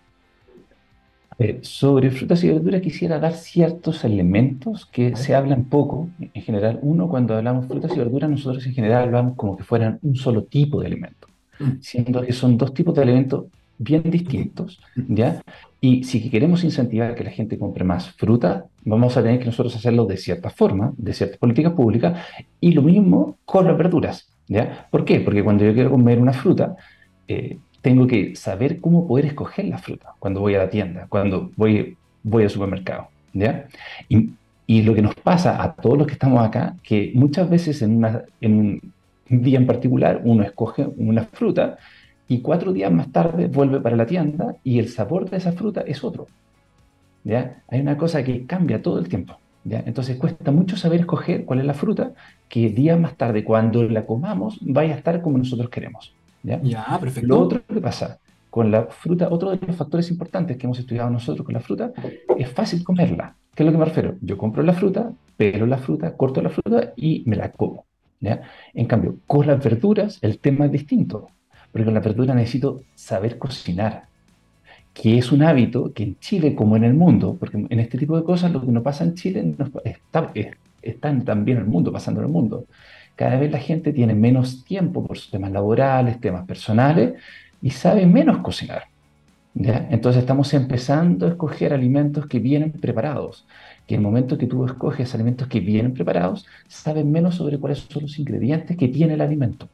Eh, 1.39 1.60
sobre 1.62 2.12
frutas 2.12 2.43
y 2.43 2.50
verduras 2.50 2.82
quisiera 2.82 3.19
dar 3.19 3.34
ciertos 3.34 4.04
elementos 4.04 4.86
que 4.86 5.15
se 5.15 5.36
hablan 5.36 5.65
poco 5.65 6.10
en 6.19 6.41
general. 6.41 6.80
Uno, 6.82 7.08
cuando 7.08 7.36
hablamos 7.36 7.67
frutas 7.67 7.91
y 7.96 8.00
verduras, 8.00 8.30
nosotros 8.30 8.65
en 8.65 8.74
general 8.74 9.04
hablamos 9.04 9.36
como 9.36 9.58
que 9.58 9.63
fueran 9.63 10.00
un 10.02 10.15
solo 10.15 10.43
tipo 10.43 10.80
de 10.80 10.88
alimento, 10.88 11.28
mm. 11.60 11.72
siendo 11.82 12.22
que 12.22 12.34
son 12.34 12.58
dos 12.58 12.74
tipos 12.74 12.93
de 12.96 13.02
alimentos 13.02 13.46
bien 13.78 14.04
distintos, 14.04 14.80
¿ya? 14.96 15.41
Y 15.82 16.04
si 16.04 16.30
queremos 16.30 16.63
incentivar 16.63 17.15
que 17.15 17.24
la 17.24 17.32
gente 17.32 17.58
compre 17.58 17.84
más 17.84 18.12
fruta, 18.12 18.65
vamos 18.86 19.17
a 19.17 19.24
tener 19.24 19.39
que 19.39 19.46
nosotros 19.46 19.76
hacerlo 19.76 20.06
de 20.06 20.17
cierta 20.17 20.50
forma, 20.50 20.93
de 20.98 21.13
ciertas 21.13 21.38
políticas 21.38 21.74
públicas, 21.74 22.26
y 22.62 22.72
lo 22.72 22.82
mismo 22.82 23.39
con 23.46 23.65
las 23.65 23.78
verduras, 23.78 24.30
¿ya? 24.48 24.88
¿Por 24.91 25.04
qué? 25.04 25.19
Porque 25.19 25.43
cuando 25.43 25.65
yo 25.65 25.74
quiero 25.74 25.91
comer 25.91 26.19
una 26.19 26.34
fruta, 26.34 26.76
eh, 27.28 27.58
tengo 27.84 28.08
que 28.08 28.36
saber 28.38 28.80
cómo 28.80 29.06
poder 29.06 29.26
escoger 29.26 29.65
la 29.65 29.78
fruta 29.78 30.15
cuando 30.17 30.39
voy 30.39 30.56
a 30.56 30.60
la 30.60 30.69
tienda, 30.69 31.06
cuando 31.10 31.52
voy, 31.58 31.98
voy 32.24 32.43
al 32.43 32.50
supermercado. 32.50 33.10
¿ya? 33.34 33.67
Y, 34.10 34.32
lo 34.84 34.96
que 34.96 35.04
nos 35.04 35.13
pasa 35.13 35.62
a 35.62 35.76
todos 35.76 35.98
los 36.00 36.08
que 36.08 36.13
estamos 36.13 36.43
acá, 36.43 36.76
que 36.82 37.12
muchas 37.13 37.48
veces 37.48 37.82
en, 37.84 38.04
en 38.41 38.82
un 39.30 39.41
día 39.43 39.60
en 39.60 39.67
particular 39.67 40.22
uno 40.24 40.41
escoge 40.43 40.88
una 40.98 41.26
fruta 41.26 41.78
y 42.28 42.39
cuatro 42.39 42.74
días 42.74 42.91
más 42.91 43.12
tarde 43.12 43.48
vuelve 43.48 43.80
para 43.82 43.96
la 43.98 44.08
tienda 44.08 44.56
y 44.63 44.80
el 44.80 44.88
sabor 44.88 45.30
de 45.30 45.38
esa 45.38 45.52
fruta 45.52 45.82
es 45.82 46.04
otro. 46.04 46.28
¿ya? 47.24 47.62
Hay 47.67 47.82
una 47.82 47.98
cosa 47.98 48.24
que 48.24 48.46
cambia 48.46 48.82
todo 48.82 48.98
el 48.98 49.10
tiempo. 49.10 49.38
¿ya? 49.65 49.84
Entonces 49.86 50.15
cuesta 50.17 50.52
mucho 50.52 50.78
saber 50.78 51.02
escoger 51.02 51.46
cuál 51.46 51.60
es 51.60 51.65
la 51.65 51.76
fruta 51.76 52.13
que 52.48 52.69
días 52.69 53.00
más 53.00 53.15
tarde, 53.15 53.43
cuando 53.43 53.84
la 53.84 54.06
comamos, 54.06 54.58
vaya 54.62 54.96
a 54.96 54.98
estar 54.98 55.22
como 55.22 55.38
nosotros 55.38 55.69
queremos. 55.69 56.15
¿Ya? 56.44 56.60
perfecto. 57.00 57.28
Lo 57.28 57.40
otro 57.40 57.66
que 57.66 57.82
pasa 57.82 58.20
con 58.50 58.70
la 58.70 58.84
fruta, 58.84 59.30
otro 59.32 59.50
de 59.50 59.66
los 59.66 59.76
factores 59.76 60.12
importantes 60.12 60.58
que 60.58 60.68
hemos 60.68 60.78
estudiado 60.78 61.10
nosotros 61.10 61.44
con 61.44 61.54
la 61.54 61.60
fruta, 61.60 61.92
es 62.38 62.48
fácil 62.52 62.84
comerla. 62.84 63.36
¿Qué 63.56 63.64
es 63.64 63.66
lo 63.66 63.72
que 63.72 63.80
me 63.80 63.86
refiero? 63.86 64.16
Yo 64.22 64.38
compro 64.38 64.62
la 64.62 64.74
fruta, 64.74 65.12
pelo 65.36 65.66
la 65.66 65.80
fruta, 65.80 66.16
corto 66.16 66.39
la 66.39 66.50
fruta 66.50 66.94
y 66.96 67.24
me 67.26 67.36
la 67.36 67.52
como. 67.52 67.86
¿ya? 68.20 68.41
En 68.76 68.86
cambio, 68.86 69.18
con 69.26 69.48
las 69.48 69.64
verduras 69.64 70.20
el 70.22 70.38
tema 70.38 70.66
es 70.66 70.72
distinto, 70.72 71.30
porque 71.72 71.86
con 71.86 71.96
la 71.96 72.00
verdura 72.00 72.36
necesito 72.36 72.82
saber 72.94 73.39
cocinar, 73.39 74.04
que 74.94 75.18
es 75.18 75.32
un 75.32 75.41
hábito 75.41 75.91
que 75.91 76.04
en 76.04 76.20
Chile 76.20 76.54
como 76.54 76.76
en 76.76 76.84
el 76.84 76.94
mundo, 76.94 77.36
porque 77.39 77.58
en 77.58 77.80
este 77.80 77.98
tipo 77.98 78.16
de 78.16 78.24
cosas 78.24 78.52
lo 78.52 78.62
que 78.62 78.68
no 78.68 78.84
pasa 78.84 79.04
en 79.04 79.16
Chile 79.16 79.56
está, 79.84 80.32
está 80.80 81.24
también 81.24 81.58
en 81.58 81.64
el 81.64 81.70
mundo, 81.70 81.91
pasando 81.91 82.22
en 82.22 82.28
el 82.28 82.32
mundo 82.32 82.68
cada 83.16 83.38
vez 83.38 83.51
la 83.51 83.59
gente 83.59 83.93
tiene 83.93 84.14
menos 84.16 84.64
tiempo 84.64 85.05
por 85.05 85.18
sus 85.18 85.32
temas 85.32 85.51
laborales, 85.51 86.20
temas 86.20 86.45
personales, 86.45 87.14
y 87.61 87.70
sabe 87.70 88.05
menos 88.05 88.39
cocinar. 88.39 88.84
Entonces 89.55 90.22
estamos 90.22 90.51
empezando 90.53 91.28
a 91.28 91.30
escoger 91.30 91.74
alimentos 91.74 92.26
que 92.26 92.39
vienen 92.39 92.72
preparados, 92.72 93.45
que 93.88 93.93
en 93.95 94.01
el 94.01 94.03
momento 94.03 94.38
que 94.38 94.47
tú 94.47 94.66
escoges 94.66 95.14
alimentos 95.14 95.47
que 95.47 95.59
vienen 95.59 95.93
preparados, 95.93 96.47
sabes 96.68 97.05
menos 97.05 97.36
sobre 97.36 97.59
cuáles 97.59 97.80
son 97.80 98.03
los 98.03 98.18
ingredientes 98.18 98.76
que 98.76 98.88
tiene 98.88 99.14
el 99.14 99.22
alimento. 99.22 99.70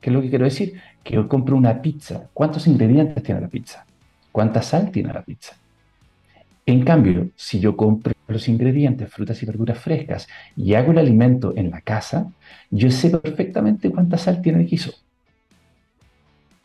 ¿Qué 0.00 0.10
es 0.10 0.14
lo 0.14 0.20
que 0.20 0.28
quiero 0.28 0.44
decir? 0.44 0.80
Que 1.02 1.14
yo 1.14 1.26
compro 1.26 1.56
una 1.56 1.80
pizza. 1.80 2.28
¿Cuántos 2.34 2.66
ingredientes 2.66 3.22
tiene 3.22 3.40
la 3.40 3.48
pizza? 3.48 3.86
¿Cuánta 4.30 4.60
sal 4.62 4.90
tiene 4.90 5.12
la 5.12 5.22
pizza? 5.22 5.56
En 6.66 6.84
cambio, 6.84 7.30
si 7.36 7.60
yo 7.60 7.76
compro 7.76 8.12
los 8.26 8.48
ingredientes, 8.48 9.08
frutas 9.08 9.40
y 9.40 9.46
verduras 9.46 9.78
frescas, 9.78 10.26
y 10.56 10.74
hago 10.74 10.90
el 10.90 10.98
alimento 10.98 11.52
en 11.56 11.70
la 11.70 11.80
casa, 11.80 12.32
yo 12.70 12.90
sé 12.90 13.10
perfectamente 13.10 13.88
cuánta 13.90 14.18
sal 14.18 14.42
tiene 14.42 14.60
el 14.62 14.66
guiso. 14.66 14.92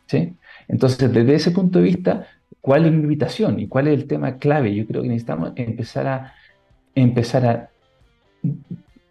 ¿Sí? 0.08 0.34
Entonces, 0.66 1.12
desde 1.12 1.34
ese 1.34 1.52
punto 1.52 1.78
de 1.78 1.84
vista, 1.84 2.26
¿cuál 2.60 2.86
es 2.86 2.92
mi 2.92 2.98
invitación 2.98 3.60
y 3.60 3.68
cuál 3.68 3.86
es 3.86 3.94
el 3.94 4.06
tema 4.08 4.38
clave? 4.38 4.74
Yo 4.74 4.86
creo 4.86 5.02
que 5.02 5.08
necesitamos 5.08 5.52
empezar 5.54 6.06
a, 6.08 6.34
empezar 6.96 7.46
a 7.46 7.70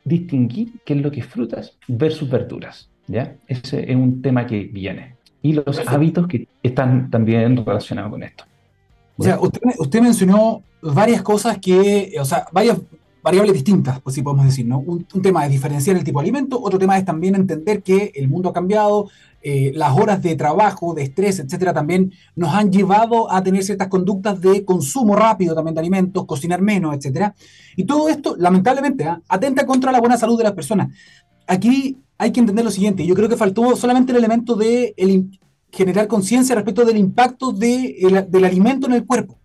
distinguir 0.03 0.73
qué 0.85 0.93
es 0.93 1.01
lo 1.01 1.09
que 1.09 1.21
es 1.21 1.25
frutas 1.25 1.77
versus 1.87 2.29
verduras. 2.29 2.89
¿ya? 3.07 3.35
Ese 3.47 3.89
es 3.89 3.95
un 3.95 4.21
tema 4.21 4.45
que 4.45 4.65
viene. 4.65 5.15
Y 5.41 5.53
los 5.53 5.87
hábitos 5.87 6.27
que 6.27 6.47
están 6.61 7.09
también 7.09 7.65
relacionados 7.65 8.11
con 8.11 8.23
esto. 8.23 8.43
O 9.17 9.23
sea, 9.23 9.39
usted, 9.39 10.01
mencionó 10.01 10.63
varias 10.81 11.21
cosas 11.21 11.57
que, 11.59 12.15
o 12.19 12.25
sea, 12.25 12.47
varias 12.51 12.77
variables 13.23 13.53
distintas, 13.53 13.99
pues 14.01 14.15
sí 14.15 14.23
podemos 14.23 14.45
decir, 14.45 14.65
¿no? 14.65 14.79
Un, 14.79 15.05
tema 15.21 15.45
es 15.45 15.51
diferenciar 15.51 15.95
el 15.95 16.03
tipo 16.03 16.19
de 16.19 16.23
alimento, 16.23 16.59
otro 16.59 16.79
tema 16.79 16.97
es 16.97 17.05
también 17.05 17.35
entender 17.35 17.83
que 17.83 18.11
el 18.15 18.27
mundo 18.27 18.49
ha 18.49 18.53
cambiado, 18.53 19.09
eh, 19.43 19.71
las 19.75 19.95
horas 19.97 20.21
de 20.21 20.35
trabajo, 20.35 20.93
de 20.93 21.03
estrés, 21.03 21.39
etcétera, 21.39 21.73
también 21.73 22.13
nos 22.35 22.53
han 22.53 22.71
llevado 22.71 23.31
a 23.31 23.43
tener 23.43 23.63
ciertas 23.63 23.87
conductas 23.87 24.39
de 24.41 24.65
consumo 24.65 25.15
rápido 25.15 25.55
también 25.55 25.75
de 25.75 25.81
alimentos, 25.81 26.25
cocinar 26.25 26.61
menos, 26.61 26.95
etcétera. 26.95 27.33
Y 27.75 27.83
todo 27.85 28.09
esto, 28.09 28.35
lamentablemente, 28.37 29.03
¿ah? 29.05 29.21
atenta 29.27 29.65
contra 29.65 29.91
la 29.91 29.99
buena 29.99 30.17
salud 30.17 30.37
de 30.37 30.43
las 30.43 30.53
personas. 30.53 30.89
Aquí 31.47 31.97
hay 32.17 32.31
que 32.31 32.39
entender 32.39 32.63
lo 32.63 32.71
siguiente, 32.71 33.05
yo 33.05 33.15
creo 33.15 33.29
que 33.29 33.37
faltó 33.37 33.75
solamente 33.75 34.11
el 34.11 34.19
elemento 34.19 34.55
de 34.55 34.93
generar 35.71 36.07
conciencia 36.07 36.55
respecto 36.55 36.85
del 36.85 36.97
impacto 36.97 37.51
del 37.51 38.45
alimento 38.45 38.87
en 38.87 38.93
el 38.93 39.05
cuerpo. 39.05 39.39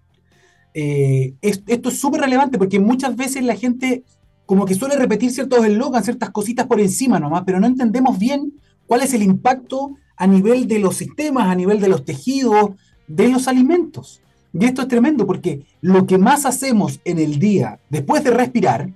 Eh, 0.75 1.35
esto 1.41 1.89
es 1.89 1.99
súper 1.99 2.21
relevante 2.21 2.59
porque 2.59 2.79
muchas 2.79 3.17
veces 3.17 3.43
la 3.43 3.57
gente 3.57 4.05
como 4.45 4.65
que 4.65 4.75
suele 4.75 4.97
repetir 4.97 5.31
ciertos 5.31 5.65
eslogans, 5.65 6.05
ciertas 6.05 6.31
cositas 6.31 6.67
por 6.67 6.81
encima 6.81 7.19
nomás, 7.19 7.43
pero 7.45 7.59
no 7.59 7.67
entendemos 7.67 8.19
bien 8.19 8.53
cuál 8.87 9.03
es 9.03 9.13
el 9.13 9.23
impacto 9.23 9.97
a 10.17 10.27
nivel 10.27 10.69
de 10.69 10.79
los 10.79 10.97
sistemas, 10.97 11.49
a 11.49 11.55
nivel 11.55 11.81
de 11.81 11.89
los 11.89 12.05
tejidos, 12.05 12.71
de 13.09 13.29
los 13.29 13.49
alimentos. 13.49 14.21
Y 14.53 14.65
esto 14.65 14.83
es 14.83 14.89
tremendo 14.89 15.27
porque 15.27 15.67
lo 15.81 16.07
que 16.07 16.17
más 16.17 16.47
hacemos 16.47 17.01
en 17.05 17.19
el 17.19 17.39
día 17.39 17.81
después 17.91 18.25
de 18.25 18.31
respirar 18.31 18.91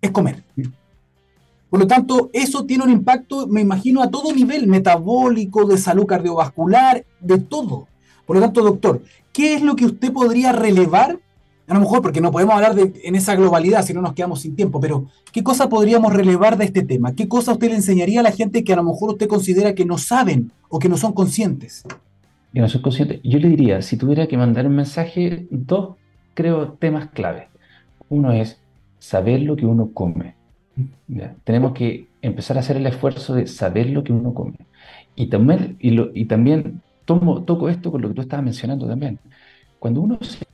es 0.00 0.10
comer. 0.10 0.42
Por 1.70 1.80
lo 1.80 1.86
tanto, 1.86 2.30
eso 2.32 2.64
tiene 2.64 2.84
un 2.84 2.90
impacto, 2.90 3.46
me 3.46 3.60
imagino, 3.60 4.02
a 4.02 4.10
todo 4.10 4.32
nivel, 4.32 4.66
metabólico, 4.66 5.66
de 5.66 5.76
salud 5.78 6.06
cardiovascular, 6.06 7.04
de 7.20 7.38
todo. 7.38 7.88
Por 8.26 8.36
lo 8.36 8.42
tanto, 8.42 8.62
doctor, 8.62 9.02
¿qué 9.32 9.54
es 9.54 9.62
lo 9.62 9.74
que 9.76 9.86
usted 9.86 10.12
podría 10.12 10.52
relevar? 10.52 11.18
A 11.66 11.74
lo 11.74 11.80
mejor, 11.80 12.02
porque 12.02 12.20
no 12.20 12.30
podemos 12.30 12.54
hablar 12.54 12.76
en 12.78 13.14
esa 13.14 13.34
globalidad 13.34 13.84
si 13.84 13.94
no 13.94 14.02
nos 14.02 14.12
quedamos 14.12 14.42
sin 14.42 14.54
tiempo, 14.54 14.80
pero 14.80 15.06
¿qué 15.32 15.42
cosa 15.42 15.68
podríamos 15.68 16.12
relevar 16.12 16.58
de 16.58 16.66
este 16.66 16.82
tema? 16.82 17.14
¿Qué 17.14 17.26
cosa 17.26 17.52
usted 17.52 17.70
le 17.70 17.76
enseñaría 17.76 18.20
a 18.20 18.22
la 18.22 18.32
gente 18.32 18.64
que 18.64 18.74
a 18.74 18.76
lo 18.76 18.84
mejor 18.84 19.10
usted 19.10 19.26
considera 19.28 19.74
que 19.74 19.86
no 19.86 19.96
saben 19.96 20.52
o 20.68 20.78
que 20.78 20.90
no 20.90 20.98
son 20.98 21.12
conscientes? 21.12 21.84
Que 22.52 22.60
no 22.60 22.68
son 22.68 22.82
conscientes. 22.82 23.20
Yo 23.24 23.38
le 23.38 23.48
diría, 23.48 23.80
si 23.80 23.96
tuviera 23.96 24.26
que 24.26 24.36
mandar 24.36 24.66
un 24.66 24.76
mensaje, 24.76 25.46
dos, 25.50 25.96
creo, 26.34 26.72
temas 26.72 27.08
clave. 27.08 27.48
Uno 28.10 28.30
es 28.32 28.58
saber 28.98 29.40
lo 29.40 29.56
que 29.56 29.64
uno 29.64 29.90
come. 29.94 30.34
Tenemos 31.44 31.72
que 31.72 32.08
empezar 32.22 32.56
a 32.56 32.60
hacer 32.60 32.76
el 32.76 32.86
esfuerzo 32.86 33.34
de 33.34 33.46
saber 33.46 33.90
lo 33.90 34.02
que 34.02 34.12
uno 34.12 34.34
come. 34.34 34.58
Y 35.14 35.28
también, 35.28 35.76
y, 35.80 36.24
también 36.24 36.82
tomo, 37.04 37.44
toco 37.44 37.68
esto 37.68 37.90
con 37.90 38.02
lo 38.02 38.08
que 38.08 38.14
tú 38.14 38.20
estabas 38.22 38.44
mencionando 38.44 38.86
también. 38.86 39.18
Cuando 39.78 40.00
uno 40.00 40.18
se 40.20 40.44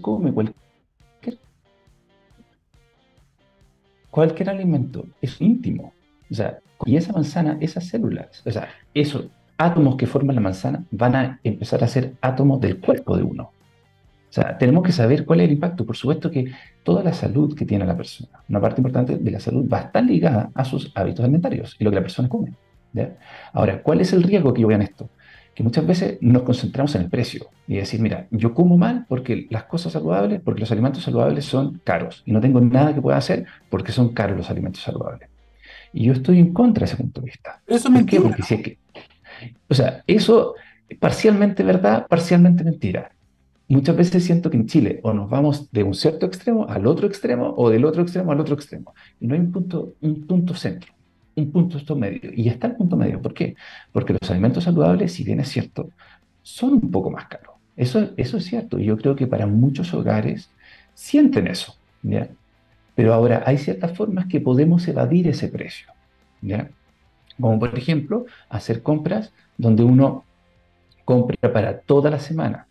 come 0.00 0.32
cualquier, 0.32 1.38
cualquier 4.10 4.50
alimento, 4.50 5.06
es 5.22 5.40
íntimo. 5.40 5.92
O 6.30 6.34
sea, 6.34 6.58
y 6.84 6.96
esa 6.96 7.12
manzana, 7.12 7.56
esas 7.60 7.86
células, 7.86 8.42
o 8.46 8.50
sea, 8.50 8.68
esos 8.94 9.26
átomos 9.56 9.96
que 9.96 10.06
forman 10.06 10.36
la 10.36 10.42
manzana 10.42 10.84
van 10.90 11.16
a 11.16 11.40
empezar 11.44 11.84
a 11.84 11.88
ser 11.88 12.14
átomos 12.20 12.60
del 12.60 12.80
cuerpo 12.80 13.16
de 13.16 13.22
uno. 13.22 13.50
O 14.30 14.32
sea, 14.32 14.56
tenemos 14.56 14.84
que 14.84 14.92
saber 14.92 15.24
cuál 15.24 15.40
es 15.40 15.46
el 15.46 15.54
impacto. 15.54 15.84
Por 15.84 15.96
supuesto 15.96 16.30
que 16.30 16.52
toda 16.84 17.02
la 17.02 17.12
salud 17.12 17.52
que 17.56 17.66
tiene 17.66 17.84
la 17.84 17.96
persona, 17.96 18.30
una 18.48 18.60
parte 18.60 18.80
importante 18.80 19.16
de 19.16 19.30
la 19.30 19.40
salud 19.40 19.68
va 19.68 19.78
a 19.78 19.80
estar 19.82 20.04
ligada 20.04 20.50
a 20.54 20.64
sus 20.64 20.92
hábitos 20.94 21.24
alimentarios 21.24 21.74
y 21.80 21.82
lo 21.82 21.90
que 21.90 21.96
la 21.96 22.02
persona 22.02 22.28
come. 22.28 22.54
Ahora, 23.52 23.82
¿cuál 23.82 24.00
es 24.00 24.12
el 24.12 24.22
riesgo 24.22 24.54
que 24.54 24.62
yo 24.62 24.68
veo 24.68 24.76
en 24.76 24.82
esto? 24.82 25.10
Que 25.52 25.64
muchas 25.64 25.84
veces 25.84 26.18
nos 26.20 26.44
concentramos 26.44 26.94
en 26.94 27.02
el 27.02 27.10
precio 27.10 27.48
y 27.66 27.76
decir, 27.76 28.00
mira, 28.00 28.28
yo 28.30 28.54
como 28.54 28.78
mal 28.78 29.04
porque 29.08 29.48
las 29.50 29.64
cosas 29.64 29.94
saludables, 29.94 30.40
porque 30.40 30.60
los 30.60 30.70
alimentos 30.70 31.02
saludables 31.02 31.44
son 31.44 31.80
caros 31.82 32.22
y 32.24 32.30
no 32.30 32.40
tengo 32.40 32.60
nada 32.60 32.94
que 32.94 33.02
pueda 33.02 33.16
hacer 33.16 33.46
porque 33.68 33.90
son 33.90 34.10
caros 34.14 34.36
los 34.36 34.48
alimentos 34.48 34.80
saludables. 34.80 35.28
Y 35.92 36.04
yo 36.04 36.12
estoy 36.12 36.38
en 36.38 36.52
contra 36.52 36.82
de 36.82 36.92
ese 36.92 36.96
punto 36.96 37.20
de 37.20 37.26
vista. 37.26 37.60
Eso 37.66 37.88
es 37.88 37.90
mentira. 37.90 38.22
Porque 38.22 38.44
si 38.44 38.54
es 38.54 38.62
que, 38.62 38.78
o 39.68 39.74
sea, 39.74 40.04
eso 40.06 40.54
parcialmente 41.00 41.64
verdad, 41.64 42.06
parcialmente 42.06 42.62
mentira 42.62 43.10
muchas 43.70 43.96
veces 43.96 44.24
siento 44.24 44.50
que 44.50 44.56
en 44.56 44.66
Chile 44.66 45.00
o 45.02 45.12
nos 45.12 45.30
vamos 45.30 45.70
de 45.70 45.84
un 45.84 45.94
cierto 45.94 46.26
extremo 46.26 46.66
al 46.68 46.86
otro 46.86 47.06
extremo 47.06 47.54
o 47.56 47.70
del 47.70 47.84
otro 47.84 48.02
extremo 48.02 48.32
al 48.32 48.40
otro 48.40 48.54
extremo. 48.54 48.94
Y 49.20 49.26
no 49.26 49.34
hay 49.34 49.40
un 49.40 49.52
punto, 49.52 49.94
un 50.00 50.26
punto 50.26 50.54
centro, 50.54 50.92
un 51.36 51.52
punto 51.52 51.78
esto 51.78 51.94
medio. 51.94 52.30
Y 52.34 52.48
está 52.48 52.66
el 52.66 52.76
punto 52.76 52.96
medio. 52.96 53.22
¿Por 53.22 53.32
qué? 53.32 53.54
Porque 53.92 54.16
los 54.20 54.30
alimentos 54.30 54.64
saludables, 54.64 55.12
si 55.12 55.22
bien 55.22 55.38
es 55.38 55.48
cierto, 55.48 55.90
son 56.42 56.74
un 56.74 56.90
poco 56.90 57.10
más 57.10 57.28
caros. 57.28 57.54
Eso, 57.76 58.10
eso 58.16 58.38
es 58.38 58.44
cierto. 58.44 58.78
Y 58.78 58.86
yo 58.86 58.96
creo 58.96 59.14
que 59.14 59.28
para 59.28 59.46
muchos 59.46 59.94
hogares 59.94 60.50
sienten 60.94 61.46
eso. 61.46 61.76
¿ya? 62.02 62.28
Pero 62.96 63.14
ahora 63.14 63.44
hay 63.46 63.56
ciertas 63.56 63.96
formas 63.96 64.26
que 64.26 64.40
podemos 64.40 64.86
evadir 64.88 65.28
ese 65.28 65.46
precio. 65.46 65.86
¿ya? 66.42 66.70
Como 67.40 67.60
por 67.60 67.78
ejemplo, 67.78 68.26
hacer 68.48 68.82
compras 68.82 69.32
donde 69.56 69.84
uno 69.84 70.24
compra 71.04 71.52
para 71.52 71.78
toda 71.78 72.10
la 72.10 72.18
semana 72.18 72.66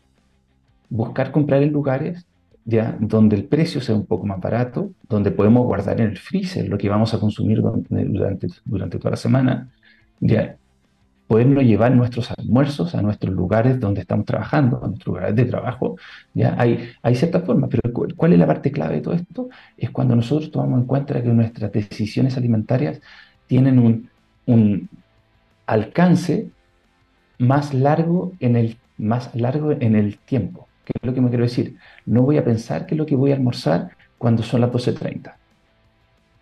buscar 0.89 1.31
comprar 1.31 1.63
en 1.63 1.71
lugares 1.71 2.25
ya 2.65 2.95
donde 2.99 3.35
el 3.35 3.45
precio 3.45 3.81
sea 3.81 3.95
un 3.95 4.05
poco 4.05 4.25
más 4.27 4.39
barato, 4.39 4.91
donde 5.07 5.31
podemos 5.31 5.65
guardar 5.65 5.99
en 6.01 6.09
el 6.09 6.17
freezer 6.17 6.67
lo 6.69 6.77
que 6.77 6.89
vamos 6.89 7.13
a 7.13 7.19
consumir 7.19 7.61
durante, 7.61 8.47
durante 8.65 8.99
toda 8.99 9.11
la 9.11 9.17
semana, 9.17 9.69
ya 10.19 10.55
podernos 11.27 11.63
llevar 11.63 11.95
nuestros 11.95 12.31
almuerzos 12.31 12.95
a 12.95 13.01
nuestros 13.01 13.33
lugares 13.33 13.79
donde 13.79 14.01
estamos 14.01 14.25
trabajando, 14.25 14.83
a 14.83 14.87
nuestros 14.87 15.07
lugares 15.07 15.35
de 15.35 15.45
trabajo. 15.45 15.95
¿ya? 16.33 16.55
Hay, 16.57 16.89
hay 17.03 17.15
ciertas 17.15 17.43
formas, 17.43 17.69
pero 17.69 17.93
¿cuál 18.15 18.33
es 18.33 18.39
la 18.39 18.47
parte 18.47 18.71
clave 18.71 18.95
de 18.95 19.01
todo 19.01 19.13
esto? 19.13 19.49
Es 19.77 19.91
cuando 19.91 20.15
nosotros 20.15 20.51
tomamos 20.51 20.79
en 20.79 20.85
cuenta 20.87 21.21
que 21.21 21.29
nuestras 21.29 21.71
decisiones 21.71 22.35
alimentarias 22.37 22.99
tienen 23.47 23.77
un, 23.77 24.09
un 24.47 24.89
alcance 25.67 26.49
más 27.37 27.73
largo 27.73 28.33
en 28.39 28.55
el, 28.55 28.77
más 28.97 29.33
largo 29.35 29.71
en 29.71 29.95
el 29.95 30.17
tiempo. 30.17 30.68
¿Qué 30.89 30.93
es 30.99 31.05
lo 31.05 31.13
que 31.13 31.21
me 31.21 31.29
quiero 31.29 31.43
decir? 31.43 31.77
No 32.07 32.23
voy 32.23 32.37
a 32.37 32.43
pensar 32.43 32.87
qué 32.87 32.95
es 32.95 32.97
lo 32.97 33.05
que 33.05 33.15
voy 33.15 33.31
a 33.31 33.35
almorzar 33.35 33.91
cuando 34.17 34.41
son 34.41 34.61
las 34.61 34.71
12.30. 34.71 35.35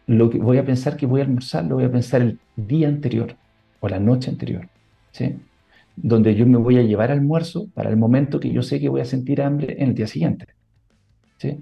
Lo 0.08 0.30
que 0.30 0.38
voy 0.38 0.58
a 0.58 0.66
pensar 0.66 0.96
que 0.96 1.06
voy 1.06 1.20
a 1.20 1.26
almorzar, 1.26 1.66
lo 1.66 1.76
voy 1.76 1.84
a 1.84 1.92
pensar 1.92 2.22
el 2.22 2.40
día 2.56 2.88
anterior 2.88 3.36
o 3.82 3.90
la 3.90 4.00
noche 4.00 4.32
anterior. 4.32 4.70
¿sí? 5.12 5.36
Donde 5.98 6.34
yo 6.34 6.46
me 6.46 6.58
voy 6.58 6.78
a 6.78 6.82
llevar 6.82 7.12
almuerzo 7.12 7.68
para 7.74 7.90
el 7.90 7.98
momento 7.98 8.40
que 8.40 8.50
yo 8.50 8.64
sé 8.64 8.80
que 8.80 8.88
voy 8.88 9.02
a 9.02 9.06
sentir 9.06 9.42
hambre 9.42 9.76
en 9.80 9.90
el 9.90 9.96
día 9.96 10.08
siguiente. 10.08 10.46
¿sí? 11.38 11.58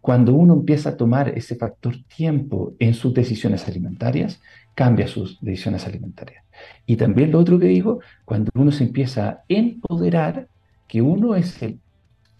Cuando 0.00 0.32
uno 0.32 0.54
empieza 0.54 0.90
a 0.90 0.96
tomar 0.96 1.28
ese 1.36 1.56
factor 1.56 1.96
tiempo 2.16 2.72
en 2.78 2.94
sus 2.94 3.12
decisiones 3.12 3.68
alimentarias, 3.68 4.40
cambia 4.74 5.08
sus 5.08 5.38
decisiones 5.42 5.86
alimentarias. 5.86 6.42
Y 6.86 6.96
también 6.96 7.32
lo 7.32 7.38
otro 7.38 7.58
que 7.58 7.66
digo, 7.66 8.00
cuando 8.24 8.50
uno 8.54 8.72
se 8.72 8.84
empieza 8.84 9.28
a 9.28 9.44
empoderar 9.46 10.48
que 10.88 11.02
uno 11.02 11.34
es 11.34 11.62
el 11.62 11.78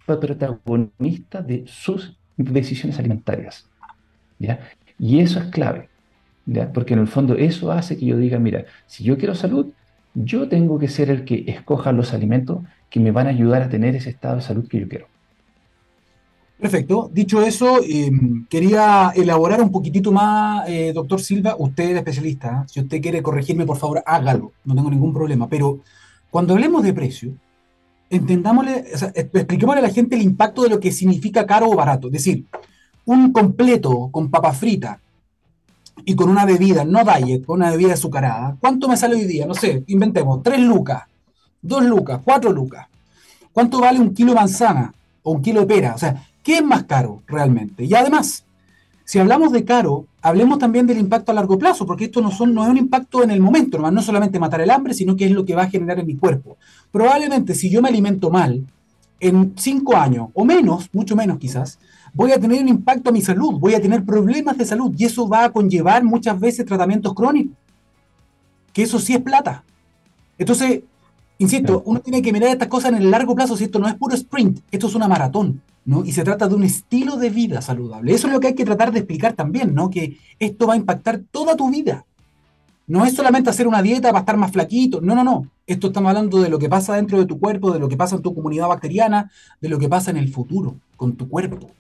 protagonista 0.07 1.43
de 1.43 1.65
sus 1.67 2.17
decisiones 2.37 2.99
alimentarias. 2.99 3.69
¿ya? 4.39 4.61
Y 4.99 5.21
eso 5.21 5.41
es 5.41 5.47
clave, 5.47 5.89
¿ya? 6.47 6.73
porque 6.73 6.95
en 6.95 7.01
el 7.01 7.09
fondo 7.09 7.35
eso 7.35 7.73
hace 7.73 7.97
que 7.97 8.07
yo 8.07 8.17
diga, 8.17 8.39
mira, 8.39 8.65
si 8.87 9.05
yo 9.05 9.19
quiero 9.19 9.35
salud, 9.35 9.67
yo 10.15 10.49
tengo 10.49 10.79
que 10.79 10.89
ser 10.89 11.11
el 11.11 11.25
que 11.25 11.45
escoja 11.47 11.93
los 11.93 12.15
alimentos 12.15 12.61
que 12.89 13.01
me 13.01 13.11
van 13.11 13.27
a 13.27 13.31
ayudar 13.31 13.63
a 13.63 13.69
tener 13.69 13.95
ese 13.97 14.11
estado 14.11 14.37
de 14.37 14.43
salud 14.43 14.69
que 14.69 14.81
yo 14.81 14.89
quiero. 14.89 15.09
Perfecto. 16.59 17.11
Dicho 17.13 17.43
eso, 17.43 17.81
em, 17.87 18.47
quería 18.47 19.13
elaborar 19.15 19.61
un 19.61 19.71
poquitito 19.71 20.11
más, 20.11 20.67
eh, 20.69 20.93
doctor 20.95 21.21
Silva, 21.21 21.55
usted 21.59 21.91
es 21.91 21.97
especialista. 21.97 22.63
¿eh? 22.63 22.69
Si 22.69 22.81
usted 22.81 23.03
quiere 23.03 23.23
corregirme, 23.23 23.67
por 23.67 23.77
favor, 23.77 24.03
hágalo. 24.07 24.53
No 24.65 24.75
tengo 24.75 24.91
ningún 24.91 25.13
problema. 25.13 25.49
Pero 25.49 25.81
cuando 26.31 26.55
hablemos 26.55 26.83
de 26.83 26.95
precio, 26.95 27.35
entendámosle, 28.11 28.85
expliquémosle 29.15 29.81
a 29.81 29.83
la 29.83 29.91
gente 29.91 30.17
el 30.17 30.23
impacto 30.23 30.63
de 30.63 30.71
lo 30.71 30.81
que 30.81 30.93
significa 30.93 31.47
caro 31.47 31.71
o 31.71 31.77
barato. 31.77 32.09
Es 32.09 32.15
decir, 32.15 32.45
un 33.05 33.33
completo 33.33 34.09
con 34.11 34.31
papa 34.31 34.53
frita 34.53 35.01
y 36.05 36.15
con 36.15 36.29
una 36.29 36.45
bebida, 36.45 36.85
no 36.85 37.03
diet, 37.05 37.45
con 37.45 37.61
una 37.61 37.71
bebida 37.71 37.95
azucarada, 37.95 38.57
¿cuánto 38.61 38.89
me 38.89 38.97
sale 38.97 39.17
hoy 39.17 39.25
día? 39.25 39.47
No 39.47 39.55
sé, 39.55 39.85
inventemos, 39.87 40.43
3 40.43 40.61
lucas, 40.61 41.05
2 41.63 41.85
lucas, 41.85 42.21
4 42.25 42.53
lucas. 42.53 42.87
¿Cuánto 43.53 43.81
vale 43.81 44.01
un 44.01 44.13
kilo 44.13 44.33
de 44.33 44.41
manzana 44.41 44.93
o 45.23 45.33
un 45.33 45.43
kilo 45.43 45.61
de 45.61 45.67
pera? 45.67 45.95
O 45.95 45.99
sea, 45.99 46.27
¿qué 46.43 46.57
es 46.57 46.65
más 46.65 46.85
caro 46.85 47.23
realmente? 47.27 47.85
Y 47.85 47.95
además, 47.95 48.45
si 49.07 49.21
hablamos 49.21 49.53
de 49.53 49.65
caro, 49.65 50.07
hablemos 50.21 50.59
también 50.59 50.85
del 50.85 50.99
impacto 50.99 51.31
a 51.31 51.35
largo 51.37 51.57
plazo, 51.57 51.87
porque 51.87 52.07
esto 52.07 52.21
no, 52.21 52.33
son, 52.33 52.53
no 52.53 52.65
es 52.65 52.71
un 52.71 52.77
impacto 52.77 53.23
en 53.23 53.31
el 53.31 53.41
momento, 53.41 53.79
no 53.79 54.03
solamente 54.03 54.41
matar 54.41 54.61
el 54.61 54.71
hambre, 54.71 54.95
sino 54.95 55.15
que 55.15 55.27
es 55.27 55.31
lo 55.31 55.45
que 55.45 55.55
va 55.55 55.63
a 55.63 55.71
generar 55.71 56.01
en 56.01 56.09
mi 56.09 56.17
cuerpo. 56.17 56.57
Probablemente 56.91 57.55
si 57.55 57.71
yo 57.71 57.81
me 57.81 57.89
alimento 57.89 58.31
mal, 58.31 58.67
en 59.21 59.55
5 59.57 59.97
años 59.97 60.29
o 60.35 60.45
menos, 60.45 60.91
mucho 60.93 61.15
menos 61.15 61.39
quizás, 61.39 61.79
voy 62.15 62.33
a 62.33 62.41
tener 62.41 62.61
un 62.61 62.69
impacto 62.69 63.11
a 63.11 63.13
mi 63.13 63.23
salud, 63.23 63.61
voy 63.61 63.75
a 63.75 63.81
tener 63.81 64.05
problemas 64.05 64.59
de 64.59 64.67
salud 64.67 64.93
y 64.99 65.05
eso 65.05 65.29
va 65.29 65.45
a 65.45 65.53
conllevar 65.53 66.03
muchas 66.03 66.41
veces 66.41 66.67
tratamientos 66.67 67.15
crónicos, 67.15 67.57
que 68.73 68.83
eso 68.83 68.99
sí 68.99 69.15
es 69.15 69.21
plata. 69.21 69.63
Entonces, 70.37 70.81
insisto, 71.39 71.85
uno 71.87 72.01
tiene 72.01 72.23
que 72.23 72.33
mirar 72.33 72.51
estas 72.51 72.67
cosas 72.67 72.91
en 72.91 72.99
el 72.99 73.11
largo 73.13 73.37
plazo, 73.37 73.57
si 73.57 73.63
esto 73.63 73.79
no 73.79 73.87
es 73.87 73.95
puro 73.95 74.17
sprint, 74.17 74.63
esto 74.73 74.89
es 74.89 74.97
una 74.97 75.07
maratón, 75.07 75.63
¿no? 75.87 76.05
Y 76.05 76.13
se 76.13 76.25
trata 76.25 76.49
de 76.49 76.55
un 76.55 76.65
estilo 76.65 77.17
de 77.17 77.31
vida 77.31 77.63
saludable. 77.63 78.13
Eso 78.13 78.27
es 78.27 78.33
lo 78.33 78.41
que 78.41 78.49
hay 78.49 78.55
que 78.55 78.65
tratar 78.65 78.93
de 78.93 78.99
explicar 78.99 79.33
también, 79.33 79.75
¿no? 79.75 79.89
Que 79.89 80.19
esto 80.39 80.67
va 80.67 80.75
a 80.75 80.77
impactar 80.77 81.23
toda 81.31 81.57
tu 81.57 81.71
vida. 81.71 82.05
No 82.87 83.07
es 83.07 83.15
solamente 83.15 83.51
hacer 83.51 83.67
una 83.67 83.83
dieta 83.83 84.09
para 84.09 84.21
estar 84.21 84.37
más 84.37 84.53
flaquito, 84.53 85.01
no, 85.01 85.15
no, 85.15 85.25
no. 85.25 85.49
Esto 85.67 85.89
estamos 85.89 86.11
hablando 86.11 86.41
de 86.43 86.49
lo 86.49 86.59
que 86.59 86.69
pasa 86.69 86.95
dentro 86.95 87.19
de 87.19 87.27
tu 87.27 87.41
cuerpo, 87.41 87.73
de 87.73 87.79
lo 87.79 87.89
que 87.89 87.97
pasa 87.97 88.17
en 88.17 88.23
tu 88.23 88.35
comunidad 88.35 88.69
bacteriana, 88.69 89.31
de 89.61 89.69
lo 89.69 89.79
que 89.79 89.89
pasa 89.89 90.11
en 90.11 90.19
el 90.19 90.29
futuro 90.29 90.77
con 90.97 91.17
tu 91.17 91.29
cuerpo. 91.29 91.71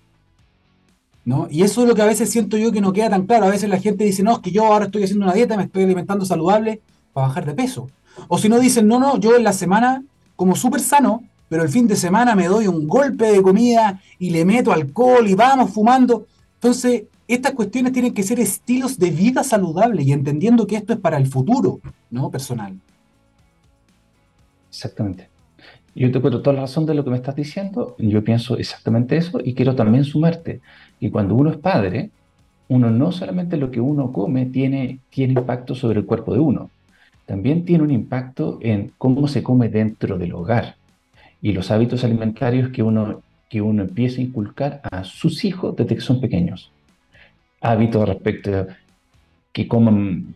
Y 1.50 1.62
eso 1.62 1.82
es 1.82 1.88
lo 1.88 1.94
que 1.96 2.02
a 2.02 2.06
veces 2.06 2.30
siento 2.30 2.56
yo 2.56 2.70
que 2.70 2.80
no 2.80 2.92
queda 2.92 3.10
tan 3.10 3.26
claro. 3.26 3.46
A 3.46 3.50
veces 3.50 3.68
la 3.68 3.78
gente 3.78 4.04
dice, 4.04 4.22
no, 4.22 4.34
es 4.34 4.38
que 4.38 4.52
yo 4.52 4.64
ahora 4.66 4.84
estoy 4.84 5.02
haciendo 5.02 5.24
una 5.24 5.34
dieta, 5.34 5.56
me 5.56 5.64
estoy 5.64 5.82
alimentando 5.82 6.24
saludable 6.24 6.80
para 7.12 7.26
bajar 7.26 7.44
de 7.44 7.54
peso. 7.54 7.88
O 8.28 8.38
si 8.38 8.48
no 8.48 8.60
dicen, 8.60 8.86
no, 8.86 9.00
no, 9.00 9.18
yo 9.18 9.36
en 9.36 9.42
la 9.42 9.52
semana 9.52 10.04
como 10.36 10.54
súper 10.54 10.80
sano, 10.80 11.24
pero 11.48 11.62
el 11.62 11.68
fin 11.68 11.86
de 11.86 11.96
semana 11.96 12.34
me 12.34 12.46
doy 12.46 12.66
un 12.66 12.86
golpe 12.88 13.26
de 13.26 13.42
comida 13.42 14.00
y 14.18 14.30
le 14.30 14.44
meto 14.44 14.72
alcohol 14.72 15.26
y 15.28 15.34
vamos 15.34 15.70
fumando. 15.70 16.26
Entonces, 16.54 17.04
estas 17.28 17.52
cuestiones 17.52 17.92
tienen 17.92 18.14
que 18.14 18.22
ser 18.22 18.40
estilos 18.40 18.98
de 18.98 19.10
vida 19.10 19.44
saludable 19.44 20.02
y 20.02 20.12
entendiendo 20.12 20.66
que 20.66 20.76
esto 20.76 20.92
es 20.92 20.98
para 20.98 21.16
el 21.16 21.26
futuro, 21.26 21.80
¿no? 22.10 22.30
Personal. 22.30 22.74
Exactamente. 24.68 25.28
Yo 25.94 26.10
te 26.12 26.20
cuento 26.20 26.42
toda 26.42 26.54
la 26.54 26.62
razón 26.62 26.84
de 26.84 26.94
lo 26.94 27.04
que 27.04 27.10
me 27.10 27.16
estás 27.16 27.34
diciendo. 27.34 27.96
Yo 27.98 28.22
pienso 28.22 28.58
exactamente 28.58 29.16
eso 29.16 29.40
y 29.42 29.54
quiero 29.54 29.74
también 29.74 30.04
sumarte. 30.04 30.60
Y 31.00 31.10
cuando 31.10 31.34
uno 31.34 31.50
es 31.50 31.56
padre, 31.56 32.10
uno 32.68 32.90
no 32.90 33.12
solamente 33.12 33.56
lo 33.56 33.70
que 33.70 33.80
uno 33.80 34.12
come 34.12 34.46
tiene, 34.46 35.00
tiene 35.10 35.34
impacto 35.34 35.74
sobre 35.74 36.00
el 36.00 36.06
cuerpo 36.06 36.34
de 36.34 36.40
uno, 36.40 36.70
también 37.24 37.64
tiene 37.64 37.84
un 37.84 37.90
impacto 37.90 38.58
en 38.60 38.92
cómo 38.98 39.26
se 39.26 39.42
come 39.42 39.68
dentro 39.68 40.18
del 40.18 40.34
hogar 40.34 40.76
y 41.42 41.52
los 41.52 41.70
hábitos 41.70 42.04
alimentarios 42.04 42.70
que 42.70 42.82
uno, 42.82 43.22
que 43.48 43.60
uno 43.60 43.82
empieza 43.82 44.20
a 44.20 44.24
inculcar 44.24 44.80
a 44.90 45.04
sus 45.04 45.44
hijos 45.44 45.76
desde 45.76 45.94
que 45.94 46.00
son 46.00 46.20
pequeños. 46.20 46.72
Hábitos 47.60 48.08
respecto 48.08 48.56
a 48.56 48.66
que 49.52 49.66
coman 49.66 50.34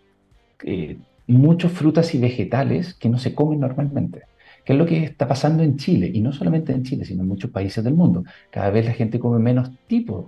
eh, 0.65 0.97
muchas 1.27 1.73
frutas 1.73 2.15
y 2.15 2.19
vegetales 2.19 2.95
que 2.95 3.09
no 3.09 3.19
se 3.19 3.35
comen 3.35 3.61
normalmente 3.61 4.23
¿Qué 4.65 4.75
es 4.75 4.79
lo 4.79 4.87
que 4.87 5.05
está 5.05 5.27
pasando 5.27 5.63
en 5.63 5.77
Chile? 5.77 6.11
Y 6.13 6.21
no 6.21 6.33
solamente 6.33 6.73
en 6.73 6.85
Chile, 6.85 7.05
sino 7.05 7.23
en 7.23 7.29
muchos 7.29 7.51
países 7.51 7.83
del 7.83 7.95
mundo. 7.95 8.25
Cada 8.51 8.71
vez 8.71 8.85
la 8.87 8.93
gente 8.93 9.19
come 9.19 9.39
menos 9.39 9.71
tipos 9.87 10.27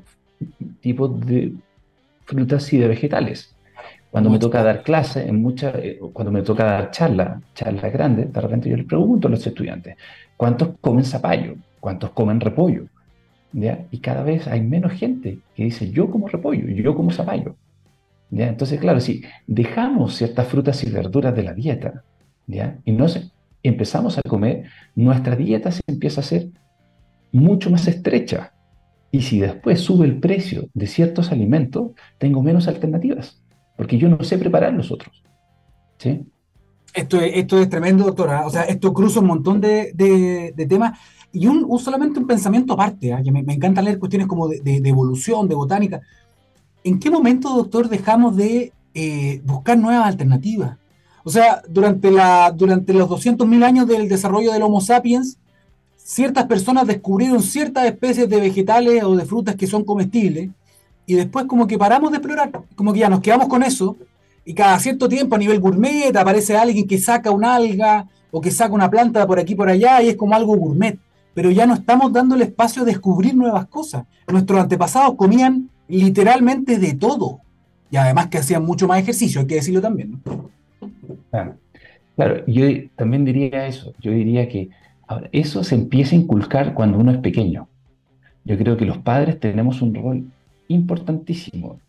tipo 0.80 1.06
de 1.06 1.52
frutas 2.24 2.72
y 2.72 2.78
de 2.78 2.88
vegetales. 2.88 3.54
Cuando 4.12 4.28
me 4.28 4.38
toca 4.38 4.62
dar 4.62 4.82
clase, 4.82 5.26
en 5.26 5.40
muchas, 5.40 5.74
eh, 5.76 5.98
cuando 6.12 6.30
me 6.30 6.42
toca 6.42 6.64
dar 6.64 6.90
charlas, 6.90 7.42
charlas 7.54 7.90
grandes, 7.90 8.30
de 8.30 8.40
repente 8.42 8.68
yo 8.68 8.76
les 8.76 8.84
pregunto 8.84 9.26
a 9.26 9.30
los 9.30 9.46
estudiantes, 9.46 9.96
¿cuántos 10.36 10.68
comen 10.82 11.06
zapallo? 11.06 11.54
¿Cuántos 11.80 12.10
comen 12.10 12.38
repollo? 12.38 12.84
¿Ya? 13.54 13.86
Y 13.90 14.00
cada 14.00 14.22
vez 14.22 14.46
hay 14.48 14.60
menos 14.60 14.92
gente 14.92 15.38
que 15.56 15.64
dice, 15.64 15.90
yo 15.90 16.10
como 16.10 16.28
repollo, 16.28 16.68
yo 16.68 16.94
como 16.94 17.10
zapallo. 17.10 17.56
¿Ya? 18.28 18.48
Entonces, 18.48 18.78
claro, 18.78 19.00
si 19.00 19.22
dejamos 19.46 20.14
ciertas 20.14 20.46
frutas 20.46 20.84
y 20.84 20.90
verduras 20.90 21.34
de 21.34 21.44
la 21.44 21.54
dieta, 21.54 22.04
¿ya? 22.46 22.76
y 22.84 22.92
no 22.92 23.08
se, 23.08 23.30
empezamos 23.62 24.18
a 24.18 24.22
comer, 24.28 24.64
nuestra 24.94 25.36
dieta 25.36 25.70
se 25.70 25.80
empieza 25.86 26.20
a 26.20 26.24
hacer 26.24 26.48
mucho 27.32 27.70
más 27.70 27.88
estrecha. 27.88 28.52
Y 29.10 29.22
si 29.22 29.40
después 29.40 29.80
sube 29.80 30.04
el 30.04 30.20
precio 30.20 30.68
de 30.74 30.86
ciertos 30.86 31.32
alimentos, 31.32 31.92
tengo 32.18 32.42
menos 32.42 32.68
alternativas, 32.68 33.41
porque 33.82 33.98
yo 33.98 34.08
no 34.08 34.22
sé 34.22 34.38
preparar 34.38 34.72
los 34.72 34.92
otros. 34.92 35.24
¿Sí? 35.98 36.24
Esto 36.94 37.20
es, 37.20 37.32
esto 37.34 37.58
es 37.58 37.68
tremendo, 37.68 38.04
doctora. 38.04 38.46
O 38.46 38.50
sea, 38.50 38.62
esto 38.62 38.94
cruza 38.94 39.18
un 39.18 39.26
montón 39.26 39.60
de, 39.60 40.54
temas 40.68 41.00
y 41.32 41.48
un, 41.48 41.66
solamente 41.80 42.20
un 42.20 42.28
pensamiento 42.28 42.74
aparte, 42.74 43.12
¿ah? 43.12 43.20
que 43.20 43.32
me, 43.32 43.40
encanta 43.40 43.82
leer 43.82 43.98
cuestiones 43.98 44.28
como 44.28 44.46
de, 44.46 44.76
evolución, 44.84 45.48
de 45.48 45.56
botánica. 45.56 46.00
¿En 46.84 47.00
qué 47.00 47.10
momento, 47.10 47.56
doctor, 47.56 47.88
dejamos 47.88 48.36
de 48.36 48.72
eh, 48.94 49.42
buscar 49.44 49.76
nuevas 49.76 50.06
alternativas? 50.06 50.78
O 51.24 51.30
sea, 51.30 51.60
durante, 51.68 52.12
la, 52.12 52.52
durante 52.52 52.92
los 52.92 53.10
200.000 53.10 53.64
años 53.64 53.88
del 53.88 54.08
desarrollo 54.08 54.52
del 54.52 54.62
Homo 54.62 54.80
sapiens, 54.80 55.38
ciertas 55.96 56.46
personas 56.46 56.86
descubrieron 56.86 57.42
ciertas 57.42 57.86
especies 57.86 58.28
de 58.28 58.38
vegetales 58.38 59.02
o 59.02 59.16
de 59.16 59.24
frutas 59.24 59.56
que 59.56 59.66
son 59.66 59.82
comestibles 59.82 60.50
y 61.06 61.14
después 61.14 61.46
como 61.46 61.66
que 61.66 61.78
paramos 61.78 62.10
de 62.10 62.18
explorar, 62.18 62.50
como 62.74 62.92
que 62.92 63.00
ya 63.00 63.08
nos 63.08 63.20
quedamos 63.20 63.48
con 63.48 63.62
eso 63.62 63.96
y 64.44 64.54
cada 64.54 64.78
cierto 64.78 65.08
tiempo 65.08 65.36
a 65.36 65.38
nivel 65.38 65.60
gourmet 65.60 66.14
aparece 66.16 66.56
alguien 66.56 66.86
que 66.86 66.98
saca 66.98 67.30
un 67.30 67.44
alga 67.44 68.06
o 68.30 68.40
que 68.40 68.50
saca 68.50 68.74
una 68.74 68.90
planta 68.90 69.26
por 69.26 69.38
aquí 69.38 69.54
por 69.54 69.68
allá 69.68 70.02
y 70.02 70.08
es 70.08 70.16
como 70.16 70.34
algo 70.34 70.56
gourmet, 70.56 70.98
pero 71.34 71.50
ya 71.50 71.66
no 71.66 71.74
estamos 71.74 72.12
dando 72.12 72.34
el 72.34 72.42
espacio 72.42 72.82
a 72.82 72.84
descubrir 72.84 73.34
nuevas 73.34 73.66
cosas. 73.66 74.04
Nuestros 74.30 74.60
antepasados 74.60 75.14
comían 75.16 75.68
literalmente 75.88 76.78
de 76.78 76.94
todo 76.94 77.40
y 77.90 77.96
además 77.96 78.28
que 78.28 78.38
hacían 78.38 78.64
mucho 78.64 78.88
más 78.88 79.00
ejercicio, 79.00 79.42
hay 79.42 79.46
que 79.46 79.56
decirlo 79.56 79.80
también. 79.80 80.22
¿no? 80.24 80.50
Claro. 82.16 82.44
yo 82.46 82.66
también 82.96 83.24
diría 83.24 83.66
eso. 83.66 83.92
Yo 84.00 84.12
diría 84.12 84.48
que 84.48 84.70
ahora, 85.06 85.28
eso 85.32 85.62
se 85.62 85.74
empieza 85.74 86.16
a 86.16 86.18
inculcar 86.18 86.74
cuando 86.74 86.98
uno 86.98 87.12
es 87.12 87.18
pequeño. 87.18 87.68
Yo 88.44 88.56
creo 88.58 88.76
que 88.76 88.86
los 88.86 88.98
padres 88.98 89.38
tenemos 89.38 89.82
un 89.82 89.94
rol 89.94 90.24
importantísimo 90.72 91.80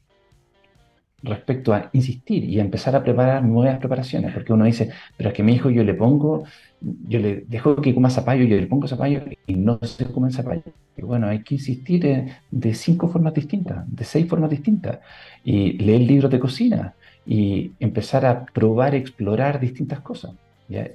respecto 1.24 1.74
a 1.74 1.90
insistir 1.94 2.44
y 2.44 2.60
a 2.60 2.64
empezar 2.64 2.96
a 2.96 3.04
preparar 3.04 3.44
nuevas 3.44 3.80
preparaciones, 3.80 4.34
porque 4.34 4.52
uno 4.52 4.66
dice, 4.66 4.90
pero 5.16 5.30
es 5.30 5.36
que 5.36 5.42
mi 5.42 5.54
hijo 5.54 5.70
yo 5.70 5.84
le 5.84 5.94
pongo, 5.94 6.44
yo 6.82 7.20
le 7.20 7.46
dejo 7.48 7.78
que 7.78 7.96
coma 7.96 8.10
zapallo, 8.10 8.44
yo 8.44 8.58
le 8.58 8.68
pongo 8.68 8.88
zapallo 8.88 9.22
y 9.48 9.56
no 9.56 9.80
se 9.84 10.06
come 10.06 10.32
zapallo. 10.32 10.64
Y 10.98 11.02
bueno, 11.02 11.28
hay 11.28 11.42
que 11.42 11.56
insistir 11.56 12.34
de 12.52 12.74
cinco 12.74 13.08
formas 13.08 13.34
distintas, 13.34 13.86
de 13.88 14.04
seis 14.04 14.28
formas 14.28 14.50
distintas, 14.50 15.00
y 15.46 15.74
leer 15.78 16.02
libros 16.02 16.30
de 16.30 16.40
cocina, 16.40 16.94
y 17.26 17.72
empezar 17.80 18.26
a 18.26 18.46
probar, 18.46 18.94
explorar 18.94 19.62
distintas 19.62 20.02
cosas. 20.02 20.34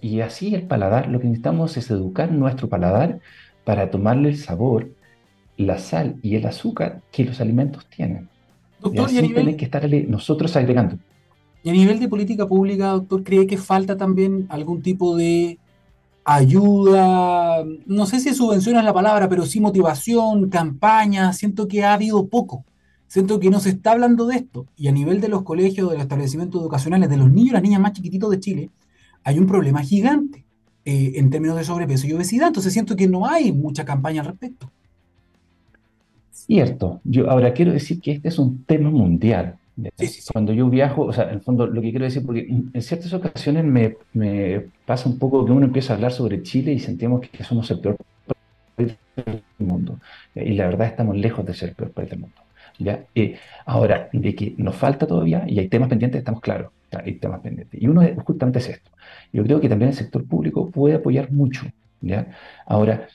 Y 0.03 0.21
así 0.21 0.55
el 0.55 0.65
paladar, 0.65 1.09
lo 1.09 1.21
que 1.21 1.27
necesitamos 1.27 1.77
es 1.79 1.91
educar 1.91 2.31
nuestro 2.33 2.69
paladar 2.69 3.21
para 3.65 3.91
tomarle 3.91 4.29
el 4.29 4.37
sabor, 4.37 4.91
la 5.59 5.79
sal 5.79 6.17
y 6.23 6.37
el 6.37 6.47
azúcar 6.47 7.03
que 7.13 7.25
los 7.25 7.41
alimentos 7.41 7.85
tienen. 7.95 8.29
Doctor, 8.81 9.11
y 9.13 9.19
así 9.19 9.29
nivel, 9.29 9.57
que 9.57 9.65
estar 9.67 9.87
nosotros 10.09 10.57
agregando. 10.57 10.97
Y 11.63 11.69
a 11.69 11.73
nivel 11.73 12.01
de 12.01 12.09
política 12.09 12.47
pública, 12.47 12.93
doctor, 12.93 13.23
¿cree 13.23 13.47
que 13.47 13.59
falta 13.59 13.97
también 13.97 14.47
algún 14.49 14.81
tipo 14.81 15.17
de 15.17 15.59
ayuda? 16.25 17.65
No 17.85 18.07
sé 18.07 18.21
si 18.21 18.33
subvención 18.33 18.77
es 18.77 18.85
la 18.85 18.95
palabra, 18.95 19.29
pero 19.29 19.45
sí 19.45 19.61
motivación, 19.61 20.49
campaña. 20.49 21.35
Siento 21.35 21.69
que 21.69 21.85
ha 21.85 21.93
habido 21.93 22.27
poco 22.29 22.65
siento 23.09 23.41
que 23.41 23.51
no 23.51 23.59
se 23.59 23.71
está 23.71 23.93
hablando 23.93 24.27
de 24.27 24.37
esto. 24.37 24.67
Y 24.77 24.87
a 24.87 24.93
nivel 24.93 25.21
de 25.21 25.29
los 25.29 25.43
colegios, 25.43 25.89
de 25.91 25.95
los 25.97 26.03
establecimientos 26.03 26.61
educacionales, 26.61 27.11
de 27.11 27.17
los 27.17 27.31
niños 27.31 27.51
y 27.51 27.55
las 27.55 27.63
niñas 27.63 27.81
más 27.81 27.95
chiquititos 27.95 28.31
de 28.31 28.39
Chile, 28.39 28.71
hay 29.25 29.39
un 29.39 29.47
problema 29.47 29.83
gigante 29.83 30.45
eh, 30.85 31.13
en 31.17 31.31
términos 31.31 31.57
de 31.57 31.65
sobrepeso 31.65 32.07
y 32.07 32.13
obesidad. 32.13 32.49
Entonces 32.49 32.73
siento 32.73 32.95
que 32.95 33.09
no 33.09 33.27
hay 33.27 33.51
mucha 33.51 33.85
campaña 33.85 34.21
al 34.21 34.29
respecto. 34.29 34.71
Cierto. 36.49 37.01
Yo 37.05 37.31
ahora 37.31 37.53
quiero 37.53 37.73
decir 37.73 38.01
que 38.01 38.13
este 38.13 38.29
es 38.29 38.39
un 38.39 38.65
tema 38.65 38.89
mundial. 38.91 39.57
Cuando 40.33 40.55
yo 40.55 40.69
viajo, 40.71 41.03
o 41.03 41.13
sea, 41.13 41.25
en 41.25 41.35
el 41.35 41.41
fondo 41.43 41.67
lo 41.67 41.83
que 41.83 41.91
quiero 41.91 42.07
decir, 42.07 42.25
porque 42.25 42.49
en 42.49 42.83
ciertas 42.83 43.13
ocasiones 43.13 43.65
me, 43.65 43.97
me 44.15 44.65
pasa 44.87 45.11
un 45.11 45.19
poco 45.19 45.45
que 45.45 45.53
uno 45.53 45.67
empieza 45.67 45.93
a 45.93 45.97
hablar 45.97 46.11
sobre 46.11 46.43
Chile 46.43 46.73
y 46.73 46.79
sentimos 46.79 47.21
que 47.21 47.45
somos 47.45 47.71
el 47.71 47.81
peor 47.81 47.97
país 48.75 48.97
del 49.15 49.43
mundo. 49.59 50.01
Y 50.35 50.55
la 50.55 50.67
verdad 50.67 50.87
estamos 50.87 51.17
lejos 51.19 51.45
de 51.45 51.53
ser 51.53 51.69
el 51.69 51.75
peor 51.75 51.91
país 51.91 52.09
del 52.09 52.21
mundo. 52.21 52.37
¿ya? 52.79 53.05
Eh, 53.15 53.39
ahora, 53.67 54.09
de 54.13 54.35
que 54.35 54.55
nos 54.57 54.75
falta 54.75 55.07
todavía 55.07 55.45
y 55.47 55.59
hay 55.59 55.69
temas 55.69 55.91
pendientes, 55.91 56.21
estamos 56.21 56.41
claros, 56.41 56.73
hay 56.91 57.17
temas 57.17 57.41
pendientes. 57.41 57.81
Y 57.81 57.89
uno 57.89 58.01
es, 58.01 58.17
justamente 58.25 58.61
es 58.61 58.69
esto. 58.71 58.91
Yo 59.35 59.45
creo 59.45 59.61
que 59.61 59.69
también 59.69 59.91
el 59.91 59.97
sector 59.97 60.25
público 60.27 60.71
puede 60.71 60.95
apoyar 60.95 61.31
mucho, 61.31 61.67
¿ya? 62.01 62.29
Ahora, 62.67 63.07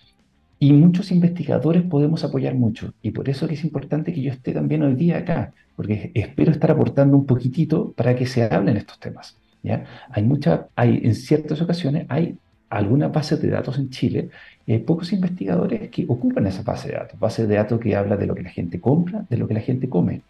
Y 0.64 0.72
muchos 0.72 1.12
investigadores 1.12 1.84
podemos 1.84 2.24
apoyar 2.24 2.56
mucho. 2.56 2.94
Y 3.02 3.12
por 3.12 3.28
eso 3.28 3.50
que 3.50 3.56
es 3.56 3.66
importante 3.66 4.14
que 4.14 4.22
yo 4.22 4.32
esté 4.32 4.54
también 4.54 4.82
hoy 4.82 4.96
día 4.96 5.18
acá, 5.18 5.52
porque 5.76 6.10
espero 6.14 6.52
estar 6.52 6.72
aportando 6.72 7.18
un 7.18 7.26
poquitito 7.26 7.92
para 7.92 8.16
que 8.16 8.26
se 8.26 8.44
hablen 8.46 8.78
estos 8.78 8.98
temas. 8.98 9.36
¿ya? 9.62 9.84
Hay 10.10 10.24
mucha, 10.24 10.68
hay, 10.74 11.02
en 11.04 11.16
ciertas 11.16 11.62
ocasiones 11.62 12.06
hay 12.08 12.38
algunas 12.70 13.12
bases 13.12 13.42
de 13.42 13.50
datos 13.50 13.78
en 13.78 13.90
Chile 13.90 14.30
y 14.66 14.72
hay 14.72 14.80
pocos 14.80 15.12
investigadores 15.12 15.90
que 15.90 16.06
ocupan 16.08 16.48
esa 16.48 16.62
base 16.62 16.88
de 16.88 16.94
datos, 16.94 17.20
base 17.20 17.46
de 17.46 17.56
datos 17.56 17.78
que 17.82 17.98
habla 17.98 18.16
de 18.16 18.26
lo 18.26 18.34
que 18.34 18.44
la 18.44 18.50
gente 18.50 18.80
compra, 18.80 19.26
de 19.30 19.36
lo 19.36 19.50
que 19.50 19.56
la 19.56 19.60
gente 19.60 19.90
come. 19.90 20.22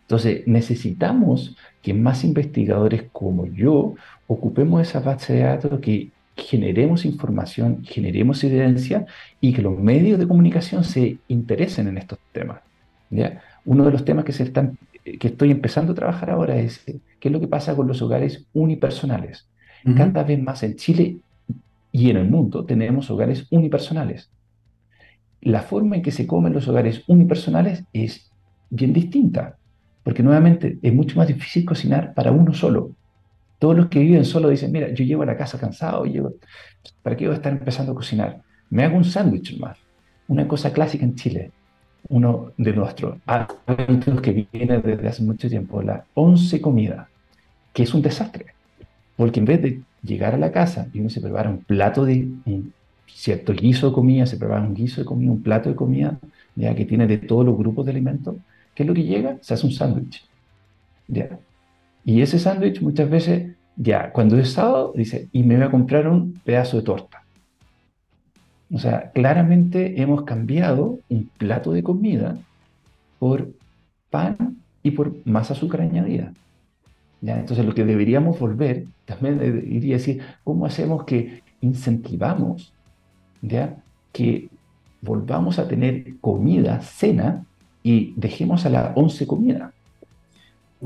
Entonces, 0.00 0.46
necesitamos 0.46 1.54
que 1.82 1.92
más 1.92 2.24
investigadores 2.24 3.04
como 3.12 3.44
yo 3.44 3.94
ocupemos 4.26 4.80
esa 4.80 5.00
base 5.00 5.34
de 5.34 5.40
datos, 5.42 5.80
que 5.80 6.12
generemos 6.36 7.04
información, 7.04 7.82
generemos 7.84 8.44
evidencia 8.44 9.06
y 9.40 9.52
que 9.52 9.62
los 9.62 9.78
medios 9.78 10.18
de 10.18 10.28
comunicación 10.28 10.84
se 10.84 11.18
interesen 11.28 11.88
en 11.88 11.98
estos 11.98 12.18
temas. 12.32 12.60
¿ya? 13.10 13.40
Uno 13.64 13.84
de 13.84 13.92
los 13.92 14.04
temas 14.04 14.24
que, 14.24 14.32
se 14.32 14.42
están, 14.42 14.78
que 15.02 15.28
estoy 15.28 15.50
empezando 15.50 15.92
a 15.92 15.94
trabajar 15.94 16.30
ahora 16.30 16.56
es 16.56 16.84
qué 16.84 17.28
es 17.28 17.32
lo 17.32 17.40
que 17.40 17.48
pasa 17.48 17.74
con 17.74 17.86
los 17.86 18.02
hogares 18.02 18.44
unipersonales. 18.52 19.48
Cada 19.96 20.24
vez 20.24 20.42
más 20.42 20.64
en 20.64 20.74
Chile 20.74 21.18
y 21.92 22.10
en 22.10 22.16
el 22.16 22.28
mundo 22.28 22.64
tenemos 22.64 23.08
hogares 23.08 23.46
unipersonales. 23.50 24.28
La 25.40 25.62
forma 25.62 25.94
en 25.94 26.02
que 26.02 26.10
se 26.10 26.26
comen 26.26 26.52
los 26.52 26.66
hogares 26.66 27.04
unipersonales 27.06 27.84
es 27.92 28.28
bien 28.68 28.92
distinta. 28.92 29.58
Porque 30.02 30.22
nuevamente 30.22 30.78
es 30.82 30.92
mucho 30.92 31.16
más 31.16 31.28
difícil 31.28 31.64
cocinar 31.64 32.14
para 32.14 32.32
uno 32.32 32.52
solo. 32.52 32.90
Todos 33.58 33.76
los 33.76 33.88
que 33.88 34.00
viven 34.00 34.24
solo 34.24 34.48
dicen, 34.48 34.72
mira, 34.72 34.88
yo 34.90 35.04
llego 35.04 35.22
a 35.22 35.26
la 35.26 35.36
casa 35.36 35.58
cansado, 35.58 36.04
llego, 36.04 36.34
¿para 37.02 37.16
qué 37.16 37.26
voy 37.26 37.34
a 37.34 37.36
estar 37.36 37.52
empezando 37.52 37.92
a 37.92 37.94
cocinar? 37.94 38.42
Me 38.70 38.84
hago 38.84 38.96
un 38.96 39.04
sándwich 39.04 39.58
más. 39.58 39.78
Una 40.28 40.46
cosa 40.48 40.72
clásica 40.72 41.04
en 41.04 41.14
Chile, 41.14 41.52
uno 42.08 42.52
de 42.56 42.72
nuestros 42.72 43.18
hábitos 43.26 44.20
que 44.20 44.48
viene 44.52 44.78
desde 44.78 45.08
hace 45.08 45.22
mucho 45.22 45.48
tiempo, 45.48 45.82
la 45.82 46.04
once 46.14 46.60
comida, 46.60 47.08
que 47.72 47.84
es 47.84 47.94
un 47.94 48.02
desastre. 48.02 48.46
Porque 49.16 49.40
en 49.40 49.46
vez 49.46 49.62
de 49.62 49.82
llegar 50.02 50.34
a 50.34 50.38
la 50.38 50.52
casa 50.52 50.88
y 50.92 51.00
uno 51.00 51.10
se 51.10 51.20
prepara 51.20 51.48
un 51.48 51.58
plato 51.58 52.04
de 52.04 52.28
cierto 53.06 53.52
guiso 53.54 53.88
de 53.88 53.94
comida, 53.94 54.26
se 54.26 54.36
prepara 54.36 54.62
un 54.62 54.74
guiso 54.74 55.00
de 55.00 55.06
comida, 55.06 55.30
un 55.32 55.42
plato 55.42 55.70
de 55.70 55.76
comida, 55.76 56.18
ya 56.54 56.74
que 56.74 56.84
tiene 56.84 57.06
de 57.06 57.18
todos 57.18 57.46
los 57.46 57.56
grupos 57.56 57.86
de 57.86 57.92
alimentos, 57.92 58.36
¿Qué 58.76 58.82
es 58.82 58.86
lo 58.86 58.94
que 58.94 59.04
llega? 59.04 59.38
Se 59.40 59.54
hace 59.54 59.66
un 59.66 59.72
sándwich. 59.72 60.22
¿Ya? 61.08 61.40
Y 62.06 62.22
ese 62.22 62.38
sándwich 62.38 62.80
muchas 62.80 63.10
veces, 63.10 63.56
ya, 63.74 64.12
cuando 64.12 64.38
es 64.38 64.52
sábado, 64.52 64.92
dice, 64.94 65.28
y 65.32 65.42
me 65.42 65.56
voy 65.56 65.64
a 65.64 65.70
comprar 65.72 66.06
un 66.06 66.34
pedazo 66.44 66.76
de 66.76 66.84
torta. 66.84 67.24
O 68.72 68.78
sea, 68.78 69.10
claramente 69.10 70.00
hemos 70.00 70.22
cambiado 70.22 71.00
un 71.08 71.28
plato 71.36 71.72
de 71.72 71.82
comida 71.82 72.38
por 73.18 73.50
pan 74.08 74.56
y 74.84 74.92
por 74.92 75.16
más 75.24 75.50
azúcar 75.50 75.80
añadida. 75.80 76.32
¿Ya? 77.20 77.40
Entonces, 77.40 77.66
lo 77.66 77.74
que 77.74 77.84
deberíamos 77.84 78.38
volver, 78.38 78.84
también 79.04 79.64
iría 79.68 79.96
a 79.96 79.98
decir, 79.98 80.22
¿cómo 80.44 80.64
hacemos 80.64 81.04
que 81.06 81.42
incentivamos 81.60 82.72
¿ya? 83.42 83.78
que 84.12 84.48
volvamos 85.00 85.58
a 85.58 85.66
tener 85.66 86.18
comida, 86.20 86.80
cena, 86.82 87.44
y 87.82 88.14
dejemos 88.16 88.64
a 88.64 88.70
la 88.70 88.92
once 88.94 89.26
comida. 89.26 89.72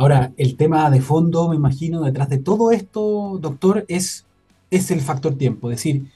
Ahora, 0.01 0.33
el 0.39 0.57
tema 0.57 0.89
de 0.89 1.03
fondo, 1.03 1.51
me 1.51 1.57
imagino, 1.57 2.01
detrás 2.01 2.31
de 2.31 2.39
todo 2.39 2.73
esto, 2.73 3.37
doctor, 3.39 3.85
es, 3.87 4.25
es 4.71 4.91
el 4.91 5.03
factor 5.03 5.35
tiempo. 5.35 5.71
Es 5.71 5.77
decir, 5.77 6.07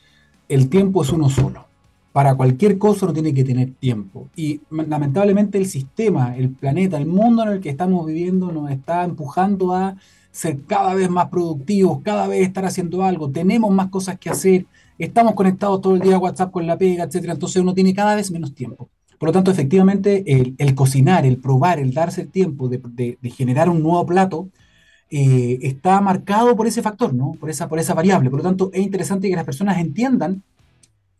el 0.48 0.70
tiempo 0.70 1.02
es 1.02 1.10
uno 1.10 1.28
solo. 1.28 1.66
Para 2.10 2.34
cualquier 2.34 2.78
cosa 2.78 3.04
uno 3.04 3.12
tiene 3.12 3.34
que 3.34 3.44
tener 3.44 3.74
tiempo. 3.74 4.30
Y 4.34 4.62
lamentablemente 4.70 5.58
el 5.58 5.66
sistema, 5.66 6.34
el 6.34 6.48
planeta, 6.48 6.96
el 6.96 7.04
mundo 7.04 7.42
en 7.42 7.50
el 7.50 7.60
que 7.60 7.68
estamos 7.68 8.06
viviendo 8.06 8.50
nos 8.52 8.70
está 8.70 9.04
empujando 9.04 9.74
a 9.74 9.96
ser 10.30 10.62
cada 10.62 10.94
vez 10.94 11.10
más 11.10 11.28
productivos, 11.28 12.00
cada 12.02 12.26
vez 12.26 12.40
estar 12.40 12.64
haciendo 12.64 13.04
algo. 13.04 13.28
Tenemos 13.28 13.70
más 13.70 13.90
cosas 13.90 14.18
que 14.18 14.30
hacer. 14.30 14.64
Estamos 14.98 15.34
conectados 15.34 15.82
todo 15.82 15.96
el 15.96 16.00
día 16.00 16.16
a 16.16 16.20
WhatsApp 16.20 16.50
con 16.50 16.66
la 16.66 16.78
pega, 16.78 17.04
etcétera. 17.04 17.34
Entonces 17.34 17.60
uno 17.60 17.74
tiene 17.74 17.92
cada 17.92 18.14
vez 18.14 18.30
menos 18.30 18.54
tiempo. 18.54 18.88
Por 19.24 19.30
lo 19.30 19.32
tanto, 19.32 19.50
efectivamente, 19.52 20.22
el, 20.58 20.74
cocinar, 20.74 21.24
el 21.24 21.38
probar, 21.38 21.78
el 21.78 21.94
darse 21.94 22.20
el 22.20 22.28
tiempo 22.28 22.68
de, 22.68 23.16
generar 23.34 23.70
un 23.70 23.82
nuevo 23.82 24.04
plato, 24.04 24.50
eh, 25.08 25.60
está 25.62 25.98
marcado 26.02 26.54
por 26.54 26.66
ese 26.66 26.82
factor, 26.82 27.14
¿no? 27.14 27.32
Por 27.40 27.48
esa, 27.48 27.66
por 27.66 27.78
esa 27.78 27.94
variable. 27.94 28.28
Por 28.28 28.40
lo 28.40 28.42
tanto, 28.42 28.68
es 28.74 28.82
interesante 28.82 29.30
que 29.30 29.34
las 29.34 29.46
personas 29.46 29.78
entiendan 29.78 30.42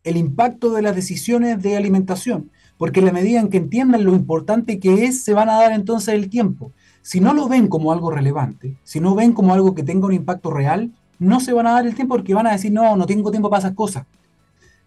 el 0.02 0.18
impacto 0.18 0.74
de 0.74 0.82
las 0.82 0.94
decisiones 0.94 1.62
de 1.62 1.78
alimentación, 1.78 2.50
porque 2.76 3.00
en 3.00 3.06
la 3.06 3.12
medida 3.12 3.40
en 3.40 3.48
que 3.48 3.56
entiendan 3.56 4.04
lo 4.04 4.14
importante 4.14 4.78
que 4.78 5.06
es, 5.06 5.24
se 5.24 5.32
van 5.32 5.48
a 5.48 5.54
dar 5.54 5.72
entonces 5.72 6.12
el 6.12 6.28
tiempo. 6.28 6.72
Si 7.00 7.20
no 7.20 7.32
lo 7.32 7.48
ven 7.48 7.68
como 7.68 7.90
algo 7.90 8.10
relevante, 8.10 8.76
si 8.84 9.00
no 9.00 9.14
ven 9.14 9.32
como 9.32 9.54
algo 9.54 9.74
que 9.74 9.82
tenga 9.82 10.04
un 10.04 10.12
impacto 10.12 10.50
real, 10.50 10.92
no 11.18 11.40
se 11.40 11.54
van 11.54 11.68
a 11.68 11.72
dar 11.72 11.86
el 11.86 11.94
tiempo 11.94 12.16
porque 12.16 12.34
van 12.34 12.48
a 12.48 12.52
decir, 12.52 12.70
no, 12.70 12.98
no 12.98 13.06
tengo 13.06 13.30
tiempo 13.30 13.48
para 13.48 13.60
esas 13.60 13.74
cosas. 13.74 14.04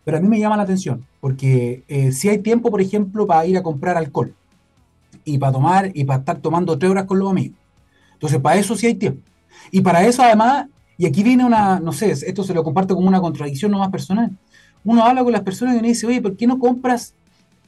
Pero 0.08 0.20
a 0.20 0.22
mí 0.22 0.30
me 0.30 0.40
llama 0.40 0.56
la 0.56 0.64
atención, 0.64 1.06
porque 1.20 1.84
eh, 1.90 2.14
si 2.14 2.30
hay 2.30 2.38
tiempo, 2.38 2.72
por 2.72 2.80
ejemplo, 2.80 3.28
para 3.28 3.46
ir 3.46 3.58
a 3.58 3.62
comprar 3.62 3.98
alcohol 3.98 4.34
y 5.26 5.38
para 5.38 5.52
tomar 5.52 5.92
y 5.94 6.06
para 6.06 6.20
estar 6.20 6.38
tomando 6.38 6.80
tres 6.80 6.90
horas 6.92 7.04
con 7.04 7.20
los 7.20 7.30
amigos. 7.30 7.58
Entonces, 8.14 8.40
para 8.40 8.56
eso 8.56 8.78
sí 8.78 8.88
hay 8.88 8.94
tiempo. 8.94 9.22
Y 9.70 9.82
para 9.82 10.08
eso, 10.08 10.24
además, 10.24 10.68
y 10.98 11.08
aquí 11.08 11.24
viene 11.24 11.44
una, 11.44 11.82
no 11.82 11.92
sé, 11.92 12.12
esto 12.12 12.46
se 12.46 12.54
lo 12.54 12.64
comparto 12.64 12.96
como 12.96 13.10
una 13.10 13.20
contradicción 13.20 13.70
no 13.70 13.80
más 13.80 13.90
personal. 13.90 14.32
Uno 14.86 15.04
habla 15.04 15.26
con 15.26 15.34
las 15.34 15.42
personas 15.42 15.76
y 15.76 15.80
uno 15.80 15.88
dice, 15.90 16.08
oye, 16.08 16.22
¿por 16.22 16.38
qué 16.38 16.48
no 16.48 16.58
compras 16.58 17.14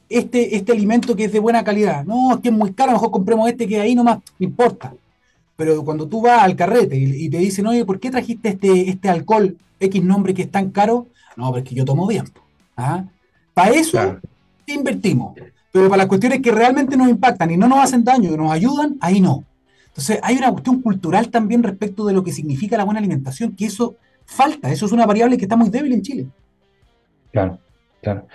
este, 0.08 0.56
este 0.56 0.72
alimento 0.72 1.14
que 1.14 1.24
es 1.24 1.32
de 1.32 1.40
buena 1.40 1.62
calidad? 1.62 2.06
No, 2.06 2.36
es 2.36 2.40
que 2.40 2.48
es 2.48 2.54
muy 2.54 2.72
caro, 2.72 2.92
mejor 2.92 3.10
compremos 3.10 3.50
este 3.50 3.68
que 3.68 3.82
ahí 3.82 3.94
nomás, 3.94 4.16
no 4.38 4.46
importa. 4.46 4.94
Pero 5.56 5.84
cuando 5.84 6.08
tú 6.08 6.22
vas 6.22 6.42
al 6.42 6.56
carrete 6.56 6.96
y, 6.96 7.28
te 7.28 7.36
dicen, 7.36 7.66
oye, 7.66 7.84
¿por 7.84 8.00
qué 8.00 8.10
trajiste 8.10 8.48
este, 8.48 8.88
este 8.88 9.10
alcohol 9.10 9.58
X 9.80 10.04
nombre 10.04 10.34
que 10.34 10.42
es 10.42 10.50
tan 10.50 10.70
caro? 10.70 11.08
No, 11.36 11.50
porque 11.50 11.74
yo 11.74 11.84
tomo 11.84 12.06
bien. 12.06 12.24
¿ah? 12.76 13.04
Para 13.54 13.70
eso 13.70 14.18
invertimos. 14.66 15.34
Pero 15.72 15.88
para 15.88 15.98
las 15.98 16.06
cuestiones 16.06 16.40
que 16.40 16.50
realmente 16.50 16.96
nos 16.96 17.08
impactan 17.08 17.50
y 17.50 17.56
no 17.56 17.68
nos 17.68 17.78
hacen 17.78 18.04
daño, 18.04 18.30
que 18.30 18.36
nos 18.36 18.50
ayudan, 18.50 18.96
ahí 19.00 19.20
no. 19.20 19.44
Entonces 19.88 20.18
hay 20.22 20.36
una 20.36 20.50
cuestión 20.50 20.82
cultural 20.82 21.30
también 21.30 21.62
respecto 21.62 22.04
de 22.06 22.12
lo 22.12 22.24
que 22.24 22.32
significa 22.32 22.76
la 22.76 22.84
buena 22.84 22.98
alimentación, 22.98 23.54
que 23.54 23.66
eso 23.66 23.96
falta, 24.24 24.70
eso 24.70 24.86
es 24.86 24.92
una 24.92 25.06
variable 25.06 25.36
que 25.36 25.44
está 25.44 25.56
muy 25.56 25.68
débil 25.68 25.92
en 25.92 26.02
Chile. 26.02 26.26
Claro, 27.32 27.58
claro. 28.02 28.26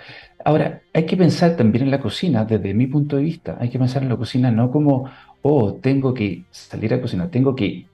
Ahora, 0.44 0.80
hay 0.94 1.04
que 1.06 1.16
pensar 1.16 1.56
también 1.56 1.84
en 1.84 1.90
la 1.90 2.00
cocina, 2.00 2.44
desde 2.44 2.72
mi 2.72 2.86
punto 2.86 3.16
de 3.16 3.22
vista, 3.22 3.56
hay 3.58 3.68
que 3.68 3.78
pensar 3.78 4.02
en 4.02 4.08
la 4.08 4.16
cocina 4.16 4.50
no 4.50 4.70
como, 4.70 5.10
oh, 5.42 5.74
tengo 5.74 6.14
que 6.14 6.44
salir 6.50 6.94
a 6.94 7.00
cocinar, 7.00 7.28
tengo 7.28 7.54
que 7.54 7.86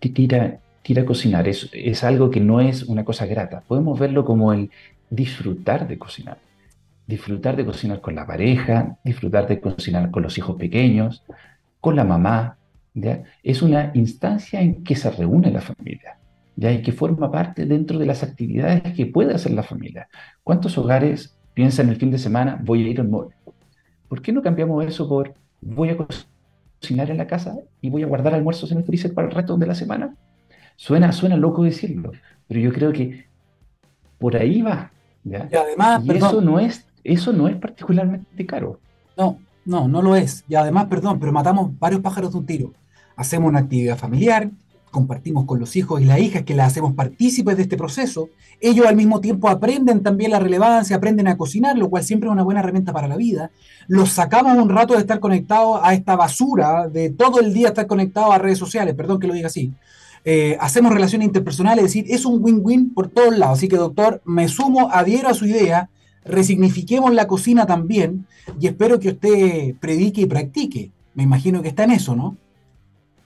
tirar, 0.00 0.60
ir 0.92 1.00
a 1.00 1.04
cocinar 1.04 1.48
es, 1.48 1.68
es 1.72 2.04
algo 2.04 2.30
que 2.30 2.40
no 2.40 2.60
es 2.60 2.84
una 2.84 3.04
cosa 3.04 3.26
grata. 3.26 3.62
Podemos 3.66 3.98
verlo 3.98 4.24
como 4.24 4.52
el 4.52 4.70
disfrutar 5.10 5.88
de 5.88 5.98
cocinar. 5.98 6.38
Disfrutar 7.06 7.56
de 7.56 7.64
cocinar 7.64 8.00
con 8.00 8.14
la 8.14 8.26
pareja, 8.26 8.98
disfrutar 9.04 9.46
de 9.46 9.60
cocinar 9.60 10.10
con 10.10 10.22
los 10.22 10.36
hijos 10.36 10.56
pequeños, 10.56 11.24
con 11.80 11.96
la 11.96 12.04
mamá. 12.04 12.58
¿ya? 12.94 13.22
Es 13.42 13.62
una 13.62 13.90
instancia 13.94 14.60
en 14.60 14.84
que 14.84 14.96
se 14.96 15.10
reúne 15.10 15.50
la 15.50 15.60
familia 15.60 16.18
¿ya? 16.56 16.72
y 16.72 16.82
que 16.82 16.92
forma 16.92 17.30
parte 17.30 17.66
dentro 17.66 17.98
de 17.98 18.06
las 18.06 18.22
actividades 18.22 18.94
que 18.94 19.06
puede 19.06 19.34
hacer 19.34 19.52
la 19.52 19.62
familia. 19.62 20.08
¿Cuántos 20.42 20.76
hogares 20.78 21.36
piensan 21.54 21.88
el 21.88 21.96
fin 21.96 22.10
de 22.10 22.18
semana 22.18 22.60
voy 22.62 22.84
a 22.84 22.88
ir 22.88 23.00
al 23.00 23.08
mall? 23.08 23.28
¿Por 24.08 24.22
qué 24.22 24.32
no 24.32 24.42
cambiamos 24.42 24.84
eso 24.84 25.08
por 25.08 25.34
voy 25.60 25.90
a 25.90 25.96
cocinar 25.96 27.10
en 27.10 27.18
la 27.18 27.26
casa 27.26 27.56
y 27.80 27.90
voy 27.90 28.02
a 28.02 28.06
guardar 28.06 28.34
almuerzos 28.34 28.70
en 28.72 28.78
el 28.78 28.84
freezer 28.84 29.12
para 29.12 29.28
el 29.28 29.34
resto 29.34 29.56
de 29.56 29.66
la 29.66 29.74
semana? 29.74 30.14
Suena, 30.80 31.10
suena 31.10 31.36
loco 31.36 31.64
decirlo, 31.64 32.12
pero 32.46 32.60
yo 32.60 32.72
creo 32.72 32.92
que 32.92 33.26
por 34.16 34.36
ahí 34.36 34.62
va. 34.62 34.92
Y 35.24 35.34
además, 35.34 36.04
eso 36.08 36.40
no 36.40 36.60
es, 36.60 36.86
eso 37.02 37.32
no 37.32 37.48
es 37.48 37.56
particularmente 37.56 38.46
caro. 38.46 38.78
No, 39.16 39.40
no, 39.64 39.88
no 39.88 40.00
lo 40.00 40.14
es. 40.14 40.44
Y 40.48 40.54
además, 40.54 40.86
perdón, 40.86 41.18
pero 41.18 41.32
matamos 41.32 41.76
varios 41.80 42.00
pájaros 42.00 42.30
de 42.30 42.38
un 42.38 42.46
tiro. 42.46 42.72
Hacemos 43.16 43.48
una 43.48 43.58
actividad 43.58 43.98
familiar, 43.98 44.52
compartimos 44.92 45.46
con 45.46 45.58
los 45.58 45.74
hijos 45.74 46.00
y 46.00 46.04
las 46.04 46.20
hijas 46.20 46.44
que 46.44 46.54
las 46.54 46.68
hacemos 46.68 46.94
partícipes 46.94 47.56
de 47.56 47.64
este 47.64 47.76
proceso. 47.76 48.28
Ellos 48.60 48.86
al 48.86 48.94
mismo 48.94 49.20
tiempo 49.20 49.48
aprenden 49.48 50.04
también 50.04 50.30
la 50.30 50.38
relevancia, 50.38 50.94
aprenden 50.94 51.26
a 51.26 51.36
cocinar, 51.36 51.76
lo 51.76 51.90
cual 51.90 52.04
siempre 52.04 52.28
es 52.28 52.32
una 52.32 52.44
buena 52.44 52.60
herramienta 52.60 52.92
para 52.92 53.08
la 53.08 53.16
vida. 53.16 53.50
Los 53.88 54.10
sacamos 54.10 54.56
un 54.56 54.68
rato 54.68 54.94
de 54.94 55.00
estar 55.00 55.18
conectados 55.18 55.80
a 55.82 55.92
esta 55.92 56.14
basura, 56.14 56.86
de 56.86 57.10
todo 57.10 57.40
el 57.40 57.52
día 57.52 57.68
estar 57.68 57.88
conectados 57.88 58.32
a 58.32 58.38
redes 58.38 58.58
sociales, 58.58 58.94
perdón 58.94 59.18
que 59.18 59.26
lo 59.26 59.34
diga 59.34 59.48
así. 59.48 59.74
Eh, 60.24 60.56
hacemos 60.60 60.92
relaciones 60.92 61.26
interpersonales, 61.26 61.84
es 61.84 61.94
decir, 61.94 62.06
es 62.08 62.24
un 62.24 62.42
win-win 62.42 62.94
por 62.94 63.08
todos 63.08 63.36
lados. 63.36 63.58
Así 63.58 63.68
que, 63.68 63.76
doctor, 63.76 64.20
me 64.24 64.48
sumo, 64.48 64.90
adhiero 64.90 65.28
a 65.28 65.34
su 65.34 65.46
idea, 65.46 65.88
resignifiquemos 66.24 67.12
la 67.14 67.26
cocina 67.26 67.66
también 67.66 68.26
y 68.60 68.66
espero 68.66 68.98
que 68.98 69.10
usted 69.10 69.74
predique 69.80 70.22
y 70.22 70.26
practique. 70.26 70.90
Me 71.14 71.22
imagino 71.22 71.62
que 71.62 71.68
está 71.68 71.84
en 71.84 71.92
eso, 71.92 72.14
¿no? 72.14 72.36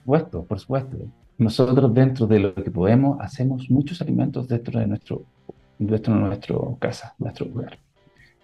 Por 0.04 0.18
supuesto, 0.18 0.44
por 0.44 0.60
supuesto. 0.60 0.96
Nosotros 1.38 1.92
dentro 1.92 2.26
de 2.26 2.38
lo 2.38 2.54
que 2.54 2.70
podemos 2.70 3.20
hacemos 3.20 3.68
muchos 3.70 4.00
alimentos 4.00 4.46
dentro 4.48 4.78
de 4.78 4.86
nuestro, 4.86 5.22
dentro 5.78 6.14
de 6.14 6.20
nuestro 6.20 6.76
casa, 6.78 7.14
nuestro 7.18 7.46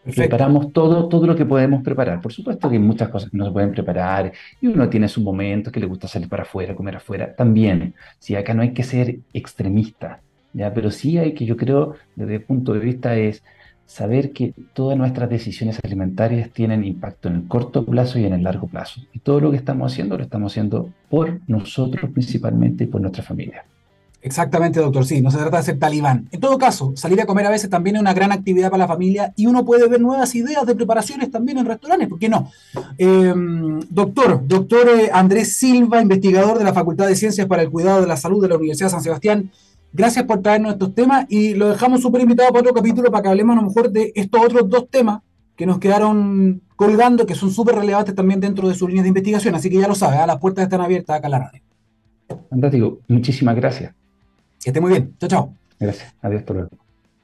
Preparamos 0.04 0.72
todo, 0.72 1.08
todo 1.08 1.26
lo 1.26 1.36
que 1.36 1.44
podemos 1.44 1.82
preparar. 1.82 2.20
Por 2.20 2.32
supuesto 2.32 2.70
que 2.70 2.78
muchas 2.78 3.08
cosas 3.08 3.32
no 3.32 3.44
se 3.44 3.50
pueden 3.50 3.72
preparar 3.72 4.32
y 4.60 4.66
uno 4.66 4.88
tiene 4.88 5.08
sus 5.08 5.22
momentos 5.22 5.72
que 5.72 5.80
le 5.80 5.86
gusta 5.86 6.08
salir 6.08 6.28
para 6.28 6.44
afuera, 6.44 6.74
comer 6.74 6.96
afuera. 6.96 7.34
También, 7.34 7.94
si 8.18 8.34
acá 8.34 8.54
no 8.54 8.62
hay 8.62 8.72
que 8.72 8.84
ser 8.84 9.18
extremista, 9.32 10.20
¿ya? 10.52 10.72
pero 10.72 10.90
sí 10.90 11.18
hay 11.18 11.34
que, 11.34 11.44
yo 11.44 11.56
creo, 11.56 11.94
desde 12.16 12.36
el 12.36 12.42
punto 12.42 12.72
de 12.72 12.80
vista 12.80 13.16
es 13.16 13.42
saber 13.86 14.32
que 14.32 14.54
todas 14.74 14.98
nuestras 14.98 15.30
decisiones 15.30 15.80
alimentarias 15.82 16.50
tienen 16.50 16.84
impacto 16.84 17.28
en 17.28 17.36
el 17.36 17.48
corto 17.48 17.84
plazo 17.84 18.18
y 18.18 18.24
en 18.24 18.34
el 18.34 18.42
largo 18.42 18.66
plazo. 18.66 19.00
Y 19.12 19.18
todo 19.18 19.40
lo 19.40 19.50
que 19.50 19.56
estamos 19.56 19.92
haciendo 19.92 20.16
lo 20.16 20.24
estamos 20.24 20.52
haciendo 20.52 20.90
por 21.08 21.40
nosotros 21.48 22.10
principalmente 22.12 22.84
y 22.84 22.86
por 22.86 23.00
nuestra 23.00 23.22
familia. 23.22 23.64
Exactamente, 24.20 24.80
doctor. 24.80 25.06
Sí, 25.06 25.20
no 25.20 25.30
se 25.30 25.38
trata 25.38 25.58
de 25.58 25.62
ser 25.62 25.78
talibán. 25.78 26.28
En 26.32 26.40
todo 26.40 26.58
caso, 26.58 26.92
salir 26.96 27.20
a 27.20 27.26
comer 27.26 27.46
a 27.46 27.50
veces 27.50 27.70
también 27.70 27.96
es 27.96 28.02
una 28.02 28.14
gran 28.14 28.32
actividad 28.32 28.68
para 28.70 28.84
la 28.84 28.88
familia 28.88 29.32
y 29.36 29.46
uno 29.46 29.64
puede 29.64 29.88
ver 29.88 30.00
nuevas 30.00 30.34
ideas 30.34 30.66
de 30.66 30.74
preparaciones 30.74 31.30
también 31.30 31.58
en 31.58 31.66
restaurantes, 31.66 32.08
¿por 32.08 32.18
qué 32.18 32.28
no? 32.28 32.50
Em, 32.98 33.80
doctor, 33.88 34.42
doctor 34.46 34.88
eh, 34.88 35.10
Andrés 35.12 35.56
Silva, 35.56 36.02
investigador 36.02 36.58
de 36.58 36.64
la 36.64 36.72
Facultad 36.72 37.06
de 37.06 37.14
Ciencias 37.14 37.46
para 37.46 37.62
el 37.62 37.70
Cuidado 37.70 38.00
de 38.00 38.08
la 38.08 38.16
Salud 38.16 38.42
de 38.42 38.48
la 38.48 38.56
Universidad 38.56 38.88
de 38.88 38.92
San 38.92 39.02
Sebastián, 39.02 39.52
gracias 39.92 40.24
por 40.24 40.42
traernos 40.42 40.72
estos 40.72 40.94
temas 40.94 41.26
y 41.28 41.54
lo 41.54 41.68
dejamos 41.68 42.02
súper 42.02 42.22
invitado 42.22 42.48
para 42.48 42.60
otro 42.60 42.74
capítulo 42.74 43.10
para 43.10 43.22
que 43.22 43.28
hablemos 43.28 43.56
a 43.56 43.60
lo 43.60 43.68
mejor 43.68 43.90
de 43.90 44.12
estos 44.16 44.44
otros 44.44 44.68
dos 44.68 44.88
temas 44.90 45.20
que 45.54 45.64
nos 45.64 45.78
quedaron 45.78 46.60
colgando, 46.76 47.24
que 47.24 47.34
son 47.34 47.50
súper 47.50 47.76
relevantes 47.76 48.14
también 48.14 48.40
dentro 48.40 48.68
de 48.68 48.74
sus 48.74 48.88
líneas 48.88 49.04
de 49.04 49.08
investigación. 49.08 49.54
Así 49.54 49.70
que 49.70 49.78
ya 49.78 49.88
lo 49.88 49.94
sabe, 49.94 50.16
¿eh? 50.16 50.26
las 50.26 50.38
puertas 50.38 50.64
están 50.64 50.80
abiertas 50.80 51.16
acá 51.16 51.26
en 51.26 51.30
la 51.32 51.38
radio. 51.38 51.62
Fantástico, 52.50 52.98
muchísimas 53.08 53.56
gracias. 53.56 53.92
Que 54.62 54.70
esté 54.70 54.80
muy 54.80 54.90
bien. 54.90 55.14
Chao, 55.18 55.28
chao. 55.28 55.54
Gracias. 55.78 56.14
Adiós 56.22 56.42
por 56.42 56.56
luego. 56.56 56.70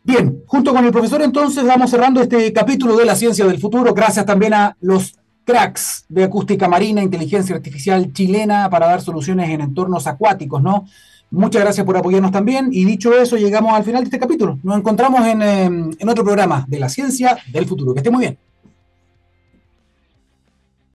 Bien, 0.02 0.42
junto 0.46 0.74
con 0.74 0.84
el 0.84 0.92
profesor 0.92 1.22
entonces 1.22 1.64
vamos 1.64 1.90
cerrando 1.90 2.20
este 2.20 2.52
capítulo 2.52 2.96
de 2.96 3.06
la 3.06 3.16
ciencia 3.16 3.46
del 3.46 3.58
futuro. 3.58 3.94
Gracias 3.94 4.26
también 4.26 4.52
a 4.52 4.76
los 4.80 5.14
cracks 5.44 6.04
de 6.08 6.24
acústica 6.24 6.68
marina, 6.68 7.02
inteligencia 7.02 7.56
artificial 7.56 8.12
chilena 8.12 8.68
para 8.70 8.86
dar 8.86 9.00
soluciones 9.00 9.48
en 9.50 9.60
entornos 9.62 10.06
acuáticos, 10.06 10.62
¿no? 10.62 10.86
Muchas 11.30 11.62
gracias 11.62 11.84
por 11.84 11.96
apoyarnos 11.96 12.30
también. 12.30 12.68
Y 12.70 12.84
dicho 12.84 13.12
eso, 13.14 13.36
llegamos 13.36 13.74
al 13.74 13.82
final 13.82 14.02
de 14.02 14.08
este 14.08 14.18
capítulo. 14.18 14.58
Nos 14.62 14.78
encontramos 14.78 15.26
en, 15.26 15.42
eh, 15.42 15.64
en 15.98 16.08
otro 16.08 16.22
programa 16.22 16.64
de 16.68 16.78
la 16.78 16.88
ciencia 16.88 17.38
del 17.52 17.66
futuro. 17.66 17.92
Que 17.92 18.00
esté 18.00 18.10
muy 18.10 18.20
bien. 18.20 18.38